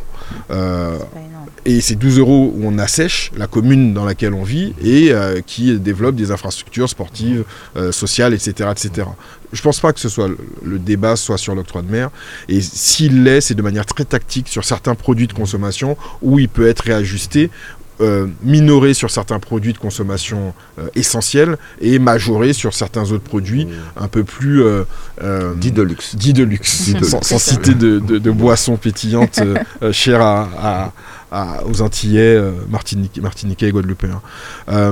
et 1.65 1.81
c'est 1.81 1.95
12 1.95 2.19
euros 2.19 2.53
où 2.55 2.63
on 2.65 2.79
assèche 2.79 3.31
la 3.37 3.47
commune 3.47 3.95
dans 3.95 4.05
laquelle 4.05 4.35
on 4.35 4.43
vit 4.43 4.75
et 4.85 5.13
qui 5.47 5.79
développe 5.79 6.17
des 6.17 6.31
infrastructures 6.31 6.89
sportives, 6.89 7.45
sociales, 7.91 8.35
etc., 8.35 8.71
etc. 8.71 9.09
Je 9.53 9.63
pense 9.63 9.81
pas 9.81 9.93
que 9.93 10.01
ce 10.01 10.09
soit 10.09 10.29
le 10.63 10.79
débat 10.79 11.17
soit 11.17 11.39
sur 11.39 11.55
l'octroi 11.55 11.83
de 11.83 11.91
mer. 11.91 12.11
Et 12.49 12.61
s'il 12.61 13.25
l'est, 13.25 13.41
c'est 13.41 13.55
de 13.55 13.63
manière 13.63 13.87
très 13.87 14.05
tactique 14.05 14.49
sur 14.49 14.65
certains 14.65 14.95
produits 14.95 15.27
de 15.27 15.33
consommation 15.33 15.97
où 16.21 16.39
il 16.39 16.49
peut 16.49 16.69
être 16.69 16.81
réajusté 16.81 17.51
euh, 18.01 18.29
minoré 18.45 18.95
sur 18.95 19.11
certains 19.11 19.41
produits 19.41 19.73
de 19.73 19.79
consommation 19.79 20.55
euh, 20.79 20.87
essentiels 20.95 21.59
et 21.81 21.99
majoré 21.99 22.53
sur 22.53 22.73
certains 22.73 23.11
autres 23.11 23.25
produits 23.25 23.65
mmh. 23.67 23.71
un 23.97 24.07
peu 24.07 24.23
plus 24.23 24.63
euh, 24.63 24.85
dits 25.57 25.73
de 25.73 25.83
luxe, 25.83 26.15
dit 26.15 26.33
de 26.33 26.45
luxe, 26.45 26.93
sans, 27.03 27.39
citer 27.41 27.75
de, 27.75 28.31
boissons 28.31 28.77
pétillantes 28.77 29.41
chères 29.91 30.21
à, 30.23 30.93
aux 31.67 31.83
Antillais, 31.83 32.41
Martiniquais, 32.69 33.67
et 33.67 33.73
Guadeloupéens. 33.73 34.23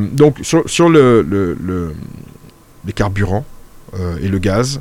donc 0.01 0.41
sur, 0.43 0.89
le, 0.89 1.95
les 2.85 2.93
carburants 2.93 3.45
et 4.21 4.27
le 4.29 4.39
gaz, 4.41 4.81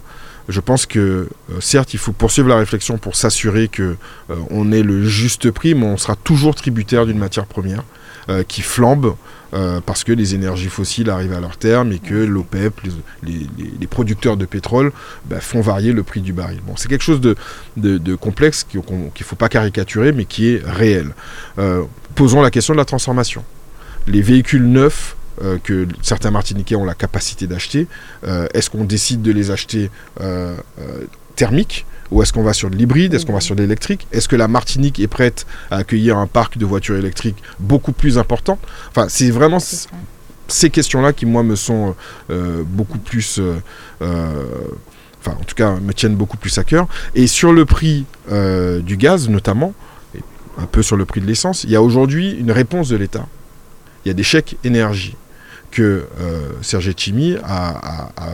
je 0.49 0.59
pense 0.61 0.87
que 0.87 1.29
certes, 1.59 1.93
il 1.93 1.99
faut 1.99 2.11
poursuivre 2.11 2.49
la 2.49 2.57
réflexion 2.57 2.97
pour 2.97 3.15
s'assurer 3.15 3.67
que 3.67 3.97
on 4.49 4.71
ait 4.71 4.83
le 4.83 5.05
juste 5.05 5.51
prix, 5.51 5.75
mais 5.75 5.85
on 5.85 5.97
sera 5.97 6.15
toujours 6.15 6.55
tributaire 6.55 7.05
d'une 7.05 7.19
matière 7.19 7.45
première. 7.45 7.83
Euh, 8.27 8.41
qui 8.41 8.63
flambent 8.63 9.15
euh, 9.53 9.81
parce 9.85 10.03
que 10.03 10.11
les 10.11 10.33
énergies 10.33 10.69
fossiles 10.69 11.11
arrivent 11.11 11.33
à 11.33 11.39
leur 11.39 11.57
terme 11.57 11.91
et 11.91 11.99
que 11.99 12.15
l'OPEP, 12.15 12.73
les, 13.21 13.85
producteurs 13.87 14.35
de 14.35 14.45
pétrole, 14.45 14.91
bah, 15.25 15.39
font 15.39 15.61
varier 15.61 15.91
le 15.91 16.01
prix 16.01 16.21
du 16.21 16.33
baril. 16.33 16.59
Bon, 16.65 16.75
c'est 16.75 16.87
quelque 16.87 17.03
chose 17.03 17.21
de, 17.21 17.35
de, 17.77 18.15
complexe 18.15 18.63
qu'il 18.63 18.79
ne 18.79 19.23
faut 19.23 19.35
pas 19.35 19.47
caricaturer, 19.47 20.11
mais 20.11 20.25
qui 20.25 20.55
est 20.55 20.63
réel. 20.65 21.13
Euh, 21.59 21.83
posons 22.15 22.41
la 22.41 22.49
question 22.49 22.73
de 22.73 22.79
la 22.79 22.85
transformation. 22.85 23.43
Les 24.07 24.23
véhicules 24.23 24.65
neufs 24.65 25.15
que 25.63 25.87
certains 26.01 26.31
Martiniquais 26.31 26.75
ont 26.75 26.85
la 26.85 26.95
capacité 26.95 27.45
d'acheter, 27.45 27.87
est-ce 28.53 28.69
qu'on 28.69 28.85
décide 28.85 29.21
de 29.21 29.33
les 29.33 29.51
acheter 29.51 29.91
thermiques 31.35 31.85
ou 32.11 32.21
est-ce 32.21 32.33
qu'on 32.33 32.43
va 32.43 32.53
sur 32.53 32.69
de 32.69 32.75
l'hybride? 32.75 33.13
Est-ce 33.13 33.25
qu'on 33.25 33.33
va 33.33 33.39
sur 33.39 33.55
de 33.55 33.61
l'électrique? 33.61 34.07
Est-ce 34.11 34.27
que 34.27 34.35
la 34.35 34.47
Martinique 34.47 34.99
est 34.99 35.07
prête 35.07 35.45
à 35.71 35.77
accueillir 35.77 36.17
un 36.17 36.27
parc 36.27 36.57
de 36.57 36.65
voitures 36.65 36.97
électriques 36.97 37.41
beaucoup 37.59 37.91
plus 37.91 38.17
important? 38.17 38.59
Enfin, 38.89 39.07
c'est 39.09 39.31
vraiment 39.31 39.59
ces 40.47 40.69
questions-là 40.69 41.13
qui, 41.13 41.25
moi, 41.25 41.43
me 41.43 41.55
sont 41.55 41.95
euh, 42.29 42.63
beaucoup 42.65 42.99
plus... 42.99 43.39
Euh, 43.39 43.55
euh, 44.01 44.43
enfin, 45.19 45.37
en 45.39 45.43
tout 45.43 45.55
cas, 45.55 45.75
me 45.75 45.93
tiennent 45.93 46.15
beaucoup 46.15 46.37
plus 46.37 46.55
à 46.57 46.63
cœur. 46.63 46.87
Et 47.15 47.27
sur 47.27 47.53
le 47.53 47.65
prix 47.65 48.05
du 48.29 48.97
gaz, 48.97 49.27
notamment, 49.29 49.73
et 50.15 50.21
un 50.59 50.65
peu 50.65 50.83
sur 50.83 50.97
le 50.97 51.05
prix 51.05 51.21
de 51.21 51.25
l'essence, 51.25 51.63
il 51.63 51.71
y 51.71 51.75
a 51.75 51.81
aujourd'hui 51.81 52.31
une 52.31 52.51
réponse 52.51 52.89
de 52.89 52.97
l'État. 52.97 53.25
Il 54.03 54.09
y 54.09 54.11
a 54.11 54.13
des 54.13 54.23
chèques 54.23 54.57
énergie 54.63 55.15
que 55.71 56.05
Serge 56.61 56.93
Chimi 56.95 57.37
a, 57.43 58.11
a, 58.15 58.31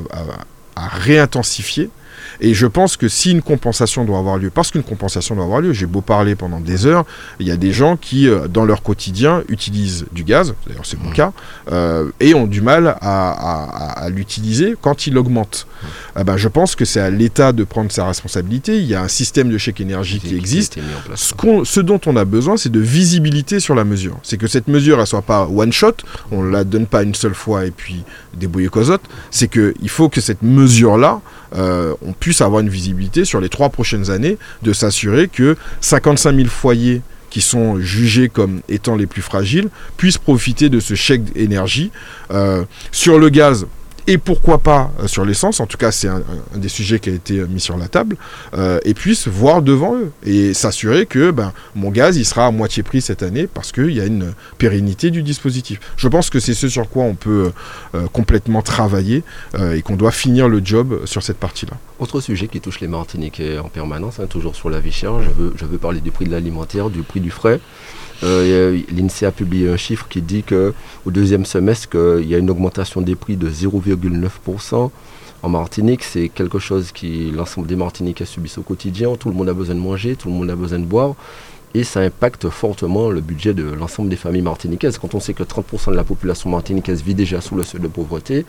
a 0.75 0.87
réintensifié 0.87 1.89
et 2.39 2.53
je 2.53 2.67
pense 2.67 2.97
que 2.97 3.07
si 3.07 3.31
une 3.31 3.41
compensation 3.41 4.05
doit 4.05 4.19
avoir 4.19 4.37
lieu, 4.37 4.49
parce 4.49 4.71
qu'une 4.71 4.83
compensation 4.83 5.35
doit 5.35 5.43
avoir 5.43 5.61
lieu, 5.61 5.73
j'ai 5.73 5.85
beau 5.85 6.01
parler 6.01 6.35
pendant 6.35 6.59
des 6.59 6.85
heures, 6.85 7.05
il 7.39 7.47
y 7.47 7.51
a 7.51 7.57
des 7.57 7.71
gens 7.71 7.97
qui, 7.97 8.27
euh, 8.27 8.47
dans 8.47 8.65
leur 8.65 8.81
quotidien, 8.81 9.43
utilisent 9.49 10.05
du 10.11 10.23
gaz, 10.23 10.53
d'ailleurs 10.67 10.85
c'est 10.85 10.99
mon 10.99 11.09
mmh. 11.09 11.13
cas, 11.13 11.33
euh, 11.71 12.09
et 12.19 12.33
ont 12.33 12.47
du 12.47 12.61
mal 12.61 12.95
à, 13.01 14.07
l'utiliser 14.09 14.75
quand 14.81 15.07
il 15.07 15.17
augmente. 15.17 15.67
Ben, 16.15 16.35
je 16.35 16.47
pense 16.47 16.75
que 16.75 16.85
c'est 16.85 16.99
à 16.99 17.09
l'État 17.09 17.53
de 17.53 17.63
prendre 17.63 17.91
sa 17.91 18.05
responsabilité. 18.05 18.77
Il 18.77 18.85
y 18.85 18.95
a 18.95 19.01
un 19.01 19.07
système 19.07 19.49
de 19.49 19.57
chèque 19.57 19.79
énergie 19.79 20.19
qui, 20.19 20.35
existe. 20.35 20.77
ce, 21.15 21.33
ce, 21.63 21.79
dont 21.79 22.01
on 22.05 22.15
a 22.17 22.25
besoin, 22.25 22.57
c'est 22.57 22.71
de 22.71 22.79
visibilité 22.79 23.59
sur 23.59 23.75
la 23.75 23.83
mesure. 23.83 24.17
C'est 24.23 24.37
que 24.37 24.47
cette 24.47 24.67
mesure, 24.67 24.99
elle 24.99 25.07
soit 25.07 25.21
pas 25.21 25.47
one 25.47 25.71
shot, 25.71 25.93
on 26.31 26.43
la 26.43 26.63
donne 26.63 26.87
pas 26.87 27.03
une 27.03 27.15
seule 27.15 27.33
fois 27.33 27.65
et 27.65 27.71
puis 27.71 28.03
débrouiller 28.33 28.69
cosotte. 28.69 29.01
C'est 29.29 29.47
qu'il 29.47 29.89
faut 29.89 30.09
que 30.09 30.21
cette 30.21 30.41
mesure-là, 30.41 31.21
euh, 31.55 31.93
on 32.05 32.13
puisse 32.13 32.41
avoir 32.41 32.61
une 32.61 32.69
visibilité 32.69 33.25
sur 33.25 33.41
les 33.41 33.49
trois 33.49 33.69
prochaines 33.69 34.09
années, 34.09 34.37
de 34.61 34.73
s'assurer 34.73 35.27
que 35.27 35.57
55 35.81 36.35
000 36.35 36.47
foyers 36.47 37.01
qui 37.29 37.41
sont 37.41 37.79
jugés 37.79 38.29
comme 38.29 38.61
étant 38.69 38.95
les 38.95 39.07
plus 39.07 39.21
fragiles 39.21 39.69
puissent 39.97 40.17
profiter 40.17 40.69
de 40.69 40.79
ce 40.79 40.95
chèque 40.95 41.33
d'énergie. 41.33 41.91
Euh, 42.31 42.65
sur 42.91 43.17
le 43.17 43.29
gaz, 43.29 43.65
et 44.07 44.17
pourquoi 44.17 44.57
pas 44.57 44.91
euh, 44.99 45.07
sur 45.07 45.25
l'essence, 45.25 45.59
en 45.59 45.67
tout 45.67 45.77
cas 45.77 45.91
c'est 45.91 46.07
un, 46.07 46.23
des 46.55 46.69
sujets 46.69 46.99
qui 46.99 47.09
a 47.09 47.13
été 47.13 47.39
euh, 47.39 47.47
mis 47.47 47.59
sur 47.59 47.77
la 47.77 47.87
table, 47.87 48.17
euh, 48.53 48.79
et 48.83 48.93
puissent 48.93 49.27
voir 49.27 49.61
devant 49.61 49.95
eux 49.95 50.11
et 50.25 50.53
s'assurer 50.53 51.05
que 51.05 51.31
ben, 51.31 51.53
mon 51.75 51.91
gaz 51.91 52.17
il 52.17 52.25
sera 52.25 52.47
à 52.47 52.51
moitié 52.51 52.83
prix 52.83 53.01
cette 53.01 53.23
année 53.23 53.47
parce 53.47 53.71
qu'il 53.71 53.91
y 53.91 54.01
a 54.01 54.05
une 54.05 54.33
pérennité 54.57 55.11
du 55.11 55.23
dispositif. 55.23 55.79
Je 55.97 56.07
pense 56.07 56.29
que 56.29 56.39
c'est 56.39 56.53
ce 56.53 56.67
sur 56.67 56.89
quoi 56.89 57.03
on 57.03 57.15
peut 57.15 57.51
complètement 58.13 58.61
travailler 58.61 59.23
et 59.73 59.81
qu'on 59.81 59.95
doit 59.95 60.11
finir 60.11 60.47
le 60.47 60.61
job 60.63 61.01
sur 61.05 61.23
cette 61.23 61.37
partie-là. 61.37 61.73
Autre 61.99 62.21
sujet 62.21 62.47
qui 62.47 62.61
touche 62.61 62.79
les 62.79 62.87
Martiniquais 62.87 63.59
en 63.59 63.69
permanence, 63.69 64.19
hein, 64.19 64.27
toujours 64.27 64.55
sur 64.55 64.69
la 64.69 64.79
vie 64.79 64.91
chère, 64.91 65.21
je 65.21 65.29
veux, 65.29 65.53
je 65.55 65.65
veux 65.65 65.77
parler 65.77 66.01
du 66.01 66.11
prix 66.11 66.25
de 66.25 66.31
l'alimentaire, 66.31 66.89
du 66.89 67.01
prix 67.01 67.19
du 67.19 67.31
frais. 67.31 67.59
Euh, 68.23 68.79
L'INSEE 68.91 69.25
a 69.25 69.31
publié 69.31 69.69
un 69.69 69.77
chiffre 69.77 70.07
qui 70.09 70.21
dit 70.21 70.43
qu'au 70.43 71.11
deuxième 71.11 71.45
semestre, 71.45 72.19
il 72.21 72.27
y 72.27 72.35
a 72.35 72.37
une 72.37 72.49
augmentation 72.49 73.01
des 73.01 73.15
prix 73.15 73.37
de 73.37 73.49
0,9%. 73.49 74.91
En 75.43 75.49
Martinique, 75.49 76.03
c'est 76.03 76.29
quelque 76.29 76.59
chose 76.59 76.91
qui 76.91 77.31
l'ensemble 77.31 77.67
des 77.67 77.75
Martiniquais 77.75 78.25
subissent 78.25 78.59
au 78.59 78.61
quotidien. 78.61 79.15
Tout 79.15 79.29
le 79.29 79.35
monde 79.35 79.49
a 79.49 79.53
besoin 79.53 79.73
de 79.73 79.79
manger, 79.79 80.15
tout 80.15 80.27
le 80.29 80.35
monde 80.35 80.51
a 80.51 80.55
besoin 80.55 80.77
de 80.77 80.85
boire 80.85 81.15
et 81.73 81.83
ça 81.83 82.01
impacte 82.01 82.49
fortement 82.49 83.09
le 83.09 83.21
budget 83.21 83.53
de 83.53 83.63
l'ensemble 83.63 84.09
des 84.09 84.15
familles 84.15 84.41
martiniquaises. 84.41 84.97
Quand 84.97 85.15
on 85.15 85.19
sait 85.19 85.33
que 85.33 85.43
30% 85.43 85.91
de 85.91 85.95
la 85.95 86.03
population 86.03 86.49
martiniquaise 86.49 87.01
vit 87.01 87.15
déjà 87.15 87.41
sous 87.41 87.55
le 87.55 87.63
seuil 87.63 87.81
de 87.81 87.87
pauvreté, 87.87 88.45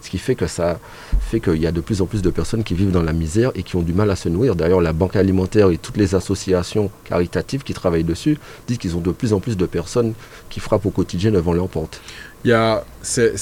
ce 0.00 0.10
qui 0.10 0.18
fait 0.18 0.34
que 0.34 0.46
ça 0.46 0.78
fait 1.20 1.40
qu'il 1.40 1.56
y 1.56 1.66
a 1.66 1.72
de 1.72 1.80
plus 1.80 2.02
en 2.02 2.06
plus 2.06 2.22
de 2.22 2.30
personnes 2.30 2.64
qui 2.64 2.74
vivent 2.74 2.90
dans 2.90 3.02
la 3.02 3.12
misère 3.12 3.52
et 3.54 3.62
qui 3.62 3.76
ont 3.76 3.82
du 3.82 3.92
mal 3.92 4.10
à 4.10 4.16
se 4.16 4.28
nourrir. 4.28 4.56
D'ailleurs, 4.56 4.80
la 4.80 4.92
Banque 4.92 5.16
alimentaire 5.16 5.70
et 5.70 5.78
toutes 5.78 5.96
les 5.96 6.14
associations 6.14 6.90
caritatives 7.04 7.62
qui 7.62 7.74
travaillent 7.74 8.04
dessus 8.04 8.38
disent 8.66 8.78
qu'ils 8.78 8.96
ont 8.96 9.00
de 9.00 9.12
plus 9.12 9.32
en 9.32 9.40
plus 9.40 9.56
de 9.56 9.66
personnes 9.66 10.14
qui 10.50 10.60
frappent 10.60 10.86
au 10.86 10.90
quotidien 10.90 11.30
devant 11.30 11.52
leur 11.52 11.68
porte. 11.68 12.00
Il 12.44 12.50
y 12.50 12.52
a, 12.52 12.84
c'est, 13.02 13.36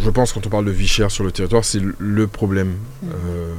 je 0.00 0.10
pense 0.10 0.32
quand 0.32 0.46
on 0.46 0.50
parle 0.50 0.64
de 0.64 0.70
vie 0.70 0.88
chère 0.88 1.10
sur 1.10 1.24
le 1.24 1.30
territoire, 1.30 1.64
c'est 1.64 1.80
le 1.98 2.26
problème 2.26 2.74
euh, 3.04 3.54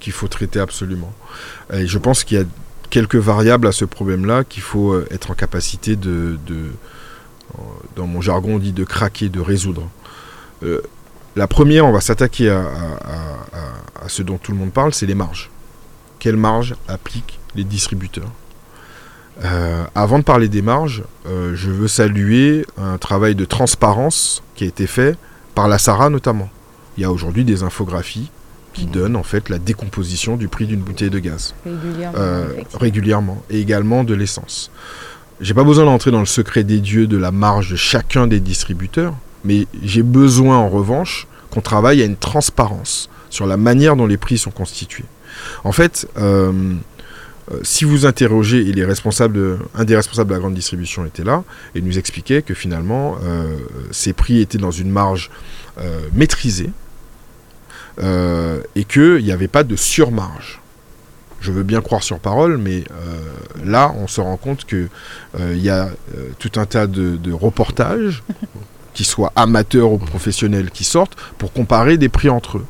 qu'il 0.00 0.12
faut 0.12 0.28
traiter 0.28 0.58
absolument. 0.58 1.12
Et 1.72 1.86
je 1.86 1.98
pense 1.98 2.24
qu'il 2.24 2.38
y 2.38 2.40
a 2.40 2.44
quelques 2.90 3.16
variables 3.16 3.66
à 3.66 3.72
ce 3.72 3.84
problème-là 3.84 4.44
qu'il 4.44 4.62
faut 4.62 4.92
euh, 4.92 5.06
être 5.10 5.30
en 5.30 5.34
capacité 5.34 5.96
de, 5.96 6.38
dans 7.96 8.06
mon 8.06 8.20
jargon 8.20 8.56
on 8.56 8.58
dit 8.58 8.72
de 8.72 8.84
craquer, 8.84 9.28
de 9.28 9.40
résoudre. 9.40 9.88
Euh, 10.62 10.82
la 11.36 11.46
première, 11.46 11.86
on 11.86 11.92
va 11.92 12.00
s'attaquer 12.00 12.50
à, 12.50 12.66
ce 14.08 14.22
dont 14.22 14.36
tout 14.36 14.50
le 14.50 14.58
monde 14.58 14.72
parle, 14.72 14.92
c'est 14.92 15.06
les 15.06 15.14
marges. 15.14 15.48
Quelles 16.18 16.36
marges 16.36 16.74
appliquent 16.88 17.38
les 17.54 17.62
distributeurs? 17.62 18.30
Euh, 19.44 19.84
Avant 19.94 20.18
de 20.18 20.24
parler 20.24 20.48
des 20.48 20.60
marges, 20.60 21.04
je 21.26 21.70
veux 21.70 21.86
saluer 21.86 22.66
un 22.76 22.98
travail 22.98 23.36
de 23.36 23.44
transparence 23.44 24.42
qui 24.56 24.64
a 24.64 24.66
été 24.66 24.88
fait 24.88 25.16
par 25.54 25.68
la 25.68 25.78
SARA 25.78 26.10
notamment. 26.10 26.50
Il 26.96 27.02
y 27.02 27.06
a 27.06 27.12
aujourd'hui 27.12 27.44
des 27.44 27.62
infographies 27.62 28.30
qui 28.72 28.86
donne 28.86 29.16
en 29.16 29.22
fait 29.22 29.48
la 29.48 29.58
décomposition 29.58 30.36
du 30.36 30.48
prix 30.48 30.66
d'une 30.66 30.80
bouteille 30.80 31.10
de 31.10 31.18
gaz 31.18 31.54
régulièrement, 31.64 32.18
euh, 32.18 32.48
régulièrement 32.74 33.42
et 33.50 33.60
également 33.60 34.04
de 34.04 34.14
l'essence. 34.14 34.70
J'ai 35.40 35.54
pas 35.54 35.64
besoin 35.64 35.86
d'entrer 35.86 36.10
dans 36.10 36.20
le 36.20 36.26
secret 36.26 36.64
des 36.64 36.80
dieux 36.80 37.06
de 37.06 37.16
la 37.16 37.30
marge 37.30 37.70
de 37.70 37.76
chacun 37.76 38.26
des 38.26 38.40
distributeurs, 38.40 39.14
mais 39.44 39.66
j'ai 39.82 40.02
besoin 40.02 40.58
en 40.58 40.68
revanche 40.68 41.26
qu'on 41.50 41.62
travaille 41.62 42.02
à 42.02 42.04
une 42.04 42.16
transparence 42.16 43.08
sur 43.30 43.46
la 43.46 43.56
manière 43.56 43.96
dont 43.96 44.06
les 44.06 44.18
prix 44.18 44.38
sont 44.38 44.50
constitués. 44.50 45.04
En 45.64 45.72
fait, 45.72 46.06
euh, 46.18 46.52
euh, 47.50 47.58
si 47.62 47.84
vous 47.84 48.04
interrogez, 48.04 48.70
responsables, 48.84 49.58
un 49.74 49.84
des 49.84 49.96
responsables 49.96 50.28
de 50.28 50.34
la 50.34 50.40
grande 50.40 50.54
distribution 50.54 51.06
était 51.06 51.24
là, 51.24 51.42
et 51.74 51.80
nous 51.80 51.98
expliquait 51.98 52.42
que 52.42 52.54
finalement, 52.54 53.16
ces 53.90 54.12
prix 54.12 54.40
étaient 54.40 54.58
dans 54.58 54.70
une 54.70 54.90
marge 54.90 55.30
maîtrisée, 56.12 56.70
euh, 58.02 58.60
et 58.74 58.84
qu'il 58.84 59.22
n'y 59.24 59.32
avait 59.32 59.48
pas 59.48 59.64
de 59.64 59.76
surmarge. 59.76 60.60
Je 61.40 61.52
veux 61.52 61.62
bien 61.62 61.80
croire 61.80 62.02
sur 62.02 62.18
parole, 62.18 62.58
mais 62.58 62.84
euh, 62.90 63.64
là, 63.64 63.94
on 63.98 64.06
se 64.06 64.20
rend 64.20 64.36
compte 64.36 64.64
qu'il 64.64 64.88
euh, 65.38 65.56
y 65.56 65.70
a 65.70 65.88
tout 66.38 66.52
un 66.56 66.66
tas 66.66 66.86
de, 66.86 67.32
reportages 67.32 68.22
qui 68.94 69.04
soient 69.04 69.32
amateurs 69.36 69.92
ou 69.92 69.98
professionnels 69.98 70.70
qui 70.70 70.84
sortent 70.84 71.16
pour 71.38 71.52
comparer 71.52 71.96
des 71.96 72.08
prix 72.08 72.28
entre 72.28 72.58
eux. 72.58 72.66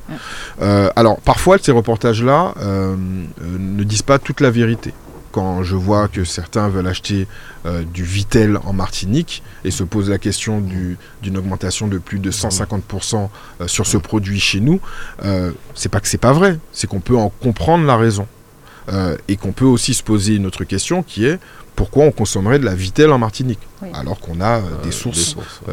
alors 0.94 1.18
parfois 1.20 1.56
ces 1.58 1.72
reportages-là 1.72 2.54
ne 2.58 3.84
disent 3.84 4.02
pas 4.02 4.18
toute 4.18 4.42
la 4.42 4.50
vérité 4.50 4.92
quand 5.32 5.62
je 5.62 5.76
vois 5.76 6.08
que 6.08 6.24
certains 6.24 6.68
veulent 6.68 6.86
acheter 6.86 7.26
euh, 7.66 7.82
du 7.82 8.04
Vitel 8.04 8.58
en 8.64 8.72
Martinique 8.72 9.42
et 9.64 9.70
se 9.70 9.84
posent 9.84 10.10
la 10.10 10.18
question 10.18 10.60
d'une 10.60 11.36
augmentation 11.36 11.88
de 11.88 11.98
plus 11.98 12.18
de 12.18 12.30
150% 12.30 13.28
euh, 13.60 13.68
sur 13.68 13.86
ce 13.86 13.96
produit 13.96 14.40
chez 14.40 14.60
nous, 14.60 14.80
euh, 15.24 15.52
c'est 15.74 15.88
pas 15.88 16.00
que 16.00 16.08
c'est 16.08 16.18
pas 16.18 16.32
vrai, 16.32 16.58
c'est 16.72 16.88
qu'on 16.88 17.00
peut 17.00 17.16
en 17.16 17.30
comprendre 17.30 17.84
la 17.84 17.96
raison. 17.96 18.26
Et 19.28 19.36
qu'on 19.36 19.52
peut 19.52 19.64
aussi 19.64 19.94
se 19.94 20.02
poser 20.02 20.34
une 20.34 20.46
autre 20.46 20.64
question 20.64 21.02
qui 21.02 21.24
est 21.24 21.38
pourquoi 21.80 22.04
on 22.04 22.10
consommerait 22.10 22.58
de 22.58 22.64
la 22.66 22.74
vitelle 22.74 23.10
en 23.10 23.18
Martinique 23.18 23.58
alors 23.94 24.20
qu'on 24.20 24.42
a 24.42 24.58
euh, 24.58 24.60
des 24.82 24.90
euh, 24.90 24.92
sources, 24.92 25.34
euh, 25.68 25.72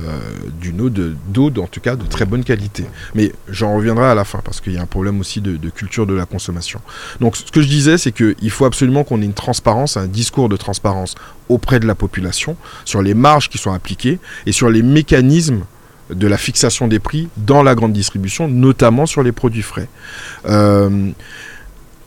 d'une 0.60 0.80
eau 0.80 0.90
d'eau 0.90 1.52
en 1.62 1.68
tout 1.68 1.82
cas 1.82 1.98
de 1.98 2.06
très 2.06 2.26
bonne 2.26 2.46
qualité. 2.46 2.86
Mais 3.14 3.34
j'en 3.50 3.76
reviendrai 3.76 4.06
à 4.06 4.16
la 4.16 4.24
fin 4.24 4.40
parce 4.42 4.62
qu'il 4.62 4.72
y 4.72 4.78
a 4.78 4.82
un 4.82 4.86
problème 4.86 5.20
aussi 5.20 5.42
de, 5.42 5.70
culture 5.70 6.08
de 6.08 6.14
la 6.14 6.26
consommation. 6.26 6.80
Donc 7.20 7.36
ce 7.36 7.52
que 7.52 7.62
je 7.62 7.68
disais, 7.68 7.98
c'est 7.98 8.14
qu'il 8.14 8.50
faut 8.50 8.64
absolument 8.64 9.04
qu'on 9.04 9.22
ait 9.22 9.26
une 9.26 9.34
transparence, 9.34 9.98
un 9.98 10.08
discours 10.08 10.48
de 10.48 10.56
transparence 10.56 11.16
auprès 11.50 11.82
de 11.82 11.86
la 11.86 11.96
population 11.96 12.56
sur 12.86 13.02
les 13.02 13.14
marges 13.14 13.50
qui 13.50 13.58
sont 13.58 13.74
appliquées 13.74 14.20
et 14.46 14.54
sur 14.54 14.70
les 14.70 14.84
mécanismes 14.84 15.66
de 16.10 16.28
la 16.28 16.38
fixation 16.38 16.88
des 16.88 17.00
prix 17.00 17.28
dans 17.36 17.64
la 17.64 17.76
grande 17.76 17.92
distribution, 17.92 18.48
notamment 18.48 19.06
sur 19.06 19.24
les 19.24 19.34
produits 19.34 19.62
frais. 19.62 19.90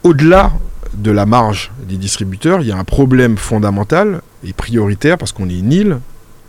Au-delà 0.02 0.52
de 0.94 1.10
la 1.10 1.26
marge 1.26 1.70
des 1.88 1.96
distributeurs, 1.96 2.60
il 2.60 2.68
y 2.68 2.72
a 2.72 2.76
un 2.76 2.84
problème 2.84 3.36
fondamental 3.36 4.22
et 4.44 4.52
prioritaire 4.52 5.18
parce 5.18 5.32
qu'on 5.32 5.48
est 5.48 5.58
une 5.58 5.72
île 5.72 5.98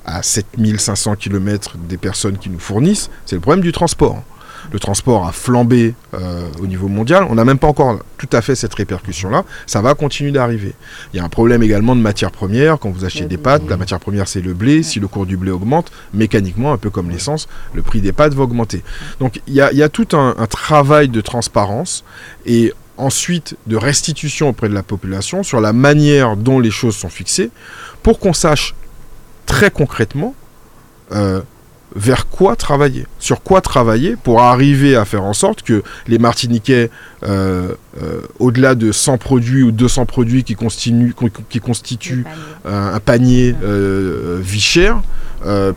à 0.05 0.23
7500 0.23 1.15
km 1.15 1.77
des 1.77 1.97
personnes 1.97 2.37
qui 2.37 2.49
nous 2.49 2.59
fournissent, 2.59 3.09
c'est 3.25 3.35
le 3.35 3.41
problème 3.41 3.63
du 3.63 3.71
transport. 3.71 4.23
Le 4.71 4.79
transport 4.79 5.27
a 5.27 5.31
flambé 5.31 5.95
euh, 6.13 6.47
au 6.61 6.67
niveau 6.67 6.87
mondial. 6.87 7.25
On 7.29 7.35
n'a 7.35 7.45
même 7.45 7.57
pas 7.57 7.67
encore 7.67 7.99
tout 8.17 8.29
à 8.31 8.41
fait 8.41 8.55
cette 8.55 8.73
répercussion-là. 8.73 9.43
Ça 9.65 9.81
va 9.81 9.95
continuer 9.95 10.31
d'arriver. 10.31 10.73
Il 11.13 11.17
y 11.17 11.19
a 11.19 11.23
un 11.23 11.29
problème 11.29 11.63
également 11.63 11.95
de 11.95 12.01
matière 12.01 12.31
première. 12.31 12.77
Quand 12.77 12.91
vous 12.91 13.03
achetez 13.03 13.25
des 13.25 13.37
pâtes, 13.37 13.63
la 13.67 13.77
matière 13.77 13.99
première 13.99 14.27
c'est 14.27 14.41
le 14.41 14.53
blé. 14.53 14.83
Si 14.83 14.99
le 14.99 15.07
cours 15.07 15.25
du 15.25 15.35
blé 15.35 15.51
augmente, 15.51 15.91
mécaniquement, 16.13 16.73
un 16.73 16.77
peu 16.77 16.89
comme 16.89 17.09
l'essence, 17.09 17.47
le 17.73 17.81
prix 17.81 18.01
des 18.01 18.11
pâtes 18.11 18.33
va 18.33 18.43
augmenter. 18.43 18.83
Donc 19.19 19.41
il 19.47 19.55
y 19.55 19.61
a, 19.61 19.89
tout 19.89 20.07
un, 20.13 20.35
un, 20.37 20.47
travail 20.47 21.09
de 21.09 21.21
transparence. 21.21 22.03
Et 22.45 22.73
ensuite 23.01 23.57
de 23.67 23.75
restitution 23.75 24.49
auprès 24.49 24.69
de 24.69 24.73
la 24.73 24.83
population 24.83 25.43
sur 25.43 25.59
la 25.59 25.73
manière 25.73 26.37
dont 26.37 26.59
les 26.59 26.71
choses 26.71 26.95
sont 26.95 27.09
fixées, 27.09 27.49
pour 28.03 28.19
qu'on 28.19 28.33
sache 28.33 28.75
très 29.45 29.71
concrètement 29.71 30.35
euh, 31.11 31.41
vers 31.93 32.29
quoi 32.29 32.55
travailler, 32.55 33.05
sur 33.19 33.43
quoi 33.43 33.59
travailler 33.59 34.15
pour 34.15 34.41
arriver 34.41 34.95
à 34.95 35.03
faire 35.03 35.23
en 35.23 35.33
sorte 35.33 35.61
que 35.61 35.83
les 36.07 36.19
Martiniquais, 36.19 36.89
euh, 37.23 37.73
euh, 38.01 38.21
au-delà 38.39 38.75
de 38.75 38.93
100 38.93 39.17
produits 39.17 39.61
ou 39.61 39.71
200 39.71 40.05
produits 40.05 40.45
qui, 40.45 40.55
qui 41.49 41.59
constituent 41.59 42.25
un 42.63 42.99
panier 43.01 43.53
vie 43.61 44.61
chère, 44.61 45.01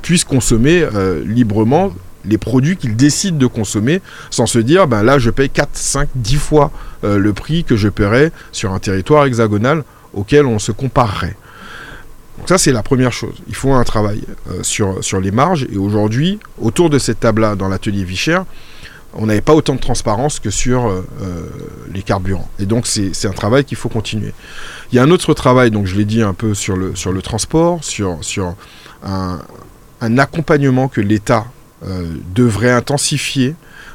puissent 0.02 0.22
consommer 0.22 0.86
librement 1.26 1.92
les 2.26 2.38
produits 2.38 2.76
qu'ils 2.76 2.96
décident 2.96 3.38
de 3.38 3.46
consommer 3.46 4.00
sans 4.30 4.46
se 4.46 4.58
dire 4.58 4.86
ben 4.86 5.02
là 5.02 5.18
je 5.18 5.30
paye 5.30 5.50
4, 5.50 5.70
5, 5.72 6.08
10 6.14 6.36
fois 6.36 6.70
euh, 7.04 7.18
le 7.18 7.32
prix 7.32 7.64
que 7.64 7.76
je 7.76 7.88
paierais 7.88 8.32
sur 8.52 8.72
un 8.72 8.78
territoire 8.78 9.26
hexagonal 9.26 9.84
auquel 10.12 10.46
on 10.46 10.58
se 10.58 10.72
comparerait. 10.72 11.36
Donc 12.38 12.48
ça 12.48 12.58
c'est 12.58 12.72
la 12.72 12.82
première 12.82 13.12
chose. 13.12 13.34
Il 13.48 13.54
faut 13.54 13.72
un 13.72 13.84
travail 13.84 14.22
euh, 14.50 14.62
sur, 14.62 15.20
les 15.20 15.30
marges 15.30 15.66
et 15.72 15.76
aujourd'hui 15.76 16.38
autour 16.60 16.90
de 16.90 16.98
cette 16.98 17.20
table-là 17.20 17.56
dans 17.56 17.68
l'atelier 17.68 18.04
Vicher, 18.04 18.40
on 19.16 19.26
n'avait 19.26 19.40
pas 19.40 19.54
autant 19.54 19.74
de 19.74 19.80
transparence 19.80 20.40
que 20.40 20.50
sur 20.50 20.88
euh, 20.88 21.02
les 21.92 22.02
carburants. 22.02 22.48
Et 22.58 22.66
donc 22.66 22.86
c'est 22.86 23.26
un 23.26 23.32
travail 23.32 23.64
qu'il 23.64 23.76
faut 23.76 23.88
continuer. 23.88 24.32
Il 24.92 24.96
y 24.96 24.98
a 24.98 25.02
un 25.02 25.10
autre 25.10 25.34
travail, 25.34 25.70
donc 25.70 25.86
je 25.86 25.96
l'ai 25.96 26.04
dit 26.04 26.22
un 26.22 26.34
peu 26.34 26.54
sur 26.54 26.76
le, 26.76 27.22
transport, 27.22 27.82
sur, 27.84 28.18
un, 29.04 29.38
accompagnement 30.18 30.88
que 30.88 31.00
l'État 31.00 31.46
devrait 32.34 32.70
intensifier 32.70 33.54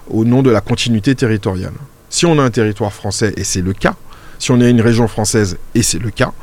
au 0.10 0.25
nom 0.25 0.41
de 0.41 0.49
la 0.49 0.62
continuité 0.62 1.15
territoriale. 1.15 1.73
Si 2.10 2.25
on 2.25 2.39
a 2.39 2.43
un 2.43 2.49
territoire 2.49 2.93
français, 2.93 3.34
et 3.38 3.43
c'est 3.43 3.62
le 3.62 3.73
cas, 3.73 3.95
si 4.39 4.52
on 4.52 4.62
a 4.62 4.67
une 4.67 4.82
région 4.82 5.08
française, 5.08 5.58
et 5.75 5.84
c'est 5.84 5.99
le 5.99 6.10
cas, 6.10 6.34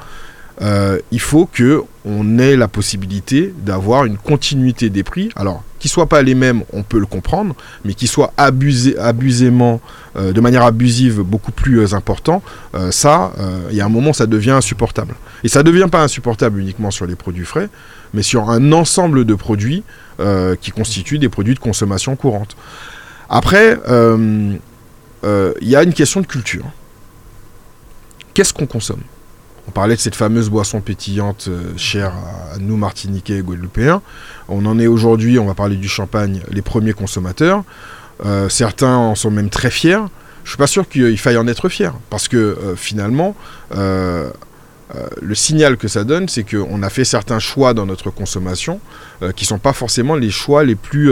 euh, 0.62 0.98
il 1.10 1.20
faut 1.20 1.46
que 1.46 1.82
on 2.06 2.38
ait 2.38 2.56
la 2.56 2.68
possibilité 2.68 3.52
d'avoir 3.58 4.04
une 4.04 4.16
continuité 4.16 4.88
des 4.90 5.02
prix. 5.02 5.30
Alors, 5.36 5.62
qu'ils 5.78 5.90
soient 5.90 6.06
pas 6.06 6.22
les 6.22 6.34
mêmes, 6.34 6.62
on 6.72 6.82
peut 6.82 7.00
le 7.00 7.06
comprendre, 7.06 7.54
mais 7.84 7.94
qu'ils 7.94 8.08
soient 8.08 8.32
abusés, 8.36 8.96
abusément, 8.96 9.80
euh, 10.16 10.32
de 10.32 10.40
manière 10.40 10.62
abusive, 10.62 11.20
beaucoup 11.20 11.52
plus 11.52 11.92
important, 11.94 12.42
ça, 12.90 13.32
il 13.70 13.76
y 13.76 13.80
a 13.80 13.86
un 13.86 13.90
moment, 13.90 14.12
ça 14.12 14.26
devient 14.26 14.52
insupportable. 14.52 15.14
Et 15.42 15.48
ça 15.48 15.60
ne 15.60 15.64
devient 15.64 15.88
pas 15.90 16.02
insupportable 16.02 16.60
uniquement 16.60 16.90
sur 16.90 17.06
les 17.06 17.16
produits 17.16 17.44
frais, 17.44 17.68
mais 18.14 18.22
sur 18.22 18.50
un 18.50 18.72
ensemble 18.72 19.24
de 19.24 19.34
produits 19.34 19.82
euh, 20.20 20.56
qui 20.60 20.70
constituent 20.70 21.18
des 21.18 21.28
produits 21.28 21.54
de 21.54 21.58
consommation 21.58 22.16
courante. 22.16 22.56
Après, 23.28 23.78
il 23.88 25.68
y 25.68 25.76
a 25.76 25.82
une 25.82 25.92
question 25.92 26.20
de 26.20 26.26
culture. 26.26 26.64
Qu'est-ce 28.34 28.52
qu'on 28.52 28.66
consomme? 28.66 29.02
On 29.66 29.72
parlait 29.72 29.96
de 29.96 30.00
cette 30.00 30.14
fameuse 30.14 30.48
boisson 30.48 30.80
pétillante 30.80 31.48
chère 31.76 32.12
à, 32.54 32.58
nous, 32.58 32.76
Martiniquais 32.76 33.38
et 33.38 33.42
Guadeloupéens. 33.42 34.00
On 34.48 34.64
en 34.66 34.78
est 34.78 34.86
aujourd'hui, 34.86 35.40
on 35.40 35.46
va 35.46 35.54
parler 35.54 35.76
du 35.76 35.88
champagne, 35.88 36.42
les 36.52 36.62
premiers 36.62 36.92
consommateurs. 36.92 37.64
certains 38.48 38.94
en 38.94 39.16
sont 39.16 39.32
même 39.32 39.50
très 39.50 39.70
fiers 39.70 40.04
je 40.46 40.52
suis 40.52 40.58
pas 40.58 40.68
sûr 40.68 40.88
qu'il 40.88 41.18
faille 41.18 41.36
en 41.38 41.48
être 41.48 41.68
fier. 41.68 41.92
Parce 42.08 42.28
que 42.28 42.36
euh, 42.36 42.76
finalement, 42.76 43.34
euh, 44.96 45.06
euh, 45.06 45.06
le 45.20 45.34
signal 45.34 45.76
que 45.76 45.88
ça 45.88 46.04
donne, 46.04 46.28
c'est 46.28 46.44
qu'on 46.44 46.82
a 46.82 46.90
fait 46.90 47.04
certains 47.04 47.38
choix 47.38 47.74
dans 47.74 47.86
notre 47.86 48.10
consommation 48.10 48.80
qui 49.34 49.44
ne 49.44 49.48
sont 49.48 49.58
pas 49.58 49.72
forcément 49.72 50.14
les 50.14 50.30
choix 50.30 50.62
les 50.62 50.74
plus 50.74 51.10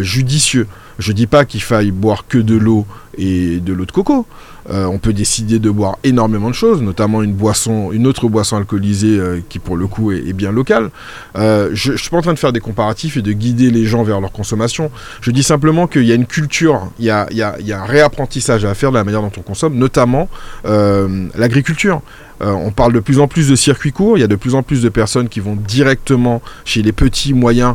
judicieux. 0.00 0.66
Je 0.98 1.12
ne 1.12 1.16
dis 1.16 1.28
pas 1.28 1.44
qu'il 1.44 1.62
faille 1.62 1.92
boire 1.92 2.26
que 2.26 2.38
de 2.38 2.56
l'eau 2.56 2.84
et 3.16 3.60
de 3.60 3.72
l'eau 3.72 3.84
de 3.84 3.92
coco. 3.92 4.26
Euh, 4.70 4.84
on 4.84 4.98
peut 4.98 5.14
décider 5.14 5.58
de 5.58 5.70
boire 5.70 5.98
énormément 6.04 6.50
de 6.50 6.54
choses, 6.54 6.82
notamment 6.82 7.22
une 7.22 8.06
autre 8.06 8.28
boisson 8.28 8.56
alcoolisée 8.56 9.18
euh, 9.18 9.40
qui 9.48 9.58
pour 9.58 9.76
le 9.76 9.86
coup 9.86 10.12
est, 10.12 10.32
bien 10.34 10.52
locale. 10.52 10.90
Euh, 11.36 11.70
je 11.72 11.92
ne 11.92 11.96
suis 11.96 12.10
pas 12.10 12.18
en 12.18 12.22
train 12.22 12.34
de 12.34 12.38
faire 12.38 12.52
des 12.52 12.60
comparatifs 12.60 13.16
et 13.16 13.22
de 13.22 13.32
guider 13.32 13.70
les 13.70 13.86
gens 13.86 14.02
vers 14.02 14.20
leur 14.20 14.30
consommation. 14.30 14.90
Je 15.22 15.30
dis 15.30 15.42
simplement 15.42 15.86
qu'il 15.86 16.04
y 16.04 16.12
a 16.12 16.14
une 16.14 16.26
culture, 16.26 16.90
il 16.98 17.06
y 17.06 17.10
a, 17.10 17.26
un 17.30 17.84
réapprentissage 17.84 18.64
à 18.64 18.74
faire 18.74 18.90
de 18.90 18.96
la 18.96 19.04
manière 19.04 19.22
dont 19.22 19.32
on 19.38 19.42
consomme, 19.42 19.74
notamment 19.74 20.28
l'agriculture. 20.64 22.02
On 22.40 22.70
parle 22.70 22.92
de 22.92 23.00
plus 23.00 23.18
en 23.18 23.28
plus 23.28 23.48
de 23.48 23.56
circuits 23.56 23.92
courts, 23.92 24.16
il 24.16 24.20
y 24.20 24.24
a 24.24 24.28
de 24.28 24.36
plus 24.36 24.54
en 24.54 24.62
plus 24.62 24.82
de 24.82 24.88
personnes 24.88 25.28
qui 25.28 25.40
vont 25.40 25.56
directement 25.56 26.40
chez 26.64 26.82
les 26.82 26.92
petits, 26.92 27.34
moyens 27.34 27.74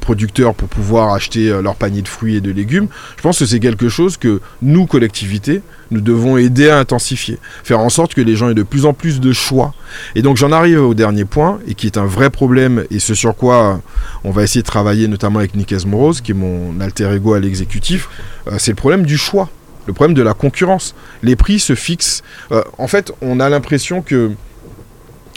producteurs 0.00 0.54
pour 0.54 0.68
pouvoir 0.68 1.12
acheter 1.14 1.48
leur 1.62 1.74
panier 1.74 2.02
de 2.02 2.08
fruits 2.08 2.36
et 2.36 2.40
de 2.40 2.50
légumes. 2.50 2.86
Je 3.16 3.22
pense 3.22 3.38
que 3.38 3.46
c'est 3.46 3.60
quelque 3.60 3.88
chose 3.88 4.16
que 4.16 4.40
nous, 4.62 4.86
collectivités, 4.86 5.62
nous 5.90 6.00
devons 6.00 6.36
aider 6.36 6.68
à 6.68 6.78
intensifier, 6.78 7.38
faire 7.62 7.80
en 7.80 7.88
sorte 7.88 8.14
que 8.14 8.20
les 8.20 8.36
gens 8.36 8.50
aient 8.50 8.54
de 8.54 8.62
plus 8.62 8.86
en 8.86 8.92
plus 8.92 9.20
de 9.20 9.32
choix. 9.32 9.74
Et 10.14 10.22
donc 10.22 10.36
j'en 10.36 10.52
arrive 10.52 10.80
au 10.80 10.94
dernier 10.94 11.24
point, 11.24 11.58
et 11.66 11.74
qui 11.74 11.86
est 11.86 11.98
un 11.98 12.06
vrai 12.06 12.30
problème, 12.30 12.84
et 12.90 12.98
ce 12.98 13.14
sur 13.14 13.34
quoi 13.36 13.80
on 14.24 14.30
va 14.30 14.42
essayer 14.42 14.62
de 14.62 14.66
travailler 14.66 15.08
notamment 15.08 15.38
avec 15.38 15.54
Nick 15.54 15.72
Esmoroz, 15.72 16.20
qui 16.22 16.32
est 16.32 16.34
mon 16.34 16.80
alter 16.80 17.10
ego 17.14 17.34
à 17.34 17.40
l'exécutif, 17.40 18.08
euh, 18.48 18.56
c'est 18.58 18.72
le 18.72 18.76
problème 18.76 19.04
du 19.04 19.16
choix, 19.16 19.48
le 19.86 19.92
problème 19.92 20.14
de 20.14 20.22
la 20.22 20.34
concurrence. 20.34 20.94
Les 21.22 21.36
prix 21.36 21.58
se 21.58 21.74
fixent. 21.74 22.22
Euh, 22.52 22.62
en 22.78 22.88
fait, 22.88 23.12
on 23.20 23.40
a 23.40 23.48
l'impression 23.48 24.02
que 24.02 24.32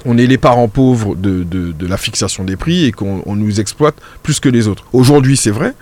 on 0.05 0.17
est 0.17 0.27
les 0.27 0.37
parents 0.37 0.67
pauvres 0.67 1.15
de, 1.15 1.45
la 1.85 1.97
fixation 1.97 2.43
des 2.43 2.55
prix 2.55 2.85
et 2.85 2.91
qu'on 2.91 3.35
nous 3.35 3.59
exploite 3.59 3.95
plus 4.23 4.39
que 4.39 4.47
les 4.47 4.67
autres. 4.67 4.85
Aujourd'hui, 4.93 5.35
c'est 5.35 5.51
vrai, 5.51 5.73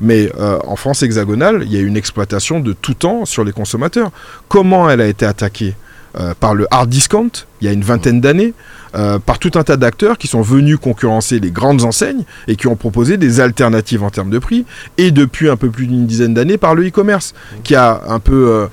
mais 0.00 0.30
euh, 0.38 0.58
en 0.66 0.76
France 0.76 1.02
hexagonale, 1.02 1.62
il 1.64 1.72
y 1.72 1.76
a 1.76 1.80
une 1.80 1.96
exploitation 1.96 2.60
de 2.60 2.74
tout 2.74 2.94
temps 2.94 3.24
sur 3.24 3.44
les 3.44 3.52
consommateurs. 3.52 4.12
Comment 4.48 4.88
elle 4.90 5.00
a 5.00 5.06
été 5.06 5.24
attaquée 5.24 5.74
euh, 6.18 6.34
par 6.38 6.54
le 6.54 6.66
hard 6.70 6.90
discount 6.90 7.30
il 7.62 7.66
y 7.66 7.68
a 7.68 7.72
une 7.72 7.82
vingtaine 7.82 8.20
d'années, 8.20 8.54
euh, 8.94 9.18
par 9.18 9.38
tout 9.38 9.52
un 9.54 9.62
tas 9.62 9.76
d'acteurs 9.76 10.18
qui 10.18 10.26
sont 10.26 10.42
venus 10.42 10.76
concurrencer 10.76 11.38
les 11.38 11.50
grandes 11.50 11.84
enseignes 11.84 12.24
et 12.48 12.56
qui 12.56 12.66
ont 12.66 12.76
proposé 12.76 13.16
des 13.16 13.40
alternatives 13.40 14.02
en 14.02 14.10
termes 14.10 14.30
de 14.30 14.38
prix, 14.38 14.64
et 14.98 15.10
depuis 15.10 15.48
un 15.48 15.56
peu 15.56 15.70
plus 15.70 15.86
d'une 15.86 16.06
dizaine 16.06 16.34
d'années 16.34 16.58
par 16.58 16.74
le 16.74 16.86
e-commerce, 16.86 17.34
qui 17.64 17.74
a 17.74 18.02
un 18.08 18.18
peu 18.18 18.68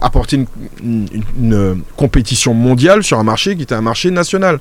apporté 0.00 0.46
une, 0.82 1.82
compétition 1.96 2.54
mondiale 2.54 3.02
sur 3.02 3.18
un 3.18 3.24
marché 3.24 3.56
qui 3.56 3.62
était 3.62 3.74
un 3.74 3.82
marché 3.82 4.10
national. 4.10 4.58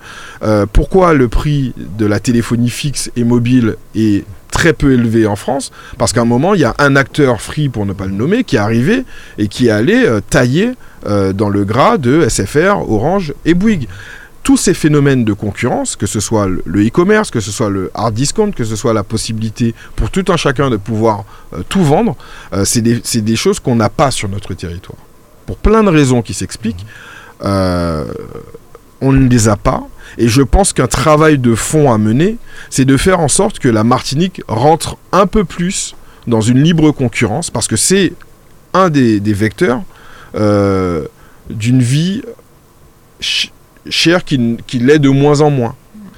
pourquoi 0.74 1.14
le 1.14 1.28
prix 1.28 1.74
de 1.78 2.06
la 2.06 2.20
téléphonie 2.20 2.70
fixe 2.70 3.12
et 3.16 3.24
mobile 3.24 3.76
est 3.96 4.26
très 4.58 4.74
peu 4.74 4.94
élevé 4.94 5.28
en 5.28 5.36
France, 5.36 5.72
parce 6.00 6.14
qu'à 6.14 6.22
un 6.22 6.26
moment, 6.26 6.56
il 6.56 6.62
y 6.62 6.66
a 6.66 6.76
un 6.80 6.96
acteur 6.96 7.42
free, 7.42 7.70
pour 7.70 7.86
ne 7.86 7.94
pas 7.94 8.06
le 8.06 8.12
nommer, 8.12 8.44
qui 8.44 8.56
est 8.56 8.60
arrivé 8.60 9.06
et 9.38 9.48
qui 9.48 9.68
est 9.68 9.72
allé 9.72 10.04
euh, 10.06 10.20
tailler 10.20 10.72
euh, 11.06 11.32
dans 11.32 11.50
le 11.50 11.64
gras 11.64 11.98
de 11.98 12.28
SFR, 12.28 12.90
Orange 12.90 13.36
et 13.46 13.54
Bouygues. 13.54 13.88
Tous 14.44 14.58
ces 14.58 14.74
phénomènes 14.74 15.26
de 15.26 15.34
concurrence, 15.34 15.96
que 15.96 16.06
ce 16.06 16.20
soit 16.20 16.48
le 16.48 16.88
e-commerce, 16.88 17.32
que 17.32 17.42
ce 17.42 17.52
soit 17.52 17.70
le 17.70 17.92
hard 17.94 18.14
discount, 18.14 18.52
que 18.52 18.64
ce 18.64 18.76
soit 18.78 18.94
la 18.94 19.04
possibilité 19.04 19.76
pour 19.96 20.10
tout 20.10 20.24
un 20.30 20.38
chacun 20.38 20.70
de 20.70 20.78
pouvoir 20.78 21.26
euh, 21.54 21.64
tout 21.68 21.84
vendre, 21.84 22.16
c'est 22.64 22.82
des, 22.82 23.36
choses 23.36 23.60
qu'on 23.60 23.76
n'a 23.76 23.90
pas 23.90 24.10
sur 24.12 24.30
notre 24.30 24.54
territoire. 24.54 24.98
Pour 25.46 25.58
plein 25.58 25.84
de 25.84 25.90
raisons 25.90 26.22
qui 26.22 26.34
s'expliquent, 26.34 26.86
on 29.02 29.12
ne 29.12 29.28
les 29.28 29.48
a 29.48 29.56
pas. 29.56 29.88
Et 30.18 30.28
je 30.28 30.42
pense 30.42 30.74
qu'un 30.74 30.88
travail 30.88 31.38
de 31.38 31.56
fond 31.56 31.92
à 31.92 31.98
mener, 31.98 32.38
c'est 32.70 32.86
de 32.86 32.98
faire 32.98 33.20
en 33.20 33.28
sorte 33.28 33.60
que 33.60 33.68
la 33.70 33.84
Martinique 33.84 34.42
rentre 34.48 34.98
un 35.12 35.28
peu 35.28 35.44
plus 35.44 35.96
dans 36.26 36.42
une 36.42 36.62
libre 36.62 36.92
concurrence, 36.92 37.50
parce 37.50 37.68
que 37.68 37.76
c'est 37.76 38.14
un 38.74 38.90
des, 38.90 39.20
vecteurs 39.20 39.82
euh, 40.36 41.06
d'une 41.50 41.82
vie 41.82 42.22
chère 43.90 44.24
qui, 44.24 44.38
l'est 44.80 45.00
de 45.00 45.10
moins 45.10 45.42
en 45.42 45.50
moins. 45.50 45.76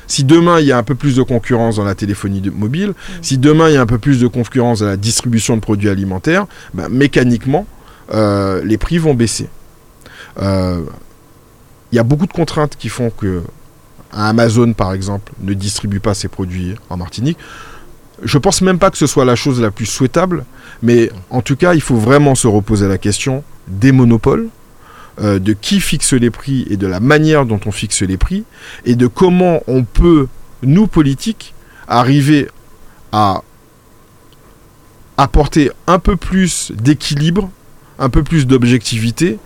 Si 0.08 0.24
demain 0.24 0.60
il 0.60 0.66
y 0.66 0.72
a 0.72 0.78
un 0.78 0.84
peu 0.84 0.96
plus 0.96 1.16
de 1.16 1.22
concurrence 1.22 1.76
dans 1.76 1.84
la 1.84 1.96
téléphonie 1.96 2.42
mobile, 2.54 2.94
si 3.22 3.38
demain 3.38 3.70
il 3.70 3.76
y 3.76 3.78
a 3.78 3.82
un 3.82 3.86
peu 3.86 4.00
plus 4.00 4.20
de 4.20 4.28
concurrence 4.28 4.80
dans 4.80 4.88
la 4.88 4.98
distribution 4.98 5.56
de 5.56 5.62
produits 5.62 5.90
alimentaires, 5.90 6.48
ben, 6.74 6.90
mécaniquement, 6.90 7.68
euh, 8.14 8.64
les 8.64 8.78
prix 8.78 8.98
vont 8.98 9.14
baisser. 9.14 9.50
Euh, 10.42 10.82
il 11.92 11.96
y 11.96 12.00
a 12.00 12.04
beaucoup 12.04 12.26
de 12.26 12.34
contraintes 12.34 12.76
qui 12.76 12.90
font 12.90 13.10
que 13.10 13.44
Amazon, 14.12 14.74
par 14.74 14.94
exemple, 14.94 15.32
ne 15.42 15.54
distribue 15.54 16.00
pas 16.00 16.14
ses 16.14 16.28
produits 16.28 16.76
en 16.90 16.98
Martinique. 16.98 17.38
Je 18.24 18.38
pense 18.38 18.62
même 18.62 18.80
pas 18.80 18.92
que 18.92 18.98
ce 18.98 19.08
soit 19.08 19.26
la 19.26 19.36
chose 19.36 19.62
la 19.62 19.72
plus 19.72 19.86
souhaitable, 19.86 20.44
mais 20.82 21.10
en 21.30 21.42
tout 21.42 21.56
cas, 21.56 21.74
il 21.74 21.82
faut 21.82 21.96
vraiment 21.96 22.36
se 22.36 22.48
reposer 22.48 22.88
la 22.88 22.98
question 22.98 23.44
des 23.68 23.92
monopoles, 23.92 24.50
euh, 25.22 25.40
de 25.40 25.54
qui 25.54 25.80
fixe 25.82 26.14
les 26.14 26.30
prix 26.30 26.66
et 26.70 26.78
de 26.78 26.88
la 26.88 27.00
manière 27.00 27.46
dont 27.46 27.60
on 27.66 27.72
fixe 27.72 28.02
les 28.02 28.18
prix, 28.18 28.46
et 28.86 28.96
de 28.96 29.08
comment 29.08 29.62
on 29.68 29.84
peut, 29.84 30.28
nous 30.64 30.88
politiques, 30.88 31.54
arriver 31.88 32.48
à 33.12 33.42
apporter 35.18 35.72
un 35.88 36.00
peu 36.00 36.16
plus 36.16 36.72
d'équilibre, 36.72 37.50
un 37.98 38.10
peu 38.10 38.24
plus 38.24 38.48
d'objectivité 38.48 39.40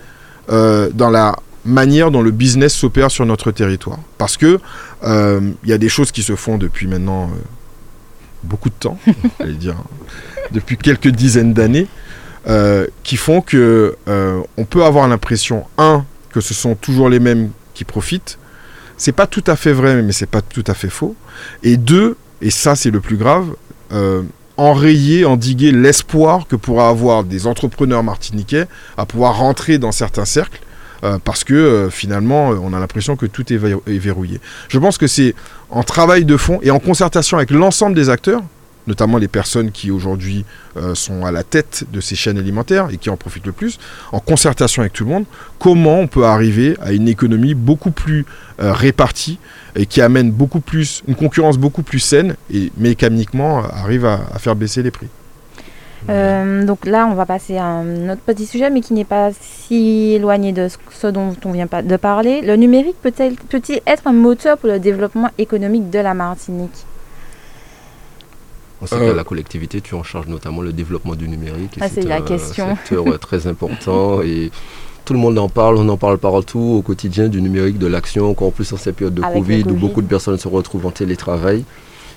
euh, 0.50 0.90
dans 0.94 1.10
la 1.10 1.36
manière 1.66 2.12
dont 2.12 2.22
le 2.22 2.32
business 2.32 2.76
s'opère 2.76 3.10
sur 3.10 3.26
notre 3.26 3.52
territoire. 3.52 4.00
Parce 4.18 4.38
que 4.38 4.60
euh, 5.04 5.52
il 5.64 5.70
y 5.70 5.74
a 5.74 5.78
des 5.78 5.90
choses 5.90 6.12
qui 6.12 6.22
se 6.22 6.36
font 6.36 6.58
depuis 6.58 6.88
maintenant 6.88 7.32
beaucoup 8.44 8.70
de 8.70 8.76
temps, 8.76 9.00
dire, 9.46 9.78
depuis 10.52 10.78
quelques 10.78 11.08
dizaines 11.08 11.54
d'années, 11.54 11.88
euh, 12.48 12.88
qui 13.04 13.18
font 13.18 13.42
que 13.42 13.96
on 14.58 14.66
peut 14.66 14.84
avoir 14.84 15.08
l'impression, 15.08 15.66
un, 15.78 16.06
que 16.32 16.42
ce 16.42 16.54
sont 16.54 16.76
toujours 16.76 17.10
les 17.10 17.20
mêmes 17.20 17.52
qui 17.74 17.84
profitent. 17.84 18.38
C'est 18.98 19.12
pas 19.12 19.28
tout 19.28 19.44
à 19.48 19.56
fait 19.56 19.74
vrai, 19.74 20.02
mais 20.02 20.12
c'est 20.12 20.28
pas 20.28 20.42
tout 20.42 20.64
à 20.68 20.74
fait 20.74 20.90
faux. 20.90 21.16
Et 21.64 21.78
deux, 21.78 22.16
et 22.42 22.52
ça 22.52 22.76
c'est 22.76 22.92
le 22.92 23.00
plus 23.00 23.18
grave, 23.18 23.48
enrayer, 24.58 25.26
endiguer 25.26 25.72
l'espoir 25.72 26.48
que 26.48 26.56
pourra 26.56 26.90
avoir 26.90 27.24
des 27.24 27.48
entrepreneurs 27.48 28.04
martiniquais 28.04 28.66
à 28.98 29.06
pouvoir 29.06 29.38
rentrer 29.38 29.78
dans 29.78 29.92
certains 29.92 30.26
cercles 30.26 30.62
euh, 31.04 31.20
parce 31.22 31.44
que 31.44 31.54
euh, 31.54 31.90
finalement, 31.90 32.52
euh, 32.52 32.60
on 32.64 32.72
a 32.72 32.80
l'impression 32.80 33.18
que 33.18 33.26
tout 33.26 33.52
est, 33.52 33.58
verrouillé. 33.58 34.40
Je 34.70 34.80
pense 34.80 34.98
que 34.98 35.08
c'est 35.08 35.36
en 35.70 35.84
travail 35.84 36.24
de 36.24 36.38
fond 36.38 36.60
et 36.62 36.72
en 36.72 36.80
concertation 36.80 37.38
avec 37.38 37.52
l'ensemble 37.52 37.96
des 37.96 38.10
acteurs, 38.10 38.42
notamment 38.88 39.18
les 39.18 39.28
personnes 39.28 39.72
qui 39.72 39.92
aujourd'hui 39.92 40.46
sont 40.94 41.26
à 41.26 41.32
la 41.32 41.44
tête 41.44 41.86
de 41.92 42.02
ces 42.02 42.16
chaînes 42.16 42.38
alimentaires 42.38 42.88
et 42.92 42.98
qui 42.98 43.10
en 43.10 43.18
profitent 43.18 43.46
le 43.46 43.52
plus, 43.52 43.80
en 44.12 44.20
concertation 44.20 44.82
avec 44.82 44.94
tout 44.94 45.04
le 45.04 45.12
monde, 45.12 45.26
comment 45.60 46.00
on 46.00 46.08
peut 46.08 46.26
arriver 46.26 46.76
à 46.82 46.92
une 46.92 47.08
économie 47.08 47.54
beaucoup 47.54 47.92
plus 47.92 48.26
répartie 48.58 49.40
et 49.76 49.86
qui 49.86 50.02
amène 50.02 50.32
beaucoup 50.32 50.60
plus, 50.60 51.04
une 51.08 51.16
concurrence 51.16 51.58
beaucoup 51.58 51.84
plus 51.84 52.00
saine 52.00 52.36
et 52.54 52.72
mécaniquement 52.78 53.64
arrive 53.64 54.06
à 54.06 54.20
faire 54.40 54.56
baisser 54.56 54.84
les 54.84 54.92
prix? 54.92 55.08
Euh, 56.10 56.66
donc 56.66 56.86
là, 56.86 57.08
on 57.10 57.14
va 57.14 57.26
passer 57.26 57.56
à 57.58 57.64
un 57.64 58.10
autre 58.10 58.22
petit 58.26 58.46
sujet, 58.46 58.70
mais 58.70 58.82
qui 58.82 58.94
n'est 58.94 59.06
pas 59.06 59.32
si 59.40 60.14
éloigné 60.16 60.52
de 60.52 60.68
ce 60.92 61.08
dont 61.08 61.34
on 61.46 61.52
vient 61.52 61.66
de 61.66 61.96
parler. 61.96 62.42
Le 62.42 62.58
numérique 62.58 62.98
peut-il 63.02 63.36
peut 63.36 63.62
être 63.88 64.08
un 64.08 64.12
moteur 64.12 64.58
pour 64.58 64.70
le 64.70 64.80
développement 64.80 65.30
économique 65.38 65.90
de 65.90 66.00
la 66.00 66.14
Martinique? 66.14 66.86
On 68.84 68.86
sait 68.86 69.00
qu'à 69.00 69.14
la 69.14 69.24
collectivité, 69.24 69.82
tu 69.82 69.96
en 69.96 70.04
charges 70.04 70.28
notamment 70.28 70.62
le 70.62 70.74
développement 70.74 71.16
du 71.16 71.28
numérique. 71.28 71.78
Ah, 71.80 71.88
c'est 71.90 72.04
la 72.04 72.22
question. 72.22 72.70
un 72.70 72.76
secteur 72.86 73.20
très 73.20 73.48
important 73.48 74.22
et 74.22 74.52
tout 75.06 75.14
le 75.14 75.20
monde 75.20 75.38
en 75.38 75.50
parle, 75.50 75.78
on 75.78 75.90
en 75.90 75.98
parle 75.98 76.18
partout 76.18 76.60
au 76.60 76.82
quotidien 76.82 77.28
du 77.28 77.42
numérique, 77.42 77.78
de 77.78 77.88
l'action, 77.88 78.30
encore 78.30 78.52
plus 78.54 78.72
en 78.74 78.78
cette 78.78 78.96
période 78.96 79.14
de 79.14 79.22
COVID, 79.22 79.64
où 79.70 79.74
beaucoup 79.74 80.02
de 80.02 80.08
personnes 80.08 80.38
se 80.38 80.48
retrouvent 80.48 80.86
en 80.86 80.92
télétravail 80.92 81.66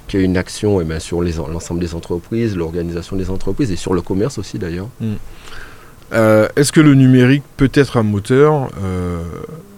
qui 0.08 0.16
a 0.16 0.20
une 0.20 0.36
action 0.36 0.80
eh 0.80 0.84
bien, 0.84 1.00
sur 1.00 1.20
l'ensemble 1.22 1.80
des 1.80 1.94
entreprises, 1.94 2.56
l'organisation 2.56 3.16
des 3.16 3.30
entreprises 3.30 3.72
et 3.72 3.76
sur 3.76 3.92
le 3.92 4.02
commerce 4.02 4.38
aussi 4.38 4.58
d'ailleurs. 4.58 4.88
Hmm. 5.00 5.14
Euh, 6.12 6.48
est-ce 6.54 6.70
que 6.70 6.80
le 6.80 6.94
numérique 6.94 7.42
peut 7.56 7.70
être 7.74 7.96
un 7.96 8.04
moteur 8.04 8.70
euh, 8.84 9.24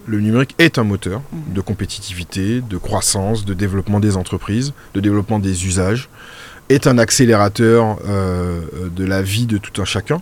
Le 0.05 0.21
numérique 0.21 0.55
est 0.59 0.79
un 0.79 0.85
moteur 0.85 1.23
de 1.33 1.61
compétitivité, 1.63 2.61
de 2.61 2.77
croissance, 2.77 3.47
de 3.47 3.55
développement 3.55 4.01
des 4.01 4.19
entreprises, 4.19 4.75
de 4.93 5.01
développement 5.01 5.39
des 5.39 5.67
usages? 5.67 6.11
Est 6.69 6.87
un 6.87 6.99
accélérateur 6.99 7.99
de 8.05 9.05
la 9.05 9.23
vie 9.23 9.47
de 9.47 9.59
tout 9.59 9.81
un 9.81 9.85
chacun. 9.85 10.21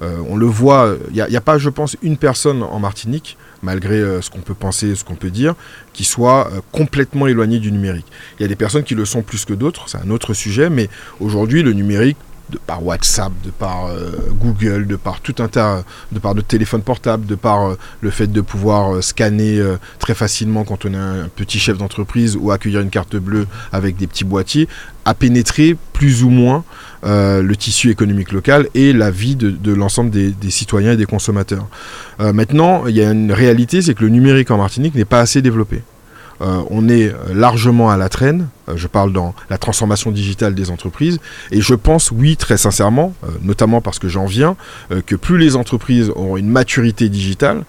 on 0.00 0.36
le 0.36 0.46
voit, 0.46 0.96
il 1.10 1.24
n'y 1.28 1.36
a, 1.36 1.40
pas, 1.40 1.58
je 1.58 1.70
pense, 1.70 1.96
une 2.02 2.16
personne 2.16 2.62
en 2.62 2.78
Martinique, 2.78 3.36
malgré 3.62 4.00
ce 4.20 4.28
qu'on 4.30 4.40
peut 4.40 4.54
penser, 4.54 4.94
ce 4.94 5.04
qu'on 5.04 5.14
peut 5.14 5.30
dire, 5.30 5.54
qui 5.92 6.04
soit 6.04 6.50
complètement 6.72 7.26
éloignée 7.26 7.58
du 7.58 7.72
numérique. 7.72 8.06
Il 8.38 8.42
y 8.42 8.44
a 8.44 8.48
des 8.48 8.56
personnes 8.56 8.84
qui 8.84 8.94
le 8.94 9.04
sont 9.04 9.22
plus 9.22 9.44
que 9.44 9.54
d'autres, 9.54 9.88
c'est 9.88 9.98
un 9.98 10.10
autre 10.10 10.34
sujet, 10.34 10.68
mais 10.68 10.88
aujourd'hui, 11.20 11.62
le 11.62 11.72
numérique 11.72 12.18
de 12.50 12.58
par 12.58 12.84
WhatsApp, 12.84 13.32
de 13.44 13.50
par 13.50 13.86
euh, 13.86 14.12
Google, 14.40 14.86
de 14.86 14.96
par 14.96 15.20
tout 15.20 15.34
un 15.40 15.48
tas, 15.48 15.82
de 16.12 16.18
par 16.18 16.34
de 16.34 16.40
téléphones 16.40 16.82
portables, 16.82 17.26
de 17.26 17.34
par 17.34 17.66
euh, 17.66 17.78
le 18.00 18.10
fait 18.10 18.28
de 18.28 18.40
pouvoir 18.40 18.94
euh, 18.96 19.02
scanner 19.02 19.62
très 19.98 20.14
facilement 20.14 20.64
quand 20.64 20.84
on 20.84 20.94
est 20.94 20.96
un 20.96 21.28
petit 21.34 21.58
chef 21.58 21.78
d'entreprise 21.78 22.36
ou 22.40 22.50
accueillir 22.50 22.80
une 22.80 22.90
carte 22.90 23.16
bleue 23.16 23.46
avec 23.72 23.96
des 23.96 24.06
petits 24.06 24.24
boîtiers, 24.24 24.68
a 25.04 25.14
pénétré 25.14 25.76
plus 25.92 26.22
ou 26.22 26.30
moins 26.30 26.64
le 27.02 27.54
tissu 27.54 27.90
économique 27.90 28.32
local 28.32 28.68
et 28.74 28.92
la 28.92 29.10
vie 29.10 29.36
de, 29.36 29.72
l'ensemble 29.72 30.10
des, 30.10 30.50
citoyens 30.50 30.92
et 30.92 30.96
des 30.96 31.06
consommateurs. 31.06 31.68
maintenant, 32.18 32.86
il 32.86 32.96
y 32.96 33.02
a 33.02 33.10
une 33.10 33.32
réalité, 33.32 33.82
c'est 33.82 33.94
que 33.94 34.02
le 34.02 34.08
numérique 34.08 34.50
en 34.50 34.58
Martinique 34.58 34.94
n'est 34.94 35.04
pas 35.04 35.20
assez 35.20 35.40
développé. 35.42 35.82
Euh, 36.42 36.62
on 36.70 36.88
est 36.88 37.12
largement 37.32 37.90
à 37.90 37.96
la 37.96 38.08
traîne. 38.08 38.48
Euh, 38.68 38.76
je 38.76 38.86
parle 38.86 39.12
dans 39.12 39.34
la 39.50 39.58
transformation 39.58 40.10
digitale 40.10 40.54
des 40.54 40.70
entreprises. 40.70 41.18
Et 41.50 41.60
je 41.60 41.74
pense, 41.74 42.10
oui, 42.10 42.36
très 42.36 42.56
sincèrement, 42.56 43.14
euh, 43.24 43.28
notamment 43.42 43.80
parce 43.80 43.98
que 43.98 44.08
j'en 44.08 44.26
viens, 44.26 44.56
que 45.06 45.14
plus 45.14 45.38
les 45.38 45.56
entreprises 45.56 46.10
auront 46.10 46.36
une 46.36 46.48
maturité 46.48 47.08
digitale, 47.08 47.64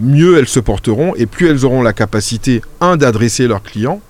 mieux 0.00 0.38
elles 0.38 0.48
se 0.48 0.60
porteront 0.60 1.14
et 1.16 1.26
plus 1.26 1.48
elles 1.48 1.64
auront 1.64 1.82
la 1.82 1.92
capacité, 1.92 2.62
un, 2.80 2.96
d'adresser 2.96 3.46
leurs 3.46 3.62
clients, 3.62 4.00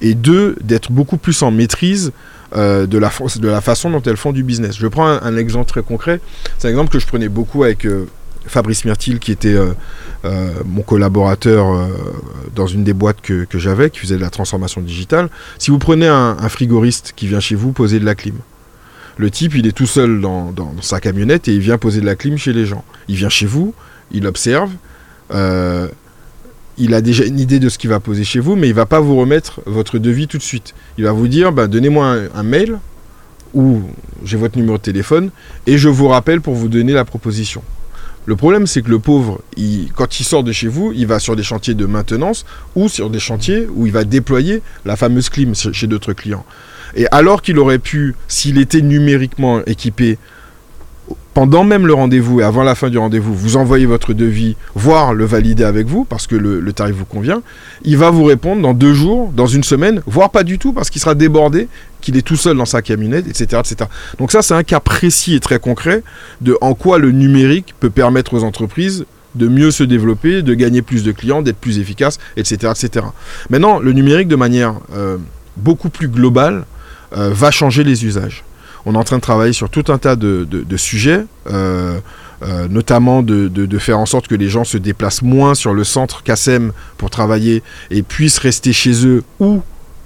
et 0.00 0.14
deux, 0.14 0.56
d'être 0.62 0.90
beaucoup 0.90 1.16
plus 1.16 1.42
en 1.42 1.50
maîtrise 1.52 2.12
de, 2.54 2.98
la, 2.98 3.10
de 3.36 3.48
la 3.48 3.60
façon 3.60 3.90
dont 3.90 4.02
elles 4.02 4.16
font 4.16 4.32
du 4.32 4.42
business. 4.42 4.76
Je 4.76 4.86
prends 4.88 5.06
un, 5.06 5.36
exemple 5.36 5.68
très 5.68 5.82
concret. 5.82 6.20
C'est 6.58 6.66
un 6.66 6.70
exemple 6.70 6.90
que 6.90 6.98
je 6.98 7.06
prenais 7.06 7.28
beaucoup 7.28 7.62
avec 7.62 7.86
Fabrice 8.48 8.84
Myrtil, 8.84 9.18
qui 9.18 9.30
était 9.30 9.54
euh, 9.54 9.72
euh, 10.24 10.52
mon 10.64 10.82
collaborateur 10.82 11.72
euh, 11.72 11.86
dans 12.54 12.66
une 12.66 12.84
des 12.84 12.92
boîtes 12.92 13.20
que, 13.20 13.46
j'avais, 13.54 13.90
qui 13.90 14.00
faisait 14.00 14.16
de 14.16 14.20
la 14.20 14.30
transformation 14.30 14.80
digitale. 14.80 15.28
Si 15.58 15.70
vous 15.70 15.78
prenez 15.78 16.08
un, 16.08 16.36
frigoriste 16.48 17.12
qui 17.14 17.26
vient 17.26 17.40
chez 17.40 17.54
vous 17.54 17.72
poser 17.72 18.00
de 18.00 18.04
la 18.04 18.14
clim, 18.14 18.36
le 19.16 19.30
type, 19.30 19.54
il 19.54 19.66
est 19.66 19.72
tout 19.72 19.86
seul 19.86 20.20
dans, 20.20 20.54
sa 20.80 21.00
camionnette 21.00 21.48
et 21.48 21.54
il 21.54 21.60
vient 21.60 21.78
poser 21.78 22.00
de 22.00 22.06
la 22.06 22.16
clim 22.16 22.36
chez 22.36 22.52
les 22.52 22.66
gens. 22.66 22.84
Il 23.08 23.16
vient 23.16 23.28
chez 23.28 23.46
vous, 23.46 23.74
il 24.12 24.26
observe, 24.26 24.70
il 26.78 26.94
a 26.94 27.00
déjà 27.00 27.24
une 27.24 27.40
idée 27.40 27.58
de 27.58 27.68
ce 27.68 27.76
qu'il 27.76 27.90
va 27.90 28.00
poser 28.00 28.24
chez 28.24 28.38
vous, 28.38 28.56
mais 28.56 28.68
il 28.68 28.74
va 28.74 28.86
pas 28.86 29.00
vous 29.00 29.16
remettre 29.16 29.60
votre 29.66 29.98
devis 29.98 30.28
tout 30.28 30.38
de 30.38 30.42
suite. 30.42 30.74
Il 30.96 31.04
va 31.04 31.12
vous 31.12 31.28
dire, 31.28 31.52
ben, 31.52 31.66
donnez-moi 31.66 32.16
un, 32.34 32.42
mail 32.42 32.78
ou 33.52 33.82
j'ai 34.24 34.36
votre 34.36 34.56
numéro 34.56 34.78
de 34.78 34.82
téléphone 34.82 35.30
et 35.66 35.76
je 35.76 35.88
vous 35.88 36.08
rappelle 36.08 36.40
pour 36.40 36.54
vous 36.54 36.68
donner 36.68 36.92
la 36.92 37.04
proposition. 37.04 37.62
Le 38.26 38.36
problème, 38.36 38.66
c'est 38.66 38.82
que 38.82 38.90
le 38.90 38.98
pauvre, 38.98 39.40
quand 39.94 40.20
il 40.20 40.24
sort 40.24 40.44
de 40.44 40.52
chez 40.52 40.68
vous, 40.68 40.92
il 40.94 41.06
va 41.06 41.18
sur 41.18 41.34
des 41.34 41.42
chantiers 41.42 41.74
de 41.74 41.86
maintenance 41.86 42.44
ou 42.74 42.88
sur 42.88 43.08
des 43.08 43.20
chantiers 43.20 43.66
où 43.74 43.86
il 43.86 43.92
va 43.92 44.04
déployer 44.04 44.62
la 44.84 44.96
fameuse 44.96 45.30
clim 45.30 45.54
chez 45.54 45.86
d'autres 45.86 46.12
clients. 46.12 46.44
Et 46.94 47.06
alors 47.10 47.42
qu'il 47.42 47.58
aurait 47.58 47.78
pu, 47.78 48.14
s'il 48.28 48.58
était 48.58 48.82
numériquement 48.82 49.64
équipé, 49.64 50.18
pendant 51.38 51.62
même 51.62 51.86
le 51.86 51.94
rendez-vous 51.94 52.40
et 52.40 52.42
avant 52.42 52.64
la 52.64 52.74
fin 52.74 52.90
du 52.90 52.98
rendez-vous, 52.98 53.32
vous 53.32 53.56
envoyez 53.56 53.86
votre 53.86 54.12
devis, 54.12 54.56
voire 54.74 55.14
le 55.14 55.24
valider 55.24 55.62
avec 55.62 55.86
vous, 55.86 56.04
parce 56.04 56.26
que 56.26 56.34
le, 56.34 56.72
tarif 56.72 56.96
vous 56.96 57.04
convient, 57.04 57.42
il 57.84 57.96
va 57.96 58.10
vous 58.10 58.24
répondre 58.24 58.60
dans 58.60 58.74
deux 58.74 58.92
jours, 58.92 59.30
dans 59.30 59.46
une 59.46 59.62
semaine, 59.62 60.02
voire 60.04 60.30
pas 60.30 60.42
du 60.42 60.58
tout, 60.58 60.72
parce 60.72 60.90
qu'il 60.90 61.00
sera 61.00 61.14
débordé, 61.14 61.68
qu'il 62.00 62.16
est 62.16 62.22
tout 62.22 62.34
seul 62.34 62.56
dans 62.56 62.64
sa 62.64 62.82
camionnette, 62.82 63.28
etc. 63.28 63.62
Donc 64.18 64.32
ça, 64.32 64.42
c'est 64.42 64.54
un 64.54 64.64
cas 64.64 64.80
précis 64.80 65.36
et 65.36 65.38
très 65.38 65.60
concret 65.60 66.02
de 66.40 66.58
en 66.60 66.74
quoi 66.74 66.98
le 66.98 67.12
numérique 67.12 67.72
peut 67.78 67.90
permettre 67.90 68.34
aux 68.34 68.42
entreprises 68.42 69.06
de 69.36 69.46
mieux 69.46 69.70
se 69.70 69.84
développer, 69.84 70.42
de 70.42 70.54
gagner 70.54 70.82
plus 70.82 71.04
de 71.04 71.12
clients, 71.12 71.42
d'être 71.42 71.58
plus 71.58 71.78
efficace, 71.78 72.18
etc., 72.36 72.72
etc. 72.74 73.06
Maintenant, 73.48 73.78
le 73.78 73.92
numérique, 73.92 74.26
de 74.26 74.34
manière 74.34 74.74
euh, 74.92 75.18
beaucoup 75.56 75.88
plus 75.88 76.08
globale, 76.08 76.64
euh, 77.16 77.30
va 77.32 77.52
changer 77.52 77.84
les 77.84 78.04
usages 78.04 78.42
on 78.88 78.94
est 78.94 78.96
en 78.98 79.04
train 79.04 79.16
de 79.16 79.22
travailler 79.22 79.52
sur 79.52 79.68
tout 79.68 79.84
un 79.88 79.98
tas 79.98 80.16
de, 80.16 80.46
sujets. 80.76 81.24
Euh, 81.50 81.98
euh, 82.40 82.68
notamment 82.68 83.22
de, 83.22 83.78
faire 83.78 83.98
en 83.98 84.06
sorte 84.06 84.28
que 84.28 84.34
les 84.34 84.48
gens 84.48 84.64
se 84.64 84.78
déplacent 84.78 85.22
moins 85.22 85.54
sur 85.54 85.74
le 85.74 85.84
centre 85.84 86.22
CASEM 86.22 86.72
pour 86.96 87.10
travailler 87.10 87.62
et 87.90 88.02
puissent 88.02 88.38
rester 88.38 88.72
chez 88.72 89.06
eux 89.06 89.24
ou 89.40 89.60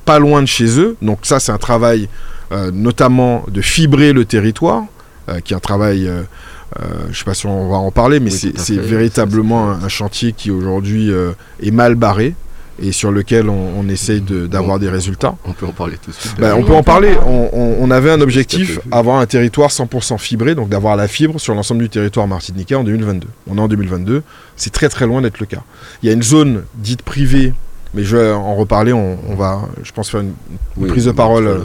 pas 0.04 0.18
loin 0.18 0.42
de 0.42 0.46
chez 0.46 0.80
eux. 0.80 0.96
Donc 1.00 1.20
ça, 1.22 1.38
c'est 1.38 1.52
un 1.52 1.58
travail 1.58 2.08
euh, 2.50 2.70
notamment 2.72 3.44
de 3.48 3.60
fibrer 3.60 4.12
le 4.12 4.24
territoire, 4.24 4.84
qui 5.44 5.52
est 5.54 5.56
un 5.56 5.60
travail, 5.60 6.10
je 6.76 7.08
ne 7.08 7.14
sais 7.14 7.24
pas 7.24 7.34
si 7.34 7.46
on 7.46 7.68
va 7.70 7.76
en 7.76 7.92
parler, 7.92 8.18
mais 8.18 8.30
c'est 8.30 8.76
véritablement 8.76 9.70
un, 9.70 9.88
chantier 9.88 10.32
qui 10.32 10.50
aujourd'hui 10.50 11.12
est 11.62 11.70
mal 11.70 11.94
barré 11.94 12.34
et 12.82 12.90
sur 12.90 13.12
lequel 13.12 13.48
on, 13.48 13.88
essaye 13.88 14.20
d'avoir 14.20 14.78
des 14.78 14.88
résultats. 14.88 15.36
On 15.44 15.52
peut 15.52 15.66
en 15.66 15.72
parler 15.72 15.96
tout 16.02 16.10
de 16.10 16.16
suite. 16.16 16.34
Ben, 16.38 16.54
on 16.54 16.64
peut 16.64 16.74
en 16.74 16.82
parler. 16.82 17.14
On, 17.24 17.90
avait 17.90 18.10
un 18.10 18.20
objectif, 18.20 18.80
avoir 18.90 19.18
un 19.18 19.26
territoire 19.26 19.70
100% 19.70 20.18
fibré, 20.18 20.54
donc 20.54 20.68
d'avoir 20.68 20.96
la 20.96 21.06
fibre 21.08 21.38
sur 21.38 21.54
l'ensemble 21.54 21.82
du 21.82 21.88
territoire 21.88 22.26
martiniquais 22.26 22.74
en 22.74 22.84
2022. 22.84 23.28
On 23.48 23.58
est 23.58 23.60
en 23.60 23.68
2022, 23.68 24.22
c'est 24.56 24.72
très 24.72 24.88
très 24.88 25.06
loin 25.06 25.20
d'être 25.22 25.38
le 25.38 25.46
cas. 25.46 25.62
Il 26.02 26.08
y 26.08 26.10
a 26.10 26.14
une 26.14 26.22
zone 26.22 26.64
dite 26.74 27.02
privée, 27.02 27.52
mais 27.94 28.02
je 28.02 28.16
vais 28.16 28.30
en 28.32 28.56
reparler, 28.56 28.92
on, 28.92 29.34
va, 29.36 29.68
je 29.82 29.92
pense, 29.92 30.10
faire 30.10 30.20
une, 30.20 30.88
prise 30.88 31.04
de 31.04 31.12
parole 31.12 31.46
euh, 31.46 31.58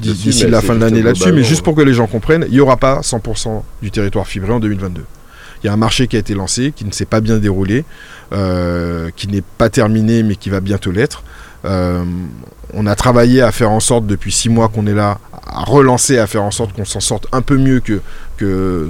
d'ici 0.00 0.46
la 0.48 0.62
fin 0.62 0.74
de 0.74 0.80
l'année 0.80 1.02
là-dessus, 1.02 1.32
mais 1.32 1.44
juste 1.44 1.62
pour 1.62 1.74
que 1.74 1.82
les 1.82 1.94
gens 1.94 2.06
comprennent, 2.06 2.46
il 2.48 2.54
n'y 2.54 2.60
aura 2.60 2.76
pas 2.76 3.00
100% 3.00 3.62
du 3.82 3.90
territoire 3.90 4.26
fibré 4.26 4.52
en 4.52 4.60
2022. 4.60 5.02
Il 5.62 5.66
y 5.66 5.70
a 5.70 5.72
un 5.74 5.76
marché 5.76 6.08
qui 6.08 6.16
a 6.16 6.18
été 6.18 6.34
lancé, 6.34 6.72
qui 6.74 6.86
ne 6.86 6.92
s'est 6.92 7.04
pas 7.04 7.20
bien 7.20 7.36
déroulé, 7.36 7.84
qui 8.30 9.28
n'est 9.28 9.42
pas 9.58 9.70
terminé, 9.70 10.22
mais 10.22 10.36
qui 10.36 10.50
va 10.50 10.60
bientôt 10.60 10.92
l'être. 10.92 11.24
Euh, 11.64 12.04
on 12.72 12.86
a 12.86 12.94
travaillé 12.94 13.42
à 13.42 13.52
faire 13.52 13.70
en 13.70 13.80
sorte, 13.80 14.06
depuis 14.06 14.32
six 14.32 14.48
mois 14.48 14.68
qu'on 14.68 14.86
est 14.86 14.94
là, 14.94 15.18
à 15.46 15.64
relancer, 15.64 16.18
à 16.18 16.26
faire 16.26 16.44
en 16.44 16.52
sorte 16.52 16.72
qu'on 16.72 16.84
s'en 16.84 17.00
sorte 17.00 17.26
un 17.32 17.42
peu 17.42 17.56
mieux 17.56 17.80
que, 17.80 18.00
que 18.36 18.44
euh, 18.44 18.88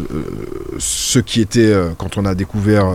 ce 0.78 1.18
qui 1.18 1.40
était 1.40 1.74
quand 1.96 2.18
on 2.18 2.26
a 2.26 2.34
découvert 2.34 2.86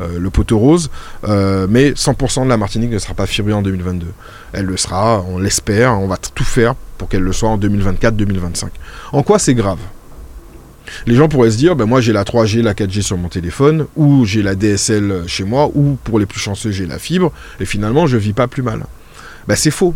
le 0.00 0.30
poteau 0.30 0.58
rose. 0.58 0.90
mais 1.24 1.90
100% 1.90 2.44
de 2.44 2.48
la 2.48 2.56
Martinique 2.56 2.92
ne 2.92 2.98
sera 2.98 3.14
pas 3.14 3.26
fibrée 3.26 3.52
en 3.52 3.62
2022. 3.62 4.06
Elle 4.52 4.66
le 4.66 4.76
sera, 4.76 5.24
on 5.28 5.38
l'espère, 5.38 5.98
on 6.00 6.06
va 6.06 6.16
tout 6.16 6.44
faire 6.44 6.74
pour 6.96 7.08
qu'elle 7.08 7.22
le 7.22 7.32
soit 7.32 7.48
en 7.48 7.58
2024-2025. 7.58 8.66
En 9.12 9.22
quoi 9.22 9.38
c'est 9.38 9.54
grave? 9.54 9.78
Les 11.06 11.14
gens 11.14 11.28
pourraient 11.28 11.50
se 11.50 11.56
dire, 11.56 11.76
ben 11.76 11.86
moi 11.86 12.00
j'ai 12.00 12.12
la 12.12 12.24
3G, 12.24 12.62
la 12.62 12.74
4G 12.74 13.02
sur 13.02 13.16
mon 13.16 13.28
téléphone, 13.28 13.86
ou 13.96 14.24
j'ai 14.24 14.42
la 14.42 14.54
DSL 14.54 15.24
chez 15.26 15.44
moi, 15.44 15.70
ou 15.74 15.96
pour 16.04 16.18
les 16.18 16.26
plus 16.26 16.40
chanceux 16.40 16.70
j'ai 16.70 16.86
la 16.86 16.98
fibre, 16.98 17.32
et 17.60 17.64
finalement 17.64 18.06
je 18.06 18.16
vis 18.16 18.32
pas 18.32 18.46
plus 18.46 18.62
mal. 18.62 18.84
Ben 19.46 19.56
c'est 19.56 19.70
faux. 19.70 19.94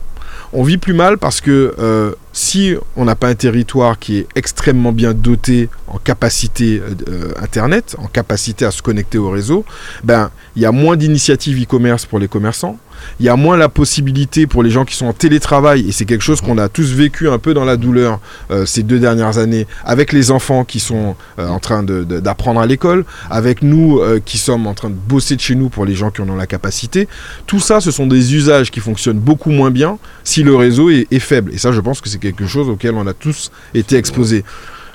On 0.54 0.62
vit 0.62 0.76
plus 0.76 0.92
mal 0.92 1.16
parce 1.16 1.40
que 1.40 1.74
euh, 1.78 2.12
si 2.32 2.74
on 2.96 3.06
n'a 3.06 3.14
pas 3.14 3.28
un 3.28 3.34
territoire 3.34 3.98
qui 3.98 4.18
est 4.18 4.26
extrêmement 4.34 4.92
bien 4.92 5.14
doté 5.14 5.70
en 5.86 5.98
capacité 5.98 6.82
euh, 7.08 7.32
Internet, 7.40 7.96
en 7.98 8.06
capacité 8.06 8.66
à 8.66 8.70
se 8.70 8.82
connecter 8.82 9.16
au 9.16 9.30
réseau, 9.30 9.64
ben 10.04 10.30
il 10.56 10.62
y 10.62 10.66
a 10.66 10.72
moins 10.72 10.96
d'initiatives 10.96 11.62
e-commerce 11.62 12.04
pour 12.04 12.18
les 12.18 12.28
commerçants 12.28 12.78
il 13.20 13.26
y 13.26 13.28
a 13.28 13.36
moins 13.36 13.56
la 13.56 13.68
possibilité 13.68 14.46
pour 14.46 14.62
les 14.62 14.70
gens 14.70 14.84
qui 14.84 14.96
sont 14.96 15.06
en 15.06 15.12
télétravail, 15.12 15.88
et 15.88 15.92
c'est 15.92 16.04
quelque 16.04 16.22
chose 16.22 16.40
qu'on 16.40 16.58
a 16.58 16.68
tous 16.68 16.92
vécu 16.92 17.28
un 17.28 17.38
peu 17.38 17.54
dans 17.54 17.64
la 17.64 17.76
douleur 17.76 18.20
euh, 18.50 18.66
ces 18.66 18.82
deux 18.82 18.98
dernières 18.98 19.38
années, 19.38 19.66
avec 19.84 20.12
les 20.12 20.30
enfants 20.30 20.64
qui 20.64 20.80
sont 20.80 21.16
euh, 21.38 21.48
en 21.48 21.58
train 21.58 21.82
d'apprendre 21.82 22.60
à 22.60 22.66
l'école, 22.66 23.04
avec 23.30 23.62
nous 23.62 23.98
euh, 23.98 24.20
qui 24.24 24.38
sommes 24.38 24.66
en 24.66 24.74
train 24.74 24.90
de 24.90 24.94
bosser 24.94 25.36
de 25.36 25.40
chez 25.40 25.54
nous 25.54 25.68
pour 25.68 25.84
les 25.84 25.94
gens 25.94 26.10
qui 26.10 26.20
en 26.20 26.28
ont 26.28 26.36
la 26.36 26.46
capacité. 26.46 27.08
Tout 27.46 27.60
ça, 27.60 27.80
ce 27.80 27.90
sont 27.90 28.06
des 28.06 28.34
usages 28.34 28.70
qui 28.70 28.80
fonctionnent 28.80 29.18
beaucoup 29.18 29.50
moins 29.50 29.70
bien 29.70 29.98
si 30.24 30.42
le 30.42 30.54
réseau 30.54 30.90
est, 30.90 31.06
est 31.10 31.18
faible. 31.18 31.52
Et 31.54 31.58
ça, 31.58 31.72
je 31.72 31.80
pense 31.80 32.00
que 32.00 32.08
c'est 32.08 32.18
quelque 32.18 32.46
chose 32.46 32.68
auquel 32.68 32.94
on 32.94 33.06
a 33.06 33.12
tous 33.12 33.50
été 33.74 33.96
exposés 33.96 34.44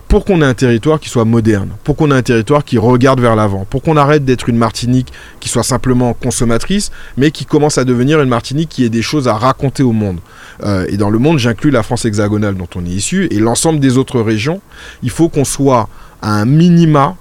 pour 0.07 0.23
qu'on 0.23 0.41
ait 0.41 0.45
un 0.45 0.53
territoire 0.53 0.99
qui 0.99 1.09
soit 1.09 1.25
moderne, 1.25 1.69
pour 1.83 1.95
qu'on 1.95 2.11
ait 2.11 2.15
un 2.15 2.21
territoire 2.21 2.63
qui 2.63 2.77
regarde 2.77 3.19
vers 3.19 3.35
l'avant, 3.35 3.65
pour 3.69 3.81
qu'on 3.81 3.97
arrête 3.97 4.23
d'être 4.23 4.47
une 4.47 4.57
Martinique 4.57 5.11
qui 5.39 5.49
soit 5.49 5.63
simplement 5.63 6.13
consommatrice, 6.13 6.91
mais 7.17 7.31
qui 7.31 7.45
commence 7.45 7.77
à 7.77 7.83
devenir 7.83 8.21
une 8.21 8.29
Martinique 8.29 8.69
qui 8.69 8.85
ait 8.85 8.89
des 8.89 9.01
choses 9.01 9.27
à 9.27 9.33
raconter 9.33 9.83
au 9.83 9.91
monde. 9.91 10.19
Euh, 10.63 10.85
et 10.89 10.97
dans 10.97 11.09
le 11.09 11.19
monde, 11.19 11.39
j'inclus 11.39 11.71
la 11.71 11.83
France 11.83 12.05
hexagonale 12.05 12.55
dont 12.55 12.69
on 12.75 12.85
est 12.85 12.89
issu 12.89 13.27
et 13.31 13.39
l'ensemble 13.39 13.79
des 13.79 13.97
autres 13.97 14.21
régions. 14.21 14.61
Il 15.03 15.09
faut 15.09 15.29
qu'on 15.29 15.45
soit 15.45 15.89
à 16.21 16.31
un 16.31 16.45
minima 16.45 17.15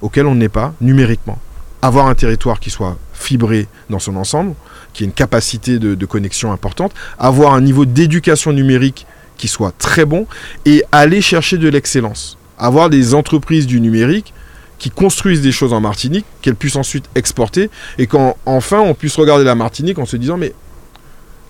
auquel 0.00 0.26
on 0.26 0.34
n'est 0.34 0.48
pas 0.48 0.74
numériquement. 0.80 1.38
Avoir 1.82 2.06
un 2.06 2.14
territoire 2.14 2.58
qui 2.58 2.70
soit 2.70 2.96
fibré 3.12 3.68
dans 3.90 3.98
son 3.98 4.16
ensemble, 4.16 4.54
qui 4.94 5.04
ait 5.04 5.06
une 5.06 5.12
capacité 5.12 5.78
de, 5.78 5.94
de 5.94 6.06
connexion 6.06 6.52
importante, 6.52 6.92
avoir 7.18 7.52
un 7.52 7.60
niveau 7.60 7.84
d'éducation 7.84 8.52
numérique 8.52 9.06
qui 9.44 9.48
soit 9.48 9.74
très 9.76 10.06
bon 10.06 10.26
et 10.64 10.82
aller 10.90 11.20
chercher 11.20 11.58
de 11.58 11.68
l'excellence. 11.68 12.38
Avoir 12.56 12.88
des 12.88 13.12
entreprises 13.12 13.66
du 13.66 13.78
numérique 13.78 14.32
qui 14.78 14.88
construisent 14.88 15.42
des 15.42 15.52
choses 15.52 15.74
en 15.74 15.82
Martinique, 15.82 16.24
qu'elles 16.40 16.54
puissent 16.54 16.76
ensuite 16.76 17.04
exporter 17.14 17.68
et 17.98 18.06
qu'enfin 18.06 18.78
on 18.78 18.94
puisse 18.94 19.16
regarder 19.16 19.44
la 19.44 19.54
Martinique 19.54 19.98
en 19.98 20.06
se 20.06 20.16
disant 20.16 20.38
mais 20.38 20.54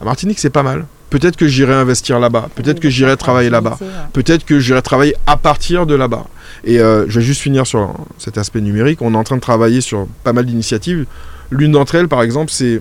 la 0.00 0.06
Martinique 0.06 0.40
c'est 0.40 0.50
pas 0.50 0.64
mal. 0.64 0.86
peut-être 1.08 1.36
que 1.36 1.46
j'irai 1.46 1.72
investir 1.72 2.18
là-bas, 2.18 2.48
peut-être 2.56 2.80
que 2.80 2.90
j'irai 2.90 3.16
travailler 3.16 3.48
là-bas, 3.48 3.78
peut-être 4.12 4.44
que 4.44 4.58
j'irai 4.58 4.82
travailler 4.82 5.14
à 5.28 5.36
partir 5.36 5.86
de 5.86 5.94
là-bas. 5.94 6.24
Et 6.64 6.80
euh, 6.80 7.04
je 7.08 7.20
vais 7.20 7.24
juste 7.24 7.42
finir 7.42 7.64
sur 7.64 7.94
cet 8.18 8.38
aspect 8.38 8.60
numérique. 8.60 9.02
On 9.02 9.14
est 9.14 9.16
en 9.16 9.22
train 9.22 9.36
de 9.36 9.40
travailler 9.40 9.80
sur 9.80 10.08
pas 10.24 10.32
mal 10.32 10.46
d'initiatives. 10.46 11.06
L'une 11.52 11.70
d'entre 11.70 11.94
elles, 11.94 12.08
par 12.08 12.22
exemple, 12.22 12.50
c'est 12.50 12.80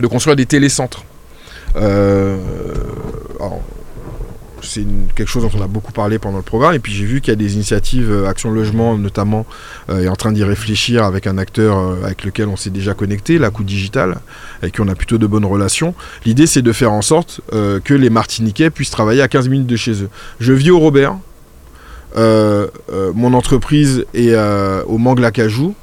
de 0.00 0.06
construire 0.06 0.36
des 0.36 0.46
télécentres. 0.46 1.02
Euh, 1.74 2.36
c'est 4.64 4.84
quelque 5.14 5.28
chose 5.28 5.42
dont 5.42 5.50
on 5.58 5.62
a 5.62 5.66
beaucoup 5.66 5.92
parlé 5.92 6.18
pendant 6.18 6.38
le 6.38 6.42
programme. 6.42 6.74
Et 6.74 6.78
puis 6.78 6.92
j'ai 6.92 7.04
vu 7.04 7.20
qu'il 7.20 7.30
y 7.30 7.32
a 7.32 7.36
des 7.36 7.54
initiatives, 7.54 8.10
euh, 8.10 8.28
Action 8.28 8.50
Logement 8.50 8.96
notamment, 8.96 9.46
euh, 9.90 10.02
est 10.02 10.08
en 10.08 10.16
train 10.16 10.32
d'y 10.32 10.44
réfléchir 10.44 11.04
avec 11.04 11.26
un 11.26 11.38
acteur 11.38 11.78
euh, 11.78 12.04
avec 12.04 12.24
lequel 12.24 12.48
on 12.48 12.56
s'est 12.56 12.70
déjà 12.70 12.94
connecté, 12.94 13.38
la 13.38 13.50
Coup 13.50 13.64
Digital, 13.64 14.18
avec 14.62 14.74
qui 14.74 14.80
on 14.80 14.88
a 14.88 14.94
plutôt 14.94 15.18
de 15.18 15.26
bonnes 15.26 15.44
relations. 15.44 15.94
L'idée 16.24 16.46
c'est 16.46 16.62
de 16.62 16.72
faire 16.72 16.92
en 16.92 17.02
sorte 17.02 17.40
que 17.50 17.94
les 17.94 18.10
Martiniquais 18.10 18.70
puissent 18.70 18.90
travailler 18.90 19.22
à 19.22 19.28
15 19.28 19.48
minutes 19.48 19.66
de 19.66 19.76
chez 19.76 20.02
eux. 20.02 20.08
Je 20.40 20.52
vis 20.52 20.70
au 20.70 20.78
Robert. 20.78 21.16
mon 22.16 23.34
entreprise 23.34 24.04
est 24.14 24.34
au 24.86 24.98
Mangle-Acajou. 24.98 25.74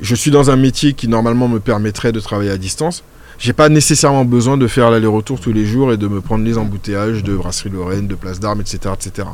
Je 0.00 0.14
suis 0.14 0.30
dans 0.30 0.50
un 0.50 0.56
métier 0.56 0.92
qui 0.92 1.08
normalement 1.08 1.48
me 1.48 1.60
permettrait 1.60 2.12
de 2.12 2.20
travailler 2.20 2.50
à 2.50 2.56
distance 2.56 3.02
j'ai 3.38 3.52
pas 3.52 3.68
nécessairement 3.68 4.24
besoin 4.24 4.56
de 4.56 4.66
faire 4.66 4.90
l'aller-retour 4.90 5.40
tous 5.40 5.52
les 5.52 5.64
jours 5.64 5.92
et 5.92 5.96
de 5.96 6.08
me 6.08 6.20
prendre 6.20 6.44
les 6.44 6.58
embouteillages 6.58 7.22
de 7.22 7.36
Brasserie 7.36 7.70
Lorraine, 7.70 8.06
de 8.06 8.14
Place 8.14 8.40
d'Armes, 8.40 8.60
etc., 8.60 8.94
etc. 8.94 9.28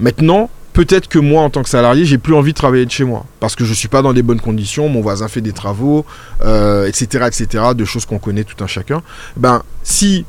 Maintenant, 0.00 0.50
peut-être 0.72 1.08
que 1.08 1.18
moi, 1.18 1.42
en 1.42 1.50
tant 1.50 1.62
que 1.62 1.68
salarié, 1.68 2.04
j'ai 2.04 2.18
plus 2.18 2.34
envie 2.34 2.52
de 2.52 2.56
travailler 2.56 2.86
de 2.86 2.90
chez 2.90 3.04
moi 3.04 3.26
parce 3.40 3.56
que 3.56 3.64
je 3.64 3.74
suis 3.74 3.88
pas 3.88 4.02
dans 4.02 4.12
des 4.12 4.22
bonnes 4.22 4.40
conditions. 4.40 4.88
Mon 4.88 5.00
voisin 5.00 5.28
fait 5.28 5.40
des 5.40 5.52
travaux, 5.52 6.04
etc., 6.40 6.44
euh, 6.44 7.26
etc., 7.26 7.46
de 7.74 7.84
choses 7.84 8.06
qu'on 8.06 8.18
connaît 8.18 8.44
tout 8.44 8.62
un 8.62 8.66
chacun. 8.66 9.02
Ben, 9.36 9.62
si 9.82 10.24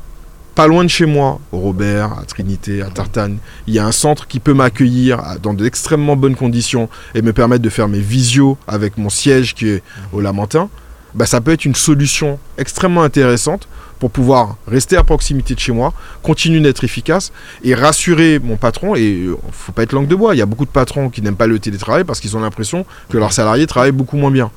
pas 0.56 0.66
loin 0.66 0.84
de 0.84 0.88
chez 0.88 1.04
moi, 1.04 1.38
au 1.52 1.58
Robert, 1.58 2.14
à 2.18 2.24
Trinité, 2.24 2.80
à 2.80 2.88
Tartane, 2.88 3.38
il 3.66 3.74
y 3.74 3.78
a 3.78 3.86
un 3.86 3.92
centre 3.92 4.26
qui 4.26 4.40
peut 4.40 4.54
m'accueillir 4.54 5.22
dans 5.42 5.52
d'extrêmement 5.52 6.16
bonnes 6.16 6.34
conditions 6.34 6.88
et 7.14 7.20
me 7.20 7.34
permettre 7.34 7.62
de 7.62 7.68
faire 7.68 7.88
mes 7.88 8.00
visios 8.00 8.56
avec 8.66 8.96
mon 8.96 9.10
siège 9.10 9.54
qui 9.54 9.68
est 9.68 9.82
au 10.14 10.20
Lamentin. 10.22 10.70
Bah, 11.16 11.24
ça 11.24 11.40
peut 11.40 11.52
être 11.52 11.64
une 11.64 11.74
solution 11.74 12.38
extrêmement 12.58 13.02
intéressante 13.02 13.66
pour 13.98 14.10
pouvoir 14.10 14.56
rester 14.68 14.96
à 14.98 15.02
proximité 15.02 15.54
de 15.54 15.60
chez 15.60 15.72
moi, 15.72 15.94
continuer 16.22 16.60
d'être 16.60 16.84
efficace 16.84 17.32
et 17.64 17.74
rassurer 17.74 18.38
mon 18.38 18.56
patron. 18.56 18.94
Et 18.94 19.08
il 19.08 19.28
euh, 19.28 19.36
faut 19.50 19.72
pas 19.72 19.82
être 19.82 19.92
langue 19.92 20.08
de 20.08 20.14
bois. 20.14 20.34
Il 20.34 20.38
y 20.38 20.42
a 20.42 20.46
beaucoup 20.46 20.66
de 20.66 20.70
patrons 20.70 21.08
qui 21.08 21.22
n'aiment 21.22 21.36
pas 21.36 21.46
le 21.46 21.58
télétravail 21.58 22.04
parce 22.04 22.20
qu'ils 22.20 22.36
ont 22.36 22.40
l'impression 22.40 22.84
que 23.08 23.16
leurs 23.16 23.32
salariés 23.32 23.66
travaillent 23.66 23.92
beaucoup 23.92 24.18
moins 24.18 24.30
bien. 24.30 24.50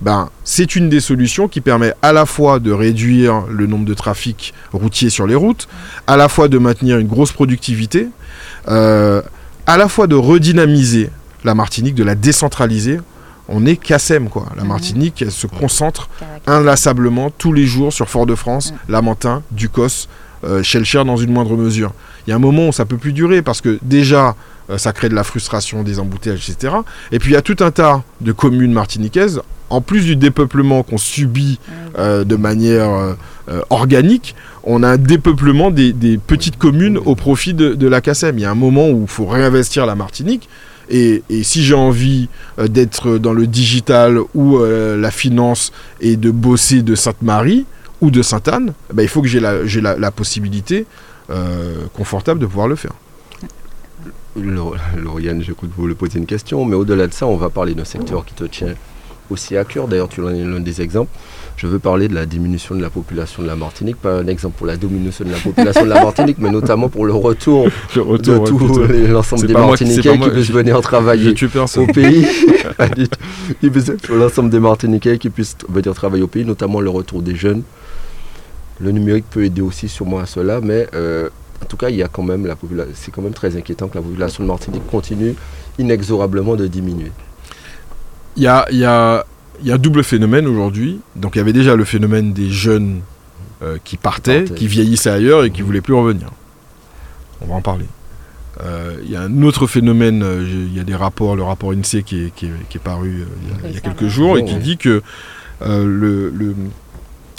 Ben, 0.00 0.30
c'est 0.44 0.76
une 0.76 0.88
des 0.88 1.00
solutions 1.00 1.48
qui 1.48 1.60
permet 1.60 1.92
à 2.00 2.12
la 2.12 2.24
fois 2.24 2.58
de 2.58 2.70
réduire 2.70 3.42
le 3.50 3.66
nombre 3.66 3.84
de 3.84 3.92
trafic 3.92 4.54
routier 4.72 5.10
sur 5.10 5.26
les 5.26 5.34
routes, 5.34 5.68
à 6.06 6.16
la 6.16 6.28
fois 6.28 6.48
de 6.48 6.56
maintenir 6.56 6.98
une 6.98 7.08
grosse 7.08 7.32
productivité, 7.32 8.08
euh, 8.68 9.20
à 9.66 9.76
la 9.76 9.88
fois 9.88 10.06
de 10.06 10.14
redynamiser 10.14 11.10
la 11.44 11.54
Martinique, 11.54 11.94
de 11.94 12.04
la 12.04 12.14
décentraliser 12.14 13.00
on 13.50 13.66
est 13.66 13.76
Cassem, 13.76 14.28
quoi. 14.28 14.46
La 14.56 14.62
mhm. 14.62 14.68
Martinique, 14.68 15.22
elle 15.22 15.32
se 15.32 15.46
concentre 15.46 16.08
inlassablement 16.46 17.30
tous 17.30 17.52
les 17.52 17.66
jours 17.66 17.92
sur 17.92 18.08
Fort-de-France, 18.08 18.72
Lamentin, 18.88 19.42
Ducos, 19.50 20.08
euh, 20.44 20.62
Shellcher 20.62 21.04
dans 21.04 21.16
une 21.16 21.32
moindre 21.32 21.56
mesure. 21.56 21.92
Il 22.26 22.30
y 22.30 22.32
a 22.32 22.36
un 22.36 22.40
moment 22.40 22.68
où 22.68 22.72
ça 22.72 22.86
peut 22.86 22.96
plus 22.96 23.12
durer 23.12 23.42
parce 23.42 23.60
que 23.60 23.78
déjà, 23.82 24.36
euh, 24.70 24.78
ça 24.78 24.92
crée 24.92 25.08
de 25.08 25.14
la 25.14 25.24
frustration, 25.24 25.82
des 25.82 25.98
embouteillages, 25.98 26.48
etc. 26.48 26.74
Et 27.12 27.18
puis 27.18 27.30
il 27.30 27.34
y 27.34 27.36
a 27.36 27.42
tout 27.42 27.56
un 27.60 27.70
tas 27.70 28.02
de 28.20 28.32
communes 28.32 28.72
martiniquaises, 28.72 29.42
en 29.68 29.80
plus 29.80 30.04
du 30.04 30.16
dépeuplement 30.16 30.82
qu'on 30.82 30.98
subit 30.98 31.58
euh, 31.98 32.24
de 32.24 32.36
manière 32.36 33.16
organique, 33.68 34.36
on 34.62 34.84
a 34.84 34.90
un 34.90 34.96
dépeuplement 34.96 35.72
des, 35.72 35.92
petites 36.24 36.56
communes 36.56 36.98
au 36.98 37.16
profit 37.16 37.52
de, 37.52 37.74
de 37.74 37.88
la 37.88 38.00
CACEM. 38.00 38.38
Il 38.38 38.42
y 38.42 38.44
a 38.44 38.50
un 38.50 38.54
moment 38.54 38.88
où 38.88 39.02
il 39.02 39.08
faut 39.08 39.26
réinvestir 39.26 39.86
la 39.86 39.96
Martinique. 39.96 40.48
Et, 40.90 41.22
si 41.42 41.62
j'ai 41.62 41.74
envie 41.74 42.28
euh, 42.58 42.66
d'être 42.68 43.16
dans 43.18 43.32
le 43.32 43.46
digital 43.46 44.18
ou 44.34 44.58
euh, 44.58 44.96
la 44.96 45.10
finance 45.10 45.72
et 46.00 46.16
de 46.16 46.30
bosser 46.30 46.82
de 46.82 46.94
Sainte-Marie 46.94 47.64
ou 48.00 48.10
de 48.10 48.22
Sainte-Anne, 48.22 48.74
eh 48.90 48.94
ben, 48.94 49.02
il 49.02 49.08
faut 49.08 49.22
que 49.22 49.28
j'ai 49.28 49.40
la, 49.40 50.10
possibilité 50.10 50.86
euh, 51.30 51.84
confortable 51.94 52.40
de 52.40 52.46
pouvoir 52.46 52.66
le 52.66 52.76
faire. 52.76 52.92
Lauriane, 54.36 55.42
j'écoute 55.42 55.70
vous 55.76 55.86
le 55.86 55.94
poser 55.94 56.18
une 56.18 56.26
question, 56.26 56.64
mais 56.64 56.74
au-delà 56.76 57.06
de 57.06 57.12
ça, 57.12 57.26
on 57.26 57.36
va 57.36 57.50
parler 57.50 57.74
d'un 57.74 57.84
secteur 57.84 58.24
qui 58.24 58.34
te 58.34 58.44
tient 58.44 58.74
aussi 59.30 59.56
à 59.56 59.64
cœur. 59.64 59.88
D'ailleurs, 59.88 60.08
tu 60.08 60.22
en 60.22 60.28
es 60.30 60.44
l'un 60.44 60.60
des 60.60 60.82
exemples. 60.82 61.10
Je 61.56 61.66
veux 61.66 61.78
parler 61.78 62.08
de 62.08 62.14
la 62.14 62.26
diminution 62.26 62.74
de 62.74 62.80
la 62.80 62.90
population 62.90 63.42
de 63.42 63.48
la 63.48 63.56
Martinique, 63.56 63.96
pas 63.96 64.14
un 64.14 64.26
exemple 64.26 64.56
pour 64.56 64.66
la 64.66 64.76
diminution 64.76 65.24
de 65.24 65.30
la 65.30 65.38
population 65.38 65.84
de 65.84 65.90
la 65.90 66.02
Martinique, 66.02 66.38
mais 66.38 66.50
notamment 66.50 66.88
pour 66.88 67.04
le 67.04 67.12
retour, 67.12 67.64
de 67.94 68.46
tout 68.46 68.58
l'ensemble 69.12 69.46
des 69.46 69.52
Martiniquais 69.52 70.18
qui 70.18 70.30
puissent 70.30 70.50
venir 70.50 70.80
travailler 70.80 71.34
au 71.76 71.86
pays. 71.86 72.26
l'ensemble 74.08 74.50
des 74.50 74.60
Martiniquais 74.60 75.18
qui 75.18 75.28
puissent 75.30 75.56
venir 75.68 75.94
travailler 75.94 76.22
au 76.22 76.28
pays, 76.28 76.44
notamment 76.44 76.80
le 76.80 76.90
retour 76.90 77.20
des 77.22 77.34
jeunes. 77.34 77.62
Le 78.80 78.92
numérique 78.92 79.26
peut 79.30 79.44
aider 79.44 79.60
aussi 79.60 79.88
sûrement 79.88 80.20
à 80.20 80.26
cela, 80.26 80.60
mais 80.62 80.86
euh, 80.94 81.28
en 81.62 81.66
tout 81.66 81.76
cas, 81.76 81.90
il 81.90 81.96
y 81.96 82.02
a 82.02 82.08
quand 82.08 82.22
même 82.22 82.46
la. 82.46 82.56
C'est 82.94 83.10
quand 83.10 83.22
même 83.22 83.34
très 83.34 83.56
inquiétant 83.56 83.88
que 83.88 83.96
la 83.96 84.02
population 84.02 84.42
de 84.42 84.48
Martinique 84.48 84.86
continue 84.86 85.34
inexorablement 85.78 86.56
de 86.56 86.66
diminuer. 86.66 87.12
Il 88.40 88.44
y 88.44 88.48
a, 88.48 88.66
y 88.72 88.84
a 88.84 89.26
il 89.62 89.68
y 89.68 89.72
a 89.72 89.74
un 89.74 89.78
double 89.78 90.02
phénomène 90.02 90.46
aujourd'hui. 90.46 91.00
Donc 91.16 91.36
il 91.36 91.38
y 91.38 91.40
avait 91.40 91.52
déjà 91.52 91.76
le 91.76 91.84
phénomène 91.84 92.32
des 92.32 92.50
jeunes 92.50 93.00
euh, 93.62 93.78
qui 93.84 93.96
partaient, 93.96 94.44
qui 94.44 94.66
vieillissaient 94.66 95.10
ailleurs 95.10 95.44
et 95.44 95.50
qui 95.50 95.60
ne 95.60 95.66
voulaient 95.66 95.80
plus 95.80 95.94
revenir. 95.94 96.30
On 97.40 97.46
va 97.46 97.54
en 97.54 97.62
parler. 97.62 97.86
Euh, 98.62 98.96
il 99.04 99.10
y 99.10 99.16
a 99.16 99.22
un 99.22 99.42
autre 99.42 99.66
phénomène, 99.66 100.22
euh, 100.22 100.44
il 100.46 100.76
y 100.76 100.80
a 100.80 100.84
des 100.84 100.94
rapports, 100.94 101.36
le 101.36 101.42
rapport 101.42 101.72
INSEE 101.72 102.02
qui 102.02 102.26
est, 102.26 102.34
qui 102.34 102.46
est, 102.46 102.78
paru 102.78 103.24
il 103.64 103.74
y, 103.74 103.76
a, 103.76 103.80
quelques 103.80 104.08
jours 104.08 104.36
et 104.36 104.44
qui 104.44 104.56
dit 104.56 104.76
que 104.76 105.02
le, 105.60 106.54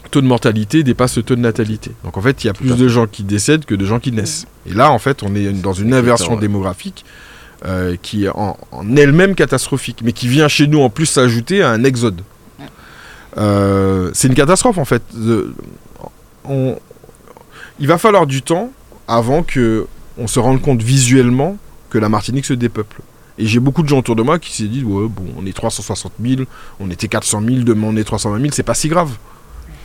taux 0.09 0.21
de 0.21 0.27
mortalité 0.27 0.83
dépasse 0.83 1.17
le 1.17 1.23
taux 1.23 1.35
de 1.35 1.41
natalité. 1.41 1.91
Donc 2.03 2.17
en 2.17 2.21
fait, 2.21 2.43
il 2.43 2.47
y 2.47 2.49
a 2.49 2.53
plus 2.53 2.75
de 2.75 2.87
gens 2.87 3.07
qui 3.07 3.23
décèdent 3.23 3.65
que 3.65 3.75
de 3.75 3.85
gens 3.85 3.99
qui 3.99 4.11
naissent. 4.11 4.45
Et 4.65 4.73
là, 4.73 4.91
en 4.91 4.99
fait, 4.99 5.23
on 5.23 5.35
est 5.35 5.51
dans 5.51 5.73
une 5.73 5.93
inversion 5.93 6.35
démographique 6.35 7.05
euh, 7.65 7.95
qui 8.01 8.25
est 8.25 8.29
en, 8.29 8.57
elle-même 8.97 9.35
catastrophique, 9.35 9.99
mais 10.03 10.13
qui 10.13 10.27
vient 10.27 10.47
chez 10.47 10.65
nous 10.67 10.81
en 10.81 10.89
plus 10.89 11.05
s'ajouter 11.05 11.61
à 11.61 11.69
un 11.69 11.83
exode. 11.83 12.21
Euh, 13.37 14.09
c'est 14.13 14.27
une 14.27 14.33
catastrophe 14.33 14.77
en 14.77 14.85
fait. 14.85 15.03
il 16.49 17.87
va 17.87 17.97
falloir 17.97 18.25
du 18.25 18.41
temps 18.41 18.71
avant 19.07 19.43
que 19.43 19.85
on 20.17 20.27
se 20.27 20.39
rende 20.39 20.61
compte 20.61 20.81
visuellement 20.81 21.57
que 21.89 21.97
la 21.97 22.09
Martinique 22.09 22.45
se 22.45 22.53
dépeuple. 22.53 23.01
Et 23.37 23.45
j'ai 23.45 23.59
beaucoup 23.59 23.83
de 23.83 23.87
gens 23.87 23.99
autour 23.99 24.15
de 24.15 24.23
moi 24.23 24.39
qui 24.39 24.53
se 24.53 24.63
disent 24.63 24.83
ouais 24.83 25.07
bon 25.07 25.25
on 25.37 25.45
est 25.45 25.53
360 25.55 26.13
000, 26.19 26.41
on 26.79 26.89
était 26.89 27.07
400 27.07 27.41
000, 27.47 27.61
demain 27.61 27.87
on 27.89 27.95
est 27.95 28.03
320 28.03 28.39
000, 28.39 28.49
c'est 28.53 28.63
pas 28.63 28.73
si 28.73 28.87
grave. 28.87 29.11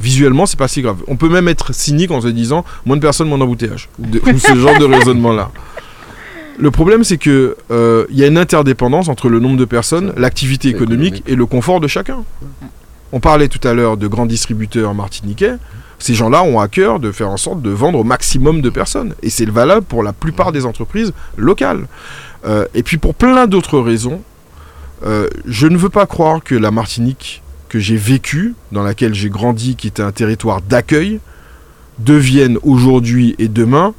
Visuellement 0.01 0.47
c'est 0.47 0.59
pas 0.59 0.69
si 0.69 0.83
grave. 0.83 1.03
On 1.09 1.17
peut 1.17 1.29
même 1.29 1.49
être 1.49 1.75
cynique 1.75 2.11
en 2.11 2.21
se 2.21 2.29
disant 2.29 2.65
moins 2.85 2.97
de 2.97 3.03
personnes, 3.03 3.29
moins 3.29 3.39
d'embouteillage. 3.39 3.89
ou 3.99 4.39
ce 4.39 4.57
genre 4.57 4.79
de 4.79 4.85
raisonnement 4.95 5.33
là. 5.33 5.51
Le 6.59 6.71
problème, 6.71 7.05
c'est 7.05 7.19
que 7.19 7.57
euh, 7.71 8.07
il 8.11 8.19
y 8.19 8.25
a 8.25 8.27
une 8.27 8.39
interdépendance 8.39 9.09
entre 9.09 9.29
le 9.29 9.41
nombre 9.41 9.57
de 9.57 9.65
personnes, 9.65 10.13
l'activité 10.17 10.69
économique 10.69 11.23
et 11.27 11.35
le 11.35 11.47
confort 11.47 11.81
de 11.81 11.87
chacun. 11.87 12.25
On 13.13 13.21
parlait 13.21 13.49
tout 13.49 13.67
à 13.67 13.75
l'heure 13.75 13.97
de 13.97 14.07
grands 14.07 14.27
distributeurs 14.27 14.95
martiniquais. 14.95 15.55
Ces 15.99 16.15
gens-là 16.15 16.43
ont 16.43 16.61
à 16.61 16.69
cœur 16.69 16.99
de 16.99 17.13
faire 17.13 17.31
en 17.31 17.37
sorte 17.37 17.63
de 17.63 17.71
vendre 17.71 17.99
au 17.99 18.05
maximum 18.05 18.61
de 18.61 18.71
personnes. 18.71 19.15
Et 19.23 19.31
c'est 19.31 19.49
valable 19.49 19.87
pour 19.87 20.03
la 20.03 20.13
plupart 20.13 20.53
des 20.53 20.67
entreprises 20.67 21.13
locales. 21.37 21.87
Euh, 22.47 22.67
et 22.75 22.83
puis 22.83 22.97
pour 22.97 23.15
plein 23.15 23.47
d'autres 23.47 23.79
raisons, 23.79 24.23
euh, 25.05 25.29
je 25.47 25.67
ne 25.67 25.77
veux 25.77 25.89
pas 25.89 26.07
croire 26.07 26.43
que 26.43 26.55
la 26.55 26.71
Martinique 26.71 27.43
que 27.69 27.79
j'ai 27.79 27.97
vécue, 27.97 28.55
dans 28.73 28.83
laquelle 28.83 29.15
j'ai 29.15 29.29
grandi, 29.29 29.77
qui 29.77 29.89
était 29.89 30.03
un 30.03 30.13
territoire 30.13 30.63
d'accueil, 30.63 31.21
devienne 31.99 32.59
aujourd'hui 32.63 33.35
et 33.39 33.49
demain 33.49 33.95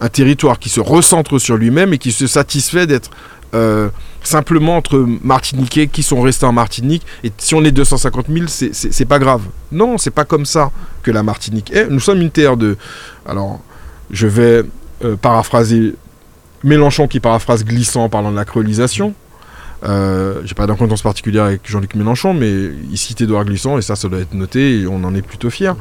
un 0.00 0.08
territoire 0.08 0.58
qui 0.58 0.68
se 0.68 0.80
recentre 0.80 1.38
sur 1.38 1.56
lui-même 1.56 1.92
et 1.92 1.98
qui 1.98 2.12
se 2.12 2.26
satisfait 2.26 2.86
d'être 2.86 3.10
euh, 3.54 3.88
simplement 4.22 4.76
entre 4.76 4.98
Martiniquais 5.22 5.86
qui 5.86 6.02
sont 6.02 6.20
restés 6.20 6.46
en 6.46 6.52
Martinique. 6.52 7.06
Et 7.24 7.32
si 7.38 7.54
on 7.54 7.64
est 7.64 7.70
250 7.70 8.26
000, 8.28 8.46
c'est 8.48 9.04
pas 9.04 9.18
grave. 9.18 9.42
Non, 9.72 9.98
c'est 9.98 10.10
pas 10.10 10.24
comme 10.24 10.44
ça 10.44 10.70
que 11.02 11.10
la 11.10 11.22
Martinique 11.22 11.72
est. 11.72 11.88
Nous 11.88 12.00
sommes 12.00 12.20
une 12.20 12.30
terre 12.30 12.56
de. 12.56 12.76
Alors, 13.26 13.60
je 14.10 14.26
vais 14.26 14.64
euh, 15.04 15.16
paraphraser 15.16 15.94
Mélenchon 16.64 17.06
qui 17.06 17.20
paraphrase 17.20 17.64
glissant 17.64 18.04
en 18.04 18.08
parlant 18.08 18.32
de 18.32 18.36
la 18.36 18.44
créolisation. 18.44 19.14
Euh, 19.84 20.40
J'ai 20.44 20.54
pas 20.54 20.66
d'incontence 20.66 21.02
particulière 21.02 21.44
avec 21.44 21.60
Jean-Luc 21.64 21.94
Mélenchon, 21.94 22.34
mais 22.34 22.50
il 22.90 22.96
cite 22.96 23.20
Édouard 23.20 23.44
Glissant, 23.44 23.78
et 23.78 23.82
ça, 23.82 23.94
ça 23.94 24.08
doit 24.08 24.20
être 24.20 24.34
noté, 24.34 24.80
et 24.80 24.86
on 24.86 25.04
en 25.04 25.14
est 25.14 25.22
plutôt 25.22 25.50
fiers. 25.50 25.72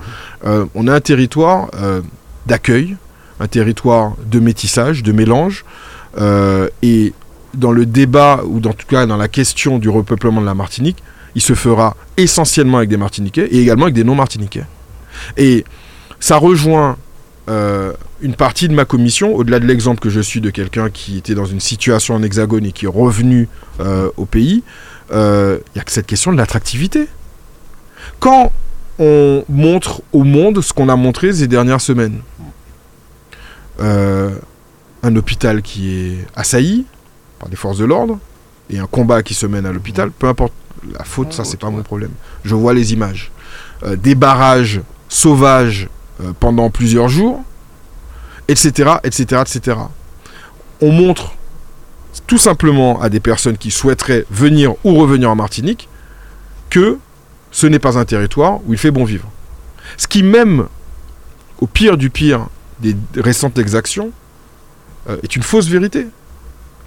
Euh, 0.46 0.66
on 0.76 0.88
a 0.88 0.94
un 0.94 1.00
territoire 1.00 1.70
d'accueil, 2.46 2.98
un 3.40 3.48
territoire 3.48 4.14
de 4.26 4.40
métissage, 4.40 5.04
de 5.04 5.12
mélange. 5.12 5.66
Euh, 6.18 6.70
et 6.82 7.14
dans 7.54 7.72
le 7.72 7.86
débat, 7.86 8.42
ou 8.46 8.60
dans 8.60 8.74
tout 8.74 8.88
cas 8.88 9.06
dans 9.06 9.18
la 9.18 9.28
question 9.28 9.78
du 9.78 9.90
repeuplement 9.90 10.42
de 10.42 10.46
la 10.46 10.56
Martinique, 10.56 11.04
il 11.36 11.42
se 11.42 11.54
fera 11.54 11.96
essentiellement 12.18 12.78
avec 12.78 12.90
des 12.90 12.98
Martiniquais 12.98 13.48
et 13.52 13.62
également 13.62 13.84
avec 13.84 13.96
des 13.96 14.04
non-Martiniquais. 14.04 14.66
Et 15.38 15.66
ça 16.20 16.38
rejoint 16.38 16.98
une 17.48 18.34
partie 18.34 18.68
de 18.68 18.74
ma 18.74 18.86
commission, 18.86 19.36
au-delà 19.36 19.60
de 19.60 19.68
l'exemple 19.68 20.00
que 20.00 20.10
je 20.10 20.20
suis 20.20 20.42
de 20.42 20.50
quelqu'un 20.50 20.90
qui 20.90 21.18
était 21.18 21.36
dans 21.36 21.46
une 21.46 21.60
situation 21.60 22.16
en 22.16 22.24
hexagone 22.24 22.66
et 22.66 22.72
qui 22.72 22.86
est 22.86 22.90
revenu 22.90 23.48
au 24.18 24.26
pays, 24.26 24.64
il 25.12 25.16
n'y 25.76 25.82
a 25.82 25.84
que 25.84 25.92
cette 25.92 26.08
question 26.08 26.32
de 26.32 26.38
l'attractivité. 26.38 27.08
Quand 28.20 28.52
on 28.98 29.44
montre 29.50 30.02
au 30.14 30.24
monde 30.24 30.62
ce 30.62 30.74
qu'on 30.74 30.90
a 30.90 30.96
montré 30.96 31.34
ces 31.34 31.48
dernières 31.48 31.82
semaines, 31.82 32.22
un 33.80 35.16
hôpital 35.16 35.62
qui 35.62 35.96
est 35.96 36.28
assailli 36.36 36.86
par 37.40 37.50
des 37.50 37.56
forces 37.56 37.78
de 37.78 37.86
l'ordre 37.86 38.20
et 38.70 38.80
un 38.80 38.88
combat 38.88 39.24
qui 39.24 39.34
se 39.34 39.46
mène 39.46 39.66
à 39.66 39.72
l'hôpital, 39.72 40.12
peu 40.12 40.28
importe 40.28 40.54
la 40.92 41.04
faute, 41.04 41.34
ça 41.34 41.44
c'est 41.44 41.60
pas 41.60 41.70
mon 41.70 41.84
problème. 41.84 42.12
Je 42.44 42.56
vois 42.56 42.74
les 42.74 42.94
images. 42.94 43.32
Euh, 43.84 43.96
des 43.96 44.16
barrages 44.16 44.82
sauvages 45.10 45.90
euh, 46.22 46.32
pendant 46.40 46.70
plusieurs 46.70 47.10
jours, 47.10 47.44
etc., 48.48 48.96
etc., 49.04 49.42
etc. 49.42 49.78
On 50.82 50.92
montre 50.92 51.34
tout 52.28 52.38
simplement 52.38 53.02
à 53.02 53.10
des 53.10 53.20
personnes 53.20 53.58
qui 53.58 53.72
souhaiteraient 53.72 54.26
venir 54.30 54.74
ou 54.84 54.96
revenir 54.96 55.30
en 55.30 55.36
Martinique 55.36 55.90
que 56.70 56.98
ce 57.52 57.68
n'est 57.68 57.80
pas 57.80 57.98
un 57.98 58.06
territoire 58.06 58.60
où 58.66 58.74
il 58.74 58.80
fait 58.80 58.92
bon 58.92 59.04
vivre. 59.04 59.30
Ce 59.98 60.08
qui 60.08 60.24
même, 60.24 60.68
au 61.60 61.68
pire 61.68 61.98
du 61.98 62.10
pire 62.10 62.48
récentes 63.16 63.58
exactions, 63.58 64.12
euh, 65.10 65.18
est 65.24 65.36
une 65.36 65.44
fausse 65.44 65.68
vérité. 65.68 66.08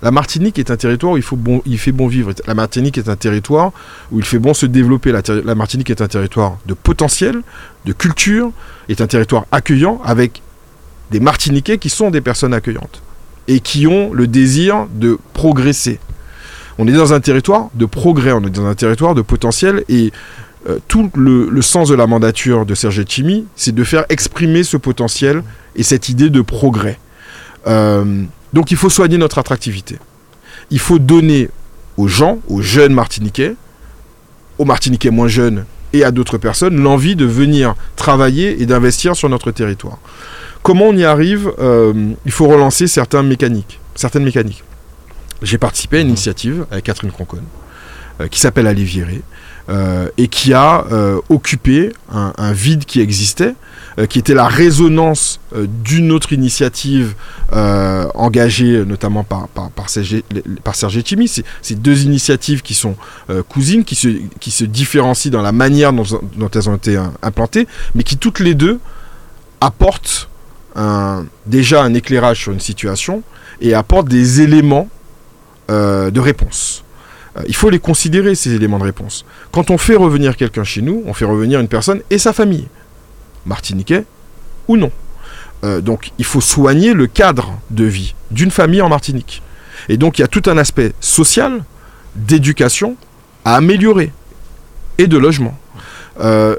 La 0.01 0.11
Martinique 0.11 0.59
est 0.59 0.70
un 0.70 0.76
territoire 0.76 1.12
où 1.12 1.16
il, 1.16 1.22
faut 1.22 1.36
bon, 1.36 1.61
il 1.66 1.78
fait 1.78 1.92
bon 1.92 2.07
vivre. 2.07 2.32
La 2.46 2.55
Martinique 2.55 2.99
est 2.99 3.09
un 3.09 3.16
territoire 3.16 3.72
où 4.12 4.18
il 4.18 4.24
fait 4.24 4.38
bon 4.38 4.55
se 4.55 4.66
développer. 4.66 5.12
La, 5.12 5.55
Martinique 5.55 5.90
est 5.90 6.01
un 6.01 6.07
territoire 6.07 6.59
de 6.66 6.74
potentiel, 6.74 7.42
de 7.84 7.92
culture, 7.92 8.53
est 8.88 9.01
un 9.01 9.09
territoire 9.09 9.46
accueillant 9.51 10.01
avec 10.05 10.42
des 11.11 11.18
Martiniquais 11.18 11.78
qui 11.78 11.90
sont 11.90 12.11
des 12.11 12.20
personnes 12.20 12.55
accueillantes 12.55 13.03
et 13.49 13.61
qui 13.61 13.86
ont 13.86 14.12
le 14.12 14.28
désir 14.28 14.86
de 14.94 15.18
progresser. 15.32 15.99
On 16.78 16.86
est 16.86 16.92
dans 16.92 17.12
un 17.12 17.20
territoire 17.20 17.70
de 17.74 17.86
progrès, 17.86 18.30
on 18.30 18.44
est 18.44 18.51
dans 18.51 18.66
un 18.66 18.74
territoire 18.74 19.16
de 19.16 19.22
potentiel 19.22 19.82
et 19.88 20.12
euh, 20.69 20.79
tout 20.89 21.11
le, 21.14 21.62
sens 21.62 21.89
de 21.89 21.95
la 21.95 22.07
mandature 22.07 22.66
de 22.66 22.75
Serge 22.75 23.05
Chimi, 23.09 23.47
c'est 23.57 23.75
de 23.75 23.85
faire 23.85 24.05
exprimer 24.09 24.62
ce 24.62 24.77
potentiel 24.77 25.43
et 25.77 25.83
cette 25.83 26.09
idée 26.09 26.31
de 26.31 26.41
progrès. 26.41 26.99
Euh, 27.66 28.25
donc 28.53 28.71
il 28.71 28.77
faut 28.77 28.91
soigner 28.91 29.19
notre 29.19 29.39
attractivité. 29.39 29.99
Il 30.71 30.79
faut 30.79 30.99
donner 30.99 31.49
aux 31.97 32.09
gens, 32.09 32.39
aux 32.49 32.61
jeunes 32.61 32.93
Martiniquais, 32.93 33.55
aux 34.59 34.64
Martiniquais 34.64 35.11
moins 35.11 35.29
jeunes 35.29 35.64
et 35.93 36.05
à 36.05 36.11
d'autres 36.11 36.39
personnes 36.39 36.81
l'envie 36.81 37.16
de 37.16 37.25
venir 37.25 37.75
travailler 37.97 38.61
et 38.61 38.66
d'investir 38.66 39.16
sur 39.16 39.29
notre 39.29 39.51
territoire. 39.51 39.99
Comment 40.62 40.87
on 40.89 40.97
y 40.97 41.05
arrive 41.05 41.53
euh, 41.59 42.12
Il 42.27 42.33
faut 42.33 42.47
relancer 42.47 42.87
certaines 42.87 43.27
mécaniques. 43.27 43.81
Certaines 43.95 44.25
mécaniques. 44.25 44.64
J'ai 45.43 45.59
participé 45.59 45.99
à 45.99 46.01
une 46.01 46.09
initiative 46.09 46.66
avec 46.71 46.85
Catherine 46.85 47.12
Concon 47.12 47.39
euh, 48.21 48.29
qui 48.29 48.41
s'appelle 48.41 48.66
euh, 48.66 48.75
et 49.69 50.29
qui 50.29 50.55
a 50.55 50.85
occupé 51.29 51.93
un, 52.11 52.53
vide 52.53 52.85
qui 52.85 53.01
existait 53.01 53.55
euh, 53.99 54.07
qui 54.07 54.21
était 54.21 54.35
la 54.35 54.47
résonance 54.47 55.41
euh, 55.57 55.66
d'une 55.83 56.12
autre 56.12 56.33
initiative 56.33 57.14
euh, 57.53 58.07
engagée 58.14 58.85
notamment 58.85 59.25
par, 59.25 59.49
par, 59.49 59.71
par, 59.71 59.89
Serge, 59.89 60.23
par 60.62 60.77
C'est 60.77 61.83
deux 61.83 62.05
initiatives 62.05 62.62
qui 62.62 62.75
sont 62.75 62.95
cousines, 63.49 63.85
qui 63.85 63.97
se 63.97 64.64
différencient 64.64 65.33
dans 65.33 65.43
la 65.43 65.53
manière 65.53 65.93
dont, 65.93 66.05
elles 66.55 66.71
ont 66.71 66.77
été 66.77 67.01
implantées, 67.23 67.66
mais 67.95 68.05
qui 68.05 68.16
toutes 68.16 68.41
les 68.41 68.55
deux 68.55 68.79
apportent 69.61 70.29
déjà 71.47 71.83
un 71.83 71.95
éclairage 71.95 72.43
sur 72.43 72.53
une 72.53 72.61
situation 72.61 73.23
et 73.61 73.75
apportent 73.75 74.09
des 74.09 74.43
éléments 74.43 74.89
de 75.69 76.21
réponse 76.21 76.85
il 77.47 77.55
faut 77.55 77.70
les 77.70 77.78
considérer, 77.78 78.34
ces 78.34 78.55
éléments 78.55 78.78
de 78.78 78.84
réponse. 78.84 79.24
Quand 79.53 79.70
on 79.70 79.78
fait 79.78 79.97
revenir 79.97 80.36
quelqu'un 80.36 80.64
chez 80.64 80.82
nous, 80.82 81.03
on 81.07 81.14
fait 81.14 81.24
revenir 81.24 81.61
une 81.61 81.68
personne 81.68 82.01
et 82.11 82.18
sa 82.18 82.32
famille 82.32 82.68
martiniquais 83.47 84.05
ou 84.66 84.76
non. 84.76 84.91
Euh, 85.64 85.80
donc 85.80 86.12
il 86.18 86.24
faut 86.24 86.41
soigner 86.41 86.95
le 86.95 87.07
cadre 87.07 87.59
de 87.70 87.84
vie 87.84 88.14
d'une 88.30 88.51
famille 88.51 88.82
en 88.82 88.89
Martinique. 88.89 89.43
Et 89.89 89.97
donc 89.97 90.18
il 90.18 90.22
y 90.22 90.24
a 90.24 90.28
tout 90.28 90.43
un 90.47 90.59
aspect 90.59 90.93
social, 91.01 91.64
d'éducation 92.14 92.97
à 93.45 93.57
améliorer 93.57 94.12
et 94.99 95.07
de 95.07 95.16
logement. 95.16 95.57
Euh, 96.20 96.57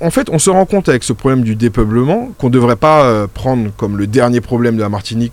en 0.00 0.10
fait, 0.10 0.28
on 0.30 0.38
se 0.38 0.50
rend 0.50 0.66
compte 0.66 0.88
avec 0.88 1.02
ce 1.02 1.12
problème 1.12 1.42
du 1.42 1.56
dépeuplement 1.56 2.30
qu'on 2.38 2.46
ne 2.46 2.52
devrait 2.52 2.76
pas 2.76 3.04
euh, 3.04 3.26
prendre 3.26 3.70
comme 3.76 3.96
le 3.96 4.06
dernier 4.06 4.40
problème 4.40 4.76
de 4.76 4.82
la 4.82 4.88
Martinique, 4.88 5.32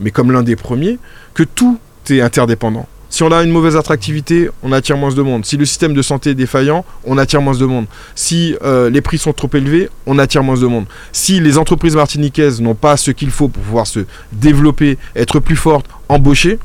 mais 0.00 0.10
comme 0.10 0.32
l'un 0.32 0.42
des 0.42 0.56
premiers, 0.56 0.98
que 1.34 1.42
tout 1.42 1.78
est 2.08 2.20
interdépendant. 2.20 2.86
Si 3.14 3.22
on 3.22 3.30
a 3.30 3.44
une 3.44 3.52
mauvaise 3.52 3.76
attractivité, 3.76 4.50
on 4.64 4.72
attire 4.72 4.96
moins 4.96 5.14
de 5.14 5.22
monde. 5.22 5.44
Si 5.44 5.56
le 5.56 5.64
système 5.64 5.94
de 5.94 6.02
santé 6.02 6.30
est 6.30 6.34
défaillant, 6.34 6.84
on 7.04 7.16
attire 7.16 7.40
moins 7.40 7.56
de 7.56 7.64
monde. 7.64 7.86
Si 8.16 8.56
euh, 8.64 8.90
les 8.90 9.00
prix 9.02 9.18
sont 9.18 9.32
trop 9.32 9.48
élevés, 9.54 9.88
on 10.06 10.18
attire 10.18 10.42
moins 10.42 10.58
de 10.58 10.66
monde. 10.66 10.86
Si 11.12 11.38
les 11.38 11.56
entreprises 11.56 11.94
martiniquaises 11.94 12.60
n'ont 12.60 12.74
pas 12.74 12.96
ce 12.96 13.12
qu'il 13.12 13.30
faut 13.30 13.46
pour 13.46 13.62
pouvoir 13.62 13.86
se 13.86 14.00
développer, 14.32 14.98
être 15.14 15.38
plus 15.38 15.54
fortes, 15.54 15.86
embaucher, 16.08 16.58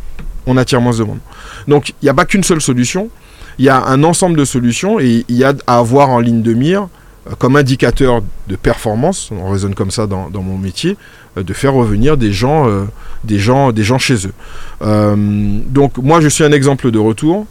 on 0.48 0.58
attire 0.58 0.82
moins 0.82 0.98
de 0.98 1.04
monde. 1.04 1.20
Donc 1.68 1.90
il 1.90 2.06
n'y 2.06 2.10
a 2.10 2.16
pas 2.16 2.26
qu'une 2.26 2.44
seule 2.44 2.62
solution. 2.62 3.12
Il 3.60 3.66
y 3.66 3.70
a 3.70 3.86
un 3.86 4.04
ensemble 4.04 4.36
de 4.36 4.46
solutions 4.46 5.00
et 5.00 5.26
il 5.30 5.36
y 5.36 5.44
a 5.44 5.54
à 5.68 5.78
avoir 5.78 6.10
en 6.10 6.20
ligne 6.20 6.42
de 6.42 6.56
mire 6.56 6.88
euh, 7.28 7.36
comme 7.38 7.58
indicateur 7.58 8.22
de 8.48 8.56
performance, 8.56 9.30
on 9.32 9.52
raisonne 9.52 9.76
comme 9.76 9.92
ça 9.92 10.08
dans, 10.08 10.32
mon 10.34 10.58
métier, 10.58 10.98
de 11.44 11.54
faire 11.54 11.74
revenir 11.74 12.18
des 12.18 12.32
gens, 12.32 12.70
euh, 12.70 12.86
des 13.24 13.40
gens, 13.40 13.72
des 13.72 13.84
gens 13.84 13.98
chez 13.98 14.28
eux. 14.28 14.34
donc 14.82 15.98
moi 15.98 16.22
je 16.22 16.28
suis 16.28 16.44
un 16.44 16.52
exemple 16.52 16.92
de 16.92 17.00
retour. 17.00 17.46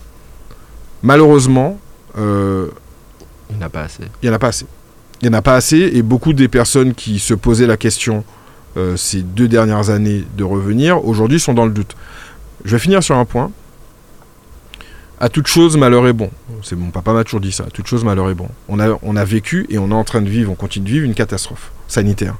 Malheureusement, 1.03 1.79
il 2.17 2.23
n'y 3.51 3.63
en 3.63 3.67
a 3.67 3.69
pas 3.69 3.83
assez. 3.83 4.03
Il 4.23 4.29
n'y 4.29 4.31
en 4.31 4.35
a 4.35 4.39
pas 4.39 4.49
assez. 4.49 4.67
Il 5.21 5.29
n'y 5.29 5.35
en 5.35 5.39
a 5.39 5.43
pas 5.43 5.55
assez 5.55 5.79
et 5.79 6.03
beaucoup 6.03 6.33
des 6.33 6.49
personnes 6.49 6.95
qui 6.95 7.19
se 7.19 7.35
posaient 7.35 7.67
la 7.67 7.77
question 7.77 8.25
ces 8.97 9.23
deux 9.23 9.49
dernières 9.49 9.91
années 9.91 10.25
de 10.37 10.45
revenir, 10.45 11.05
aujourd'hui 11.05 11.41
sont 11.41 11.53
dans 11.55 11.67
le 11.67 11.73
doute. 11.73 11.97
Je 12.65 12.73
vais 12.73 12.79
finir 12.79 13.03
sur 13.03 13.17
un 13.17 13.25
point. 13.25 13.51
À 15.21 15.29
toute 15.29 15.49
chose, 15.49 15.77
malheur 15.77 16.07
est 16.07 16.13
bon. 16.13 16.31
C'est 16.63 16.77
mon 16.77 16.91
papa 16.91 17.13
m'a 17.13 17.25
toujours 17.25 17.41
dit 17.41 17.51
ça. 17.51 17.65
À 17.65 17.71
toute 17.71 17.87
chose, 17.89 18.05
malheur 18.05 18.31
est 18.31 18.35
bon. 18.35 18.49
On 18.69 18.79
a, 18.79 18.97
on 19.03 19.17
a 19.17 19.25
vécu 19.25 19.67
et 19.69 19.79
on 19.79 19.91
est 19.91 19.95
en 19.95 20.05
train 20.05 20.21
de 20.21 20.29
vivre, 20.29 20.53
on 20.53 20.55
continue 20.55 20.87
de 20.87 20.91
vivre 20.91 21.05
une 21.07 21.15
catastrophe 21.15 21.73
sanitaire. 21.89 22.37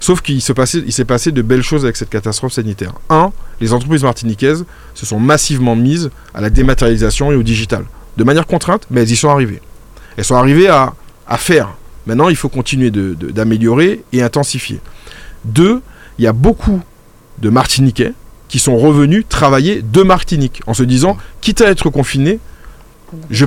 Sauf 0.00 0.20
qu'il 0.20 0.42
s'est 0.42 0.54
passé, 0.54 1.32
de 1.32 1.42
belles 1.42 1.62
choses 1.62 1.84
avec 1.84 1.96
cette 1.96 2.10
catastrophe 2.10 2.52
sanitaire. 2.52 2.92
Un, 3.08 3.32
les 3.60 3.72
entreprises 3.72 4.02
martiniquaises 4.02 4.64
se 4.94 5.06
sont 5.06 5.18
massivement 5.18 5.76
mises 5.76 6.10
à 6.34 6.40
la 6.40 6.50
dématérialisation 6.50 7.32
et 7.32 7.36
au 7.36 7.42
digital. 7.42 7.84
De 8.16 8.24
manière 8.24 8.46
contrainte, 8.46 8.86
mais 8.90 9.02
elles 9.02 9.10
y 9.10 9.16
sont 9.16 9.30
arrivées. 9.30 9.60
Elles 10.16 10.24
sont 10.24 10.36
arrivées 10.36 10.68
à, 10.68 10.92
faire. 11.38 11.74
Maintenant, 12.06 12.28
il 12.28 12.36
faut 12.36 12.48
continuer 12.48 12.90
d'améliorer 12.90 14.02
et 14.12 14.22
intensifier. 14.22 14.80
Deux, 15.44 15.82
il 16.18 16.24
y 16.24 16.28
a 16.28 16.32
beaucoup 16.32 16.80
de 17.38 17.50
Martiniquais 17.50 18.12
qui 18.48 18.58
sont 18.58 18.76
revenus 18.76 19.24
travailler 19.28 19.82
de 19.82 20.02
Martinique 20.02 20.62
en 20.66 20.74
se 20.74 20.84
disant, 20.84 21.16
quitte 21.40 21.60
à 21.60 21.70
être 21.70 21.90
confiné, 21.90 22.38
je, 23.30 23.44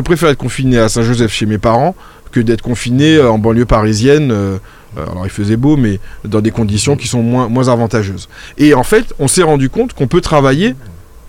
préfère 0.00 0.30
être 0.30 0.38
confiné 0.38 0.78
à 0.78 0.88
Saint-Joseph 0.88 1.32
chez 1.32 1.46
mes 1.46 1.58
parents 1.58 1.94
que 2.30 2.40
d'être 2.40 2.62
confiné 2.62 3.20
en 3.20 3.38
banlieue 3.38 3.66
parisienne. 3.66 4.32
Euh, 4.32 4.58
alors 4.96 5.24
il 5.24 5.30
faisait 5.30 5.56
beau, 5.56 5.76
mais 5.76 6.00
dans 6.24 6.40
des 6.40 6.50
conditions 6.50 6.96
qui 6.96 7.08
sont 7.08 7.22
moins, 7.22 7.68
avantageuses. 7.68 8.28
Et 8.58 8.74
en 8.74 8.82
fait, 8.82 9.14
on 9.18 9.28
s'est 9.28 9.42
rendu 9.42 9.70
compte 9.70 9.92
qu'on 9.92 10.08
peut 10.08 10.20
travailler 10.20 10.74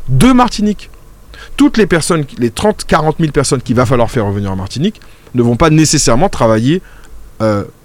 de 0.09 0.32
Martinique. 0.32 0.89
Toutes 1.57 1.78
les 1.78 1.86
personnes, 1.86 2.26
les 2.38 2.49
30, 2.49 2.86
40 2.86 3.18
000 3.20 3.32
personnes 3.32 3.61
qu'il 3.61 3.76
va 3.76 3.86
falloir 3.86 4.09
faire 4.09 4.26
revenir 4.26 4.51
en 4.51 4.55
Martinique, 4.55 4.99
ne 5.36 5.41
vont 5.41 5.55
pas 5.55 5.70
nécessairement 5.70 6.30
travailler 6.30 6.82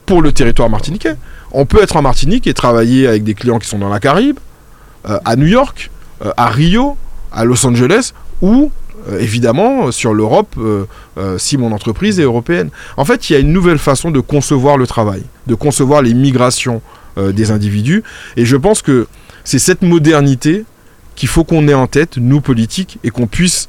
pour 0.09 0.23
le 0.23 0.33
territoire 0.33 0.71
martiniquais. 0.71 1.17
On 1.53 1.67
peut 1.67 1.83
être 1.83 1.97
en 1.97 2.03
Martinique 2.03 2.47
et 2.47 2.55
travailler 2.55 3.07
avec 3.07 3.25
des 3.25 3.35
clients 3.35 3.59
qui 3.59 3.69
sont 3.69 3.79
dans 3.79 3.91
la 3.91 4.01
Caraïbe, 4.01 4.39
euh, 5.07 5.19
à 5.25 5.37
New 5.37 5.47
York, 5.47 5.91
euh, 6.25 6.33
à 6.39 6.49
Rio, 6.49 6.97
à 7.31 7.45
Los 7.45 7.67
Angeles 7.67 8.13
ou 8.41 8.73
euh, 9.09 9.21
évidemment 9.21 9.91
sur 9.93 10.15
l'Europe 10.15 10.55
si 11.37 11.57
mon 11.57 11.73
entreprise 11.73 12.21
est 12.21 12.25
européenne. 12.25 12.71
En 12.97 13.05
fait, 13.05 13.29
il 13.29 13.33
y 13.33 13.37
a 13.37 13.39
une 13.39 13.53
nouvelle 13.53 13.79
façon 13.79 14.11
de 14.11 14.21
concevoir 14.21 14.77
le 14.77 14.87
travail, 14.87 15.23
de 15.47 15.55
concevoir 15.55 16.03
les 16.03 16.15
migrations 16.15 16.81
des 17.17 17.51
individus. 17.51 18.05
Et 18.37 18.47
je 18.47 18.57
pense 18.57 18.81
que 18.81 19.09
c'est 19.43 19.59
cette 19.59 19.83
modernité 19.83 20.65
qu'il 21.17 21.29
faut 21.29 21.43
qu'on 21.43 21.67
ait 21.67 21.75
en 21.75 21.89
tête, 21.89 22.17
nous 22.17 22.41
politiques, 22.41 23.01
et 23.03 23.11
qu'on 23.11 23.27
puisse 23.27 23.69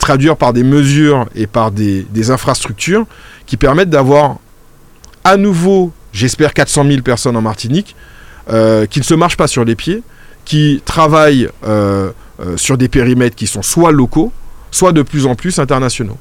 traduire 0.00 0.36
par 0.36 0.52
des 0.52 0.64
mesures 0.64 1.28
et 1.36 1.46
par 1.46 1.70
des, 1.70 2.30
infrastructures 2.30 3.06
qui 3.46 3.56
permettent 3.56 3.90
d'avoir 3.90 4.38
à 5.22 5.36
nouveau, 5.36 5.92
j'espère, 6.12 6.52
400 6.52 6.86
000 6.88 7.02
personnes 7.02 7.36
en 7.36 7.42
Martinique, 7.42 7.94
qui 8.48 8.98
ne 8.98 9.04
se 9.04 9.14
marchent 9.14 9.36
pas 9.36 9.46
sur 9.46 9.64
les 9.64 9.76
pieds, 9.76 10.02
qui 10.44 10.82
travaillent 10.84 11.48
euh, 11.64 12.10
euh, 12.10 12.12
sur 12.56 12.76
des 12.78 12.88
périmètres 12.88 13.36
qui 13.36 13.46
sont 13.46 13.62
soit 13.62 13.92
locaux, 13.92 14.32
soit 14.70 14.92
de 14.92 15.02
plus 15.02 15.26
en 15.26 15.34
plus 15.34 15.58
internationaux. 15.58 16.18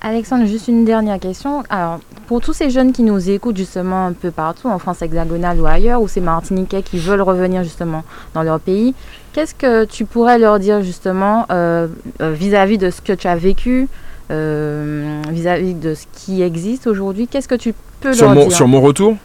Alexandre, 0.00 0.46
juste 0.46 0.68
une 0.68 0.84
dernière 0.84 1.18
question. 1.18 1.64
Alors, 1.68 1.98
pour 2.28 2.40
tous 2.40 2.52
ces 2.52 2.70
jeunes 2.70 2.92
qui 2.92 3.02
nous 3.02 3.28
écoutent 3.28 3.56
justement 3.56 4.06
un 4.06 4.12
peu 4.12 4.30
partout, 4.30 4.68
en 4.68 4.78
France 4.78 5.02
hexagonale 5.02 5.60
ou 5.60 5.66
ailleurs, 5.66 6.00
ou 6.00 6.06
ces 6.06 6.20
Martiniquais 6.20 6.82
qui 6.82 6.98
veulent 6.98 7.22
revenir 7.22 7.64
justement 7.64 8.04
dans 8.34 8.42
leur 8.44 8.60
pays, 8.60 8.94
qu'est-ce 9.32 9.54
que 9.54 9.84
tu 9.84 10.04
pourrais 10.04 10.38
leur 10.38 10.60
dire 10.60 10.82
justement 10.82 11.46
euh, 11.50 11.88
euh, 12.20 12.32
vis-à-vis 12.32 12.78
de 12.78 12.90
ce 12.90 13.00
que 13.00 13.12
tu 13.12 13.26
as 13.26 13.34
vécu, 13.34 13.88
euh, 14.30 15.22
vis-à-vis 15.28 15.74
de 15.74 15.94
ce 15.94 16.04
qui 16.12 16.42
existe 16.42 16.86
aujourd'hui? 16.86 17.26
Qu'est-ce 17.26 17.48
que 17.48 17.56
tu 17.56 17.74
peux 18.00 18.12
sur 18.12 18.26
leur 18.26 18.34
mon, 18.36 18.46
dire? 18.46 18.56
Sur 18.56 18.68
mon 18.68 18.80
retour? 18.80 19.16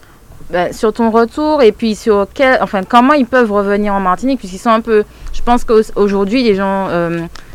Ben, 0.54 0.72
sur 0.72 0.94
ton 0.94 1.12
retour 1.12 1.62
et 1.62 1.74
puis 1.74 1.96
sur 1.96 2.28
quel, 2.34 2.60
enfin, 2.62 2.84
comment 2.88 3.14
ils 3.14 3.26
peuvent 3.26 3.52
revenir 3.52 3.94
en 3.94 4.00
Martinique, 4.00 4.40
puisqu'ils 4.40 4.60
sont 4.60 4.70
un 4.70 4.82
peu. 4.82 5.04
Je 5.34 5.42
pense 5.42 5.66
qu'aujourd'hui, 5.66 6.44
les 6.44 6.56
gens, 6.56 6.88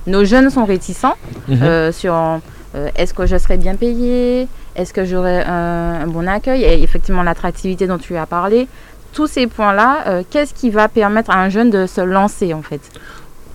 nos 0.06 0.24
jeunes 0.24 0.50
sont 0.50 0.66
réticents 0.66 1.14
mhm. 1.48 1.92
sur 1.92 2.40
euh, 2.74 2.88
est-ce 2.96 3.14
que 3.14 3.26
je 3.26 3.36
serai 3.36 3.56
bien 3.56 3.76
payé 3.76 4.46
Est-ce 4.76 4.92
que 4.92 5.04
j'aurai 5.04 5.42
un, 5.42 6.06
bon 6.06 6.28
accueil 6.28 6.64
Et 6.64 6.82
effectivement, 6.82 7.22
l'attractivité 7.22 7.86
dont 7.86 7.98
tu 7.98 8.16
as 8.16 8.26
parlé. 8.26 8.68
Tous 9.12 9.26
ces 9.26 9.46
points-là, 9.46 10.04
euh, 10.06 10.22
qu'est-ce 10.28 10.52
qui 10.52 10.70
va 10.70 10.88
permettre 10.88 11.30
à 11.30 11.40
un 11.40 11.48
jeune 11.48 11.70
de 11.70 11.86
se 11.86 12.00
lancer 12.00 12.52
en 12.52 12.62
fait? 12.62 12.80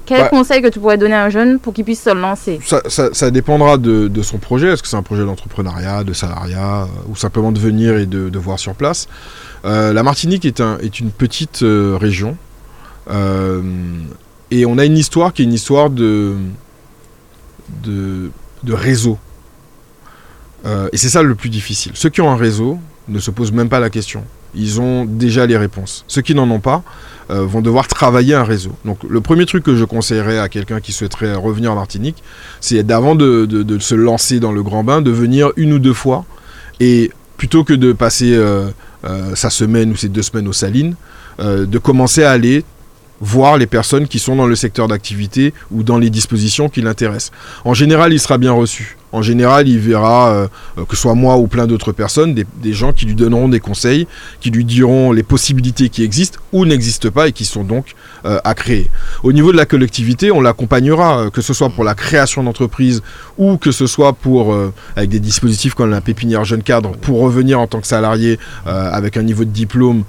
Quel 0.05 0.21
bah, 0.21 0.29
conseil 0.29 0.61
que 0.61 0.67
tu 0.67 0.79
pourrais 0.79 0.97
donner 0.97 1.15
à 1.15 1.23
un 1.23 1.29
jeune 1.29 1.59
pour 1.59 1.73
qu'il 1.73 1.85
puisse 1.85 2.01
se 2.01 2.09
lancer 2.09 2.59
ça, 2.87 3.31
dépendra 3.31 3.77
de, 3.77 4.21
son 4.21 4.37
projet. 4.37 4.67
Est-ce 4.67 4.81
que 4.81 4.87
c'est 4.87 4.97
un 4.97 5.03
projet 5.03 5.25
d'entrepreneuriat, 5.25 6.03
de 6.03 6.13
salariat, 6.13 6.83
euh, 6.83 7.09
ou 7.09 7.15
simplement 7.15 7.51
de 7.51 7.59
venir 7.59 7.97
et 7.97 8.05
de, 8.05 8.37
voir 8.37 8.59
sur 8.59 8.75
place? 8.75 9.07
La 9.63 10.03
Martinique 10.03 10.45
est, 10.45 10.59
une 10.99 11.11
petite 11.11 11.63
région. 11.63 12.37
et 13.09 14.65
on 14.65 14.77
a 14.77 14.85
une 14.85 14.97
histoire 14.97 15.33
qui 15.33 15.41
est 15.41 15.45
une 15.45 15.53
histoire 15.53 15.89
de, 15.89 16.35
de 17.83 18.31
de 18.63 18.73
réseau. 18.73 19.17
Euh, 20.65 20.89
et 20.91 20.97
c'est 20.97 21.09
ça 21.09 21.21
le 21.21 21.35
plus 21.35 21.49
difficile. 21.49 21.91
Ceux 21.95 22.09
qui 22.09 22.21
ont 22.21 22.31
un 22.31 22.37
réseau 22.37 22.79
ne 23.07 23.19
se 23.19 23.31
posent 23.31 23.51
même 23.51 23.69
pas 23.69 23.79
la 23.79 23.89
question. 23.89 24.23
Ils 24.55 24.79
ont 24.79 25.05
déjà 25.05 25.45
les 25.45 25.57
réponses. 25.57 26.05
Ceux 26.07 26.21
qui 26.21 26.35
n'en 26.35 26.49
ont 26.49 26.59
pas 26.59 26.83
euh, 27.29 27.45
vont 27.45 27.61
devoir 27.61 27.87
travailler 27.87 28.35
un 28.35 28.43
réseau. 28.43 28.71
Donc 28.85 28.99
le 29.07 29.21
premier 29.21 29.45
truc 29.45 29.63
que 29.63 29.75
je 29.75 29.85
conseillerais 29.85 30.39
à 30.39 30.49
quelqu'un 30.49 30.79
qui 30.79 30.91
souhaiterait 30.91 31.35
revenir 31.35 31.71
en 31.71 31.75
Martinique, 31.75 32.23
c'est 32.59 32.83
d'avant 32.83 33.15
de, 33.15 33.77
se 33.79 33.95
lancer 33.95 34.39
dans 34.39 34.51
le 34.51 34.63
grand 34.63 34.83
bain, 34.83 35.01
de 35.01 35.11
venir 35.11 35.51
une 35.57 35.73
ou 35.73 35.79
deux 35.79 35.93
fois. 35.93 36.25
Et 36.79 37.11
plutôt 37.37 37.63
que 37.63 37.73
de 37.73 37.93
passer 37.93 38.33
euh, 38.35 38.69
sa 39.35 39.49
semaine 39.49 39.91
ou 39.91 39.95
ses 39.95 40.09
deux 40.09 40.21
semaines 40.21 40.47
aux 40.47 40.53
salines, 40.53 40.95
de 41.39 41.77
commencer 41.79 42.23
à 42.23 42.31
aller 42.31 42.63
voir 43.19 43.57
les 43.57 43.67
personnes 43.67 44.07
qui 44.07 44.19
sont 44.19 44.35
dans 44.35 44.45
le 44.45 44.55
secteur 44.55 44.87
d'activité 44.87 45.53
ou 45.71 45.83
dans 45.83 45.97
les 45.97 46.09
dispositions 46.09 46.69
qui 46.69 46.81
l'intéressent. 46.81 47.31
En 47.65 47.73
général, 47.73 48.13
il 48.13 48.19
sera 48.19 48.37
bien 48.37 48.51
reçu. 48.51 48.97
En 49.13 49.21
général, 49.21 49.67
il 49.67 49.77
verra, 49.77 50.29
euh, 50.29 50.47
euh, 50.79 50.85
que 50.85 50.95
ce 50.95 51.03
soit 51.03 51.13
moi 51.13 51.37
ou 51.37 51.45
plein 51.45 51.67
d'autres 51.67 51.91
personnes, 51.91 52.33
des, 52.33 52.73
gens 52.73 52.93
qui 52.93 53.05
lui 53.05 53.13
donneront 53.13 53.47
des 53.47 53.59
conseils, 53.59 54.07
qui 54.41 54.49
lui 54.49 54.65
diront 54.65 55.11
les 55.11 55.21
possibilités 55.21 55.89
qui 55.89 56.03
existent 56.03 56.39
ou 56.51 56.65
n'existent 56.65 57.11
pas 57.11 57.27
et 57.27 57.31
qui 57.31 57.45
sont 57.45 57.63
donc 57.63 57.93
euh, 58.25 58.39
à 58.43 58.55
créer. 58.55 58.89
Au 59.21 59.31
niveau 59.31 59.51
de 59.51 59.57
la 59.57 59.67
collectivité, 59.67 60.31
on 60.31 60.41
l'accompagnera, 60.41 61.29
que 61.31 61.41
ce 61.41 61.53
soit 61.53 61.69
pour 61.69 61.83
la 61.83 61.93
création 61.93 62.41
d'entreprise 62.41 63.03
ou 63.37 63.57
que 63.57 63.71
ce 63.71 63.85
soit 63.85 64.13
pour, 64.13 64.57
avec 64.95 65.11
des 65.11 65.19
dispositifs 65.19 65.75
comme 65.75 65.91
la 65.91 66.01
pépinière 66.01 66.43
jeune 66.43 66.63
cadre, 66.63 66.93
pour 66.93 67.19
revenir 67.19 67.59
en 67.59 67.67
tant 67.67 67.81
que 67.81 67.87
salarié 67.87 68.39
avec 68.65 69.15
un 69.17 69.21
niveau 69.23 69.45
de 69.45 69.51
diplôme 69.51 70.03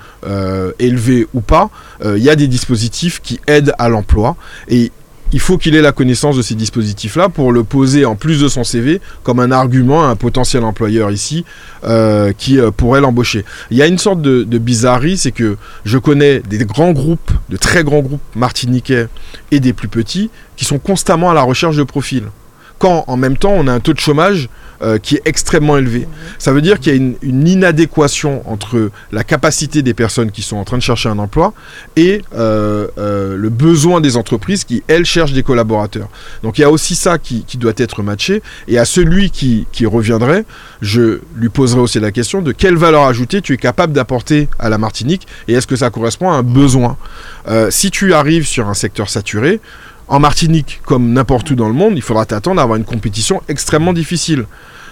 élevé 0.78 1.26
ou 1.34 1.42
pas. 1.42 1.68
Il 2.05 2.22
y 2.22 2.30
a 2.30 2.36
des 2.36 2.48
dispositifs 2.48 3.20
qui 3.22 3.38
aident 3.46 3.74
à 3.78 3.90
l'emploi 3.90 4.36
et 4.68 4.90
il 5.35 5.41
faut 5.41 5.59
qu'il 5.59 5.74
ait 5.74 5.82
la 5.82 5.91
connaissance 5.91 6.37
de 6.37 6.43
ces 6.43 6.55
dispositifs-là 6.55 7.28
pour 7.28 7.51
le 7.51 7.64
poser 7.64 8.05
en 8.05 8.14
plus 8.14 8.41
de 8.41 8.47
son 8.47 8.62
CV 8.62 9.01
comme 9.24 9.41
un 9.41 9.51
argument 9.51 10.05
à 10.05 10.07
un 10.07 10.14
potentiel 10.14 10.62
employeur 10.62 11.11
ici 11.11 11.45
euh, 11.82 12.32
qui 12.39 12.61
euh, 12.61 12.70
pourrait 12.70 13.01
l'embaucher. 13.01 13.45
Il 13.72 13.76
y 13.76 13.82
a 13.82 13.89
une 13.89 13.99
sorte 13.99 14.22
de, 14.22 14.45
de 14.45 14.59
bizarrerie, 14.59 15.16
c'est 15.16 15.32
que 15.32 15.57
je 15.85 15.99
connais 15.99 16.39
des 16.39 16.59
grands 16.64 16.93
groupes, 16.93 17.32
de 17.49 17.57
très 17.57 17.82
grands 17.82 17.99
groupes 17.99 18.22
martiniquais 18.37 19.09
et 19.51 19.59
des 19.59 19.72
plus 19.72 19.89
petits 19.89 20.30
qui 20.57 20.64
sont 20.64 20.78
constamment 20.78 21.32
à 21.32 21.35
la 21.35 21.43
recherche 21.43 21.76
de 21.76 21.82
profils. 21.82 22.28
Quand 22.79 23.05
en 23.07 23.16
même 23.16 23.37
temps 23.37 23.53
on 23.53 23.66
a 23.66 23.72
un 23.72 23.81
taux 23.81 23.93
de 23.93 24.01
chômage 24.01 24.49
euh, 24.83 24.99
qui 24.99 25.14
est 25.14 25.22
extrêmement 25.25 25.79
élevé. 25.79 26.07
Ça 26.39 26.53
veut 26.53 26.61
dire 26.61 26.81
qu'il 26.81 26.93
y 26.93 26.97
a 26.97 26.99
une, 26.99 27.47
inadéquation 27.47 28.43
entre 28.51 28.91
la 29.12 29.22
capacité 29.22 29.83
des 29.83 29.95
personnes 29.95 30.33
qui 30.33 30.43
sont 30.43 30.57
en 30.57 30.64
train 30.64 30.77
de 30.77 30.83
chercher 30.83 31.09
un 31.09 31.18
emploi 31.20 31.55
et 31.95 32.22
euh, 32.35 32.89
euh, 32.99 33.37
le 33.37 33.49
besoin 33.51 34.01
des 34.01 34.16
entreprises 34.16 34.64
qui, 34.64 34.83
elles, 34.89 35.05
cherchent 35.07 35.33
des 35.33 35.45
collaborateurs. 35.45 36.09
Donc 36.43 36.59
il 36.59 36.62
y 36.62 36.64
a 36.64 36.70
aussi 36.70 36.97
ça 36.97 37.18
qui, 37.18 37.45
doit 37.57 37.72
être 37.77 38.03
matché. 38.03 38.43
Et 38.66 38.77
à 38.77 38.85
celui 38.85 39.31
qui, 39.31 39.66
qui, 39.70 39.87
reviendrait, 39.87 40.45
je 40.83 41.20
lui 41.37 41.51
poserai 41.51 41.81
aussi 41.81 42.01
la 42.01 42.11
question 42.11 42.43
de 42.43 42.51
quelle 42.51 42.77
valeur 42.77 43.05
ajoutée 43.05 43.41
tu 43.41 43.55
es 43.55 43.59
capable 43.59 43.93
d'apporter 43.93 44.49
à 44.59 44.68
la 44.68 44.77
Martinique 44.77 45.29
et 45.47 45.55
est-ce 45.55 45.68
que 45.68 45.77
ça 45.77 45.91
correspond 45.91 46.31
à 46.31 46.35
un 46.35 46.43
besoin? 46.43 46.97
si 47.68 47.91
tu 47.91 48.14
arrives 48.14 48.47
sur 48.47 48.68
un 48.68 48.75
secteur 48.75 49.11
saturé, 49.11 49.61
en 50.09 50.20
Martinique, 50.20 50.80
comme 50.84 51.12
n'importe 51.12 51.50
où 51.50 51.55
dans 51.55 51.68
le 51.68 51.74
monde, 51.74 51.94
il 51.96 52.02
faudra 52.02 52.26
t'attendre 52.26 52.61
à 52.61 52.64
avoir 52.64 52.76
une 52.76 52.84
compétition 52.84 53.42
extrêmement 53.48 53.92
difficile. 53.92 54.46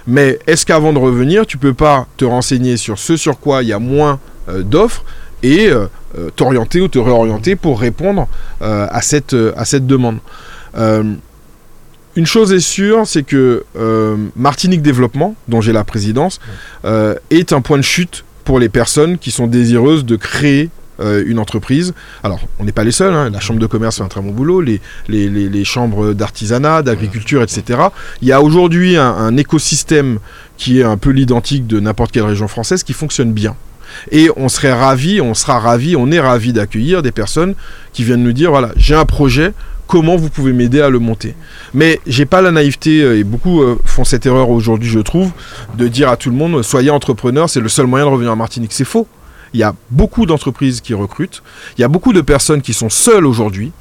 Mais 0.07 0.39
est-ce 0.47 0.67
qu'avant 0.67 0.93
de 0.93 0.99
revenir, 0.99 1.47
tu 1.47 1.59
peux 1.59 1.75
pas 1.75 2.07
te 2.17 2.25
renseigner 2.25 2.77
sur 2.77 2.99
ce 2.99 3.17
sur 3.17 3.39
quoi 3.39 3.63
il 3.63 3.69
y 3.69 3.73
a 3.73 3.79
moins 3.79 4.19
euh, 4.49 4.63
d'offres 4.63 5.05
et 5.43 5.69
euh, 5.69 5.87
euh, 6.19 6.31
t'orienter 6.35 6.81
ou 6.81 6.89
te 6.89 6.99
réorienter 6.99 7.57
pour 7.57 7.81
répondre 7.81 8.27
à, 8.61 9.03
cette, 9.03 9.37
à 9.57 9.65
cette 9.65 9.87
demande? 9.87 10.19
Une 12.15 12.27
chose 12.27 12.53
est 12.53 12.61
sûre, 12.61 13.07
c'est 13.07 13.23
que 13.23 13.65
Martinique 14.37 14.83
Développement, 14.83 15.35
dont 15.49 15.61
j'ai 15.61 15.73
la 15.73 15.85
présidence, 15.85 16.41
est 17.31 17.53
un 17.53 17.61
point 17.61 17.79
de 17.79 17.83
chute 17.83 18.25
pour 18.45 18.59
les 18.59 18.69
personnes 18.69 19.19
qui 19.19 19.31
sont 19.31 19.47
désireuses 19.47 20.05
de 20.05 20.17
créer 20.17 20.71
euh, 21.03 21.25
une 21.27 21.39
entreprise. 21.39 21.95
Alors, 22.23 22.41
on 22.59 22.65
n'est 22.65 22.73
pas 22.73 22.85
les 22.85 22.93
seuls, 22.93 23.13
hein. 23.13 23.31
la 23.31 23.41
chambre 23.41 23.61
de 23.61 23.67
commerce 23.67 23.97
fait 23.97 24.03
un 24.03 24.09
très 24.09 24.21
bon 24.21 24.31
boulot, 24.31 24.61
les, 24.61 24.81
les, 25.09 25.65
chambres 25.65 26.13
d'artisanat, 26.13 26.83
d'agriculture, 26.83 27.43
etc. 27.43 27.81
Il 28.21 28.29
y 28.29 28.33
a 28.33 28.41
aujourd'hui 28.43 28.97
un, 28.97 29.37
écosystème 29.37 30.19
qui 30.57 30.81
est 30.81 30.85
un 30.85 30.97
peu 30.97 31.11
l'identique 31.11 31.67
de 31.67 31.81
n'importe 31.81 32.13
quelle 32.13 32.25
région 32.25 32.49
française 32.49 32.83
qui 32.83 32.93
fonctionne 32.93 33.33
bien. 33.33 33.57
Et 34.11 34.31
on 34.37 34.49
serait 34.49 34.73
ravi, 34.73 35.21
on 35.21 35.35
sera 35.35 35.59
ravi, 35.59 35.97
on 35.97 36.11
est 36.11 36.21
ravi 36.21 36.53
d'accueillir 36.53 37.03
des 37.03 37.13
personnes 37.13 37.55
qui 37.93 38.05
viennent 38.05 38.23
nous 38.23 38.33
dire 38.33 38.51
voilà, 38.51 38.71
j'ai 38.77 38.95
un 38.95 39.05
projet, 39.05 39.53
comment 39.87 40.17
vous 40.17 40.31
pouvez 40.31 40.53
m'aider 40.53 40.81
à 40.81 40.89
le 40.89 40.99
monter? 40.99 41.35
Mais 41.75 42.01
j'ai 42.07 42.25
pas 42.25 42.41
la 42.41 42.51
naïveté, 42.51 43.03
euh, 43.03 43.19
et 43.19 43.25
beaucoup 43.25 43.63
euh, 43.63 43.79
font 43.85 44.05
cette 44.05 44.25
erreur 44.27 44.51
aujourd'hui, 44.51 44.89
je 44.89 45.01
trouve, 45.01 45.31
de 45.77 45.89
dire 45.89 46.09
à 46.09 46.17
tout 46.17 46.31
le 46.31 46.37
monde 46.37 46.63
soyez 46.63 46.91
entrepreneur, 46.91 47.51
c'est 47.51 47.61
le 47.61 47.69
seul 47.69 47.87
moyen 47.87 48.07
de 48.07 48.11
revenir 48.11 48.33
en 48.33 48.37
Martinique. 48.37 48.73
C'est 48.73 48.85
faux. 48.85 49.07
Il 49.55 49.61
y 49.61 49.63
a 49.63 49.75
beaucoup 49.91 50.27
d'entreprises 50.27 50.81
qui 50.81 50.95
recrutent. 50.95 51.43
Il 51.77 51.81
y 51.81 51.85
a 51.85 51.89
beaucoup 51.89 52.13
de 52.13 52.21
personnes 52.21 52.63
qui 52.63 52.73
sont 52.73 52.91
seules 52.91 53.27
aujourd'hui. 53.27 53.73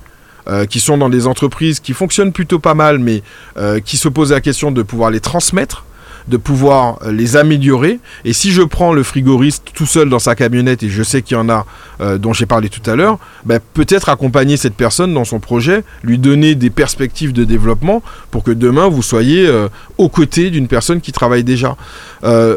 Euh, 0.48 0.66
qui 0.66 0.80
sont 0.80 0.98
dans 0.98 1.10
des 1.10 1.28
entreprises 1.28 1.80
qui 1.80 1.94
fonctionnent 1.94 2.34
plutôt 2.34 2.58
pas 2.58 2.74
mal, 2.74 2.98
mais 2.98 3.22
euh, 3.58 3.80
qui 3.80 3.96
se 3.96 4.10
posent 4.10 4.32
la 4.32 4.42
question 4.42 4.72
de 4.72 4.82
pouvoir 4.82 5.12
les 5.12 5.20
transmettre 5.20 5.86
de 6.28 6.38
pouvoir 6.38 7.00
euh, 7.04 7.12
les 7.12 7.38
améliorer. 7.38 8.00
Et 8.26 8.34
si 8.34 8.52
je 8.52 8.62
prends 8.62 8.94
le 8.94 9.04
frigoriste 9.04 9.72
tout 9.74 9.86
seul 9.86 10.10
dans 10.10 10.20
sa 10.20 10.36
camionnette, 10.36 10.84
et 10.84 10.90
je 10.90 11.04
sais 11.04 11.22
qu'il 11.22 11.38
y 11.38 11.40
en 11.40 11.50
a 11.50 11.66
euh, 12.00 12.18
dont 12.18 12.34
j'ai 12.34 12.46
parlé 12.46 12.70
tout 12.70 12.88
à 12.90 12.96
l'heure, 12.96 13.20
ben, 13.46 13.60
peut-être 13.74 14.10
accompagner 14.10 14.58
cette 14.58 14.76
personne 14.76 15.14
dans 15.14 15.26
son 15.26 15.40
projet, 15.40 15.84
lui 16.04 16.18
donner 16.18 16.56
des 16.56 16.70
perspectives 16.70 17.34
de 17.34 17.44
développement 17.44 18.02
pour 18.30 18.44
que 18.44 18.52
demain 18.52 18.88
vous 18.88 19.02
soyez 19.02 19.48
euh, 19.48 19.68
aux 19.98 20.10
côtés 20.10 20.50
d'une 20.50 20.68
personne 20.68 21.02
qui 21.02 21.12
travaille 21.12 21.44
déjà. 21.44 21.76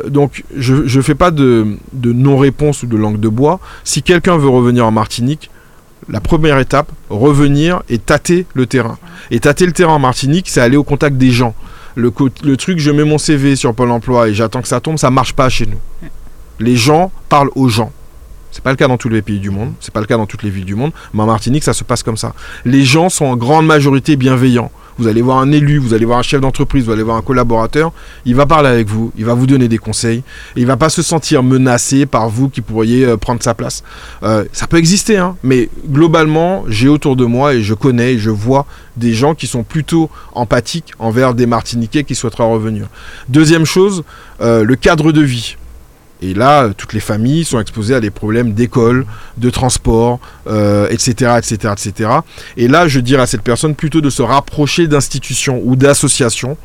donc 0.09 0.45
je 0.57 0.75
ne 0.75 1.03
fais 1.03 1.15
pas 1.15 1.31
de, 1.31 1.77
de 1.93 2.13
non-réponse 2.13 2.83
ou 2.83 2.87
de 2.87 2.97
langue 2.97 3.21
de 3.21 3.29
bois. 3.29 3.61
Si 3.85 4.03
quelqu'un 4.03 4.37
veut 4.37 4.49
revenir 4.49 4.87
en 4.87 4.91
Martinique, 4.91 5.51
la 6.09 6.21
première 6.21 6.59
étape, 6.59 6.91
revenir 7.11 7.83
et 7.89 7.99
tâter 7.99 8.47
le 8.55 8.67
terrain. 8.67 8.99
Et 9.31 9.41
tâter 9.41 9.67
le 9.67 9.73
terrain 9.73 9.95
en 9.95 9.99
Martinique, 9.99 10.49
c'est 10.49 10.61
aller 10.61 10.77
au 10.77 10.85
contact 10.85 11.17
des 11.17 11.31
gens 11.31 11.55
le, 11.97 12.11
truc, 12.57 12.79
je 12.79 12.91
mets 12.91 13.05
mon 13.05 13.19
CV 13.19 13.57
sur 13.57 13.75
Pôle 13.75 13.91
emploi 13.91 14.29
et 14.29 14.35
j'attends 14.35 14.63
que 14.63 14.69
ça 14.69 14.81
tombe, 14.81 14.99
ça 14.99 15.11
marche 15.11 15.33
pas 15.33 15.49
chez 15.49 15.67
nous. 15.67 15.79
Les 16.61 16.77
gens 16.77 17.13
parlent 17.29 17.51
aux 17.55 17.69
gens. 17.69 17.93
C'est 18.51 18.63
pas 18.63 18.71
le 18.71 18.77
cas 18.77 18.87
dans 18.87 18.97
tous 18.97 19.09
les 19.09 19.23
pays 19.23 19.41
du 19.41 19.51
monde, 19.51 19.73
c'est 19.81 19.93
pas 19.93 20.01
le 20.01 20.07
cas 20.07 20.17
dans 20.17 20.27
toutes 20.27 20.45
les 20.45 20.51
villes 20.51 20.65
du 20.65 20.77
monde, 20.77 20.93
mais 21.13 21.23
en 21.23 21.27
Martinique, 21.27 21.65
ça 21.65 21.73
se 21.73 21.83
passe 21.83 22.05
comme 22.05 22.17
ça. 22.17 22.35
Les 22.65 22.85
gens 22.85 23.09
sont 23.09 23.25
en 23.25 23.37
grande 23.37 23.67
majorité 23.67 24.15
bienveillants. 24.15 24.71
Vous 24.99 25.09
allez 25.09 25.23
voir 25.23 25.39
un 25.39 25.51
élu, 25.53 25.79
vous 25.79 25.95
allez 25.95 26.05
voir 26.05 26.19
un 26.19 26.23
chef 26.23 26.41
d'entreprise, 26.41 26.85
vous 26.85 26.93
allez 26.93 27.03
voir 27.03 27.17
un 27.17 27.23
collaborateur, 27.23 27.93
il 28.25 28.35
va 28.35 28.47
parler 28.47 28.69
avec 28.69 28.89
vous, 28.89 29.13
il 29.17 29.25
va 29.25 29.35
vous 29.35 29.47
donner 29.47 29.69
des 29.69 29.79
conseils, 29.79 30.23
et 30.57 30.61
il 30.61 30.67
va 30.67 30.77
pas 30.77 30.89
se 30.89 31.03
sentir 31.03 31.43
menacé 31.43 32.07
par 32.07 32.29
vous 32.29 32.49
qui 32.49 32.61
pourriez 32.61 33.05
euh, 33.05 33.17
prendre 33.17 33.43
sa 33.43 33.55
place. 33.55 33.83
Euh, 34.23 34.45
ça 34.53 34.67
peut 34.67 34.77
exister, 34.77 35.17
hein, 35.17 35.37
mais 35.43 35.69
globalement, 35.89 36.65
j'ai 36.69 36.89
autour 36.89 37.17
de 37.17 37.25
moi 37.25 37.55
et 37.55 37.63
je 37.63 37.75
connais 37.75 38.15
et 38.15 38.19
je 38.19 38.31
vois 38.31 38.67
des 38.97 39.15
gens 39.15 39.35
qui 39.35 39.47
sont 39.47 39.65
plutôt 39.65 40.11
empathiques 40.33 40.93
envers 40.99 41.35
des 41.35 41.47
Martiniquais 41.47 42.05
qui 42.05 42.15
souhaiteraient 42.15 42.51
revenir. 42.51 42.87
Deuxième 43.29 43.65
chose, 43.65 44.05
euh, 44.41 44.63
le 44.63 44.77
cadre 44.77 45.13
de 45.13 45.21
vie 45.21 45.57
Et 46.25 46.35
là, 46.35 46.71
toutes 46.77 46.93
les 46.95 47.01
familles 47.01 47.45
sont 47.45 47.61
exposées 47.61 47.95
à 47.95 48.01
des 48.01 48.11
problèmes 48.11 48.55
d'école, 48.55 49.05
de 49.37 49.51
transport, 49.51 50.21
etc., 50.91 51.37
etc., 51.39 51.73
etc. 51.73 52.11
Et 52.57 52.67
là, 52.67 52.89
je 52.89 53.01
dirais 53.01 53.23
à 53.23 53.27
cette 53.27 53.43
personne 53.43 53.75
plutôt 53.75 54.01
de 54.01 54.11
se 54.11 54.23
rapprocher 54.23 54.87
d'institutions 54.87 55.61
ou 55.65 55.77
d'associations 55.77 56.57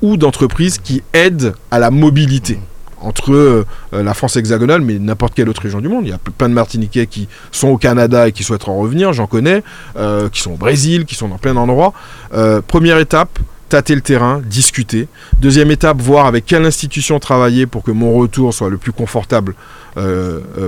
ou 0.00 0.16
d'entreprises 0.16 0.78
qui 0.78 1.02
aident 1.12 1.54
à 1.70 1.78
la 1.78 1.90
mobilité 1.90 2.58
entre 3.02 3.32
euh, 3.32 3.64
la 3.92 4.14
France 4.14 4.36
hexagonale, 4.36 4.80
mais 4.80 4.98
n'importe 4.98 5.34
quelle 5.34 5.48
autre 5.48 5.62
région 5.62 5.80
du 5.80 5.88
monde. 5.88 6.04
Il 6.06 6.10
y 6.10 6.14
a 6.14 6.18
plein 6.18 6.48
de 6.48 6.54
Martiniquais 6.54 7.06
qui 7.06 7.28
sont 7.50 7.68
au 7.68 7.76
Canada 7.76 8.28
et 8.28 8.32
qui 8.32 8.44
souhaitent 8.44 8.68
en 8.68 8.78
revenir, 8.78 9.12
j'en 9.12 9.26
connais, 9.26 9.62
euh, 9.96 10.28
qui 10.28 10.40
sont 10.40 10.52
au 10.52 10.56
Brésil, 10.56 11.04
qui 11.04 11.14
sont 11.14 11.28
dans 11.28 11.38
plein 11.38 11.54
d'endroits. 11.54 11.92
Euh, 12.34 12.60
première 12.66 12.98
étape, 12.98 13.38
tâter 13.72 13.94
le 13.94 14.00
terrain, 14.00 14.40
discuter. 14.44 15.08
Deuxième 15.40 15.70
étape, 15.70 16.00
voir 16.00 16.26
avec 16.26 16.46
quelle 16.46 16.64
institution 16.64 17.18
travailler 17.18 17.66
pour 17.66 17.82
que 17.82 17.90
mon 17.90 18.12
retour 18.14 18.54
soit 18.54 18.70
le 18.70 18.76
plus 18.76 18.92
confortable 18.92 19.54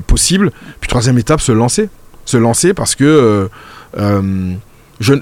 possible. 0.07 0.51
Puis 0.81 0.89
troisième 0.89 1.19
étape, 1.19 1.41
se 1.41 1.53
lancer. 1.53 1.89
Se 2.27 2.37
lancer 2.37 2.75
parce 2.75 2.95
que 2.95 3.49
je 5.01 5.15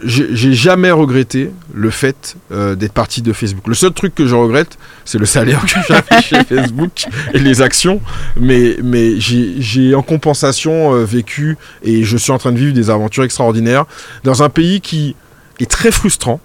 n'ai 0.47 0.55
jamais 0.55 0.91
regretté 0.91 1.51
le 1.72 1.91
fait 1.91 2.37
euh, 2.53 2.74
d'être 2.74 2.93
parti 2.93 3.22
de 3.22 3.33
Facebook. 3.33 3.66
Le 3.66 3.74
seul 3.74 3.93
truc 3.93 4.14
que 4.14 4.26
je 4.26 4.35
regrette, 4.35 4.78
c'est 5.05 5.18
le 5.18 5.26
salaire 5.26 5.62
que 5.62 5.80
j'avais 5.89 6.22
chez 6.22 6.45
Facebook 6.45 7.07
et 7.33 7.39
les 7.39 7.62
actions. 7.62 8.01
Mais, 8.37 8.76
mais 8.83 9.18
j'ai 9.18 9.95
en 9.95 10.03
compensation 10.03 10.95
euh, 10.95 11.05
vécu 11.05 11.57
et 11.83 12.05
je 12.05 12.16
suis 12.16 12.33
en 12.33 12.39
train 12.39 12.53
de 12.53 12.59
vivre 12.59 12.74
des 12.74 12.91
aventures 12.91 13.24
extraordinaires 13.24 13.87
dans 14.24 14.43
un 14.43 14.49
pays 14.49 14.80
qui 14.80 15.16
est 15.59 15.70
très 15.70 15.91
frustrant. 15.91 16.41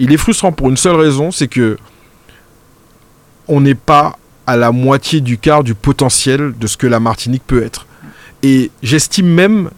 Il 0.00 0.12
est 0.12 0.16
frustrant 0.16 0.50
pour 0.50 0.70
une 0.70 0.78
seule 0.78 0.96
raison, 0.96 1.30
c'est 1.30 1.46
que 1.46 1.76
on 3.46 3.60
n'est 3.60 3.74
pas 3.74 4.16
à 4.46 4.56
la 4.56 4.72
moitié 4.72 5.20
du 5.20 5.38
quart 5.38 5.62
du 5.62 5.74
potentiel 5.74 6.54
de 6.58 6.66
ce 6.66 6.76
que 6.76 6.86
la 6.86 7.00
Martinique 7.00 7.42
peut 7.46 7.62
être. 7.62 7.86
Et 8.42 8.70
j'estime 8.82 9.28
même 9.28 9.70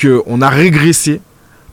qu'on 0.00 0.40
a 0.40 0.48
régressé 0.48 1.20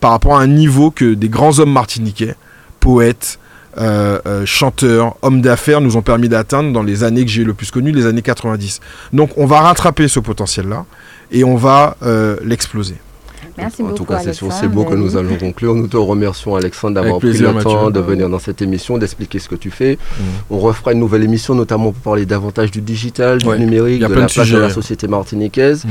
par 0.02 0.12
rapport 0.12 0.38
à 0.38 0.42
un 0.42 0.48
niveau 0.48 0.92
que 0.92 1.14
des 1.14 1.30
grands 1.30 1.60
hommes 1.60 1.72
martiniquais, 1.72 2.36
poètes, 2.82 3.40
euh, 3.78 4.20
euh, 4.26 4.46
chanteurs, 4.46 5.16
hommes 5.22 5.42
d'affaires 5.42 5.80
nous 5.80 5.96
ont 5.96 6.02
permis 6.02 6.28
d'atteindre 6.28 6.74
dans 6.74 6.84
les 6.84 7.04
années 7.04 7.24
que 7.24 7.32
j'ai 7.32 7.46
le 7.46 7.54
plus 7.54 7.72
connues, 7.72 7.94
les 7.94 8.06
années 8.06 8.22
90. 8.22 8.82
Donc 9.14 9.32
on 9.38 9.46
va 9.46 9.62
rattraper 9.62 10.08
ce 10.08 10.20
potentiel-là 10.20 10.86
et 11.32 11.44
on 11.46 11.56
va 11.56 11.96
euh, 12.04 12.36
l'exploser. 12.44 12.96
Merci 13.60 13.84
en 13.84 13.92
tout 13.94 14.06
cas, 14.06 14.20
c'est 14.20 14.34
sur 14.34 14.52
ces 14.52 14.68
mots 14.68 14.86
que 14.86 14.96
nous 14.96 15.18
allons 15.18 15.36
conclure. 15.38 15.76
Nous 15.76 15.88
te 15.88 15.98
remercions, 15.98 16.56
Alexandre, 16.56 16.96
d'avoir 16.96 17.20
pris 17.20 17.34
le 17.38 17.64
temps 17.64 17.90
de 17.90 18.00
venir 18.00 18.30
dans 18.30 18.40
cette 18.40 18.62
émission, 18.62 18.98
d'expliquer 18.98 19.40
ce 19.40 19.50
que 19.50 19.56
tu 19.56 19.72
fais. 19.72 19.96
Mm. 19.98 20.24
On 20.52 20.60
refera 20.60 20.94
une 20.94 21.00
nouvelle 21.00 21.24
émission, 21.24 21.56
notamment 21.56 21.92
pour 21.92 22.02
parler 22.02 22.26
davantage 22.26 22.72
du 22.72 22.82
digital, 22.82 23.40
du 23.40 23.48
numérique, 23.48 24.00
de 24.02 24.08
la 24.08 24.28
place 24.28 24.50
de 24.50 24.58
la 24.58 24.70
société 24.70 25.08
martiniquaise. 25.08 25.86
Mm 25.86 25.90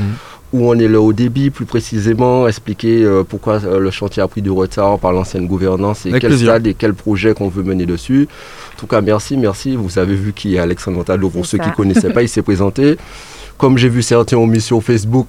où 0.51 0.67
on 0.69 0.77
est 0.79 0.87
là 0.87 0.99
au 0.99 1.13
débit, 1.13 1.49
plus 1.51 1.65
précisément, 1.65 2.47
expliquer 2.47 3.03
euh, 3.03 3.23
pourquoi 3.23 3.63
euh, 3.63 3.79
le 3.79 3.91
chantier 3.91 4.23
a 4.23 4.27
pris 4.27 4.41
du 4.41 4.49
retard 4.49 4.97
par 4.97 5.13
l'ancienne 5.13 5.45
gouvernance 5.45 6.05
et 6.05 6.11
quel 6.19 6.37
stade 6.37 6.65
et 6.65 6.73
quel 6.73 6.93
projet 6.93 7.33
qu'on 7.33 7.49
veut 7.49 7.63
mener 7.63 7.85
dessus. 7.85 8.27
En 8.75 8.79
tout 8.79 8.87
cas, 8.87 9.01
merci, 9.01 9.37
merci. 9.37 9.75
Vous 9.75 9.99
avez 9.99 10.15
vu 10.15 10.33
qui 10.33 10.55
est 10.55 10.59
Alexandre 10.59 10.97
Montalo, 10.97 11.29
pour 11.29 11.45
ceux 11.45 11.59
qui 11.59 11.69
ne 11.69 11.73
connaissaient 11.73 12.11
pas, 12.11 12.23
il 12.23 12.29
s'est 12.29 12.41
présenté. 12.49 12.97
Comme 13.57 13.77
j'ai 13.77 13.89
vu 13.89 14.01
certains 14.01 14.37
ont 14.37 14.47
mis 14.47 14.61
sur 14.61 14.81
Facebook, 14.81 15.27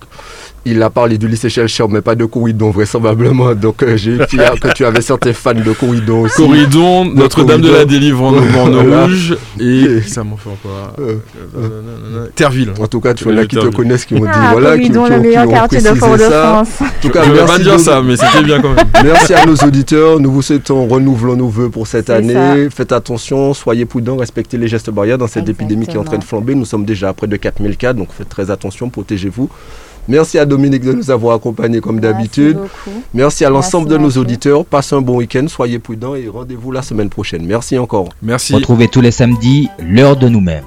il 0.66 0.82
a 0.82 0.90
parlé 0.90 1.16
du 1.16 1.26
lycée 1.26 1.48
Chelcher, 1.48 1.84
mais 1.88 2.02
pas 2.02 2.14
de 2.14 2.24
Corridon, 2.26 2.70
vraisemblablement. 2.70 3.54
Donc, 3.54 3.82
euh, 3.82 3.96
j'ai 3.96 4.12
eu 4.12 4.18
que 4.18 4.72
tu 4.74 4.84
avais 4.84 5.00
certains 5.00 5.32
fans 5.32 5.54
de 5.54 5.72
Corridon 5.72 6.22
aussi. 6.22 6.36
Corridon, 6.36 7.06
Notre-Dame 7.06 7.62
de 7.62 7.70
la 7.70 7.84
Délivrance 7.84 8.36
en 8.56 9.04
rouge, 9.04 9.36
et 9.58 10.02
ça 10.02 10.22
m'en 10.22 10.36
fait 10.36 10.50
encore. 10.50 10.92
Euh, 10.98 11.16
euh, 11.56 12.26
Terville. 12.34 12.72
En 12.78 12.86
tout 12.86 13.00
cas, 13.00 13.14
tu 13.14 13.26
en 13.28 13.36
as 13.36 13.46
qui 13.46 13.56
te 13.56 13.66
connaissent, 13.68 14.04
qui 14.04 14.14
m'ont 14.14 14.24
dit 14.24 14.30
ah, 14.32 14.50
voilà, 14.52 14.76
Corridon, 14.76 15.04
qui, 15.04 15.10
le 15.10 15.20
meilleur 15.20 15.48
quartier 15.48 15.80
de 15.80 15.94
Fort-de-France. 15.94 16.68
En 16.80 16.86
tout 17.00 17.08
cas, 17.08 17.24
je 17.24 17.30
ne 17.30 17.46
pas 17.46 17.58
dire 17.58 17.80
ça, 17.80 18.02
mais 18.02 18.16
c'était 18.16 18.42
bien 18.42 18.60
quand 18.60 18.74
même. 18.74 18.86
Merci 19.04 19.34
à 19.34 19.46
nos 19.46 19.56
auditeurs. 19.56 20.20
Nous 20.20 20.30
vous 20.30 20.42
souhaitons, 20.42 20.86
renouvelons 20.86 21.36
nos 21.36 21.48
voeux 21.48 21.70
pour 21.70 21.86
cette 21.86 22.10
année. 22.10 22.68
Faites 22.70 22.92
attention, 22.92 23.54
soyez 23.54 23.86
prudents, 23.86 24.16
respectez 24.16 24.58
les 24.58 24.68
gestes 24.68 24.90
barrières 24.90 25.18
dans 25.18 25.26
cette 25.26 25.48
épidémie 25.48 25.86
qui 25.86 25.96
est 25.96 25.98
en 25.98 26.04
train 26.04 26.18
de 26.18 26.24
flamber. 26.24 26.54
Nous 26.54 26.66
sommes 26.66 26.84
déjà 26.84 27.08
à 27.08 27.12
près 27.14 27.26
de 27.26 27.36
4000 27.36 27.76
cas, 27.76 27.92
donc 27.94 28.08
faites 28.12 28.28
très 28.28 28.50
attention, 28.50 28.90
protégez-vous. 28.90 29.48
Merci 30.10 30.40
à 30.40 30.44
Dominique 30.44 30.82
de 30.82 30.92
nous 30.92 31.08
avoir 31.12 31.36
accompagnés 31.36 31.80
comme 31.80 32.00
d'habitude. 32.00 32.58
Merci 33.14 33.44
à 33.44 33.48
l'ensemble 33.48 33.88
de 33.88 33.96
nos 33.96 34.10
auditeurs. 34.10 34.64
Passez 34.64 34.96
un 34.96 35.00
bon 35.00 35.18
week-end, 35.18 35.46
soyez 35.46 35.78
prudents 35.78 36.16
et 36.16 36.26
rendez-vous 36.26 36.72
la 36.72 36.82
semaine 36.82 37.08
prochaine. 37.08 37.46
Merci 37.46 37.78
encore. 37.78 38.08
Merci. 38.20 38.52
Retrouvez 38.52 38.88
tous 38.88 39.00
les 39.00 39.12
samedis 39.12 39.68
l'heure 39.78 40.16
de 40.16 40.28
nous-mêmes. 40.28 40.64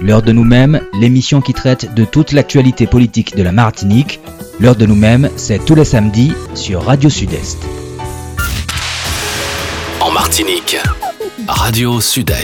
L'heure 0.00 0.22
de 0.22 0.32
nous-mêmes, 0.32 0.80
l'émission 0.98 1.42
qui 1.42 1.52
traite 1.52 1.92
de 1.94 2.06
toute 2.06 2.32
l'actualité 2.32 2.86
politique 2.86 3.36
de 3.36 3.42
la 3.42 3.52
Martinique. 3.52 4.18
L'heure 4.60 4.76
de 4.76 4.86
nous-mêmes, 4.86 5.28
c'est 5.36 5.62
tous 5.62 5.74
les 5.74 5.84
samedis 5.84 6.32
sur 6.54 6.82
Radio 6.82 7.10
Sud-Est. 7.10 7.58
En 10.00 10.10
Martinique, 10.10 10.78
Radio 11.46 12.00
Sud-Est. 12.00 12.34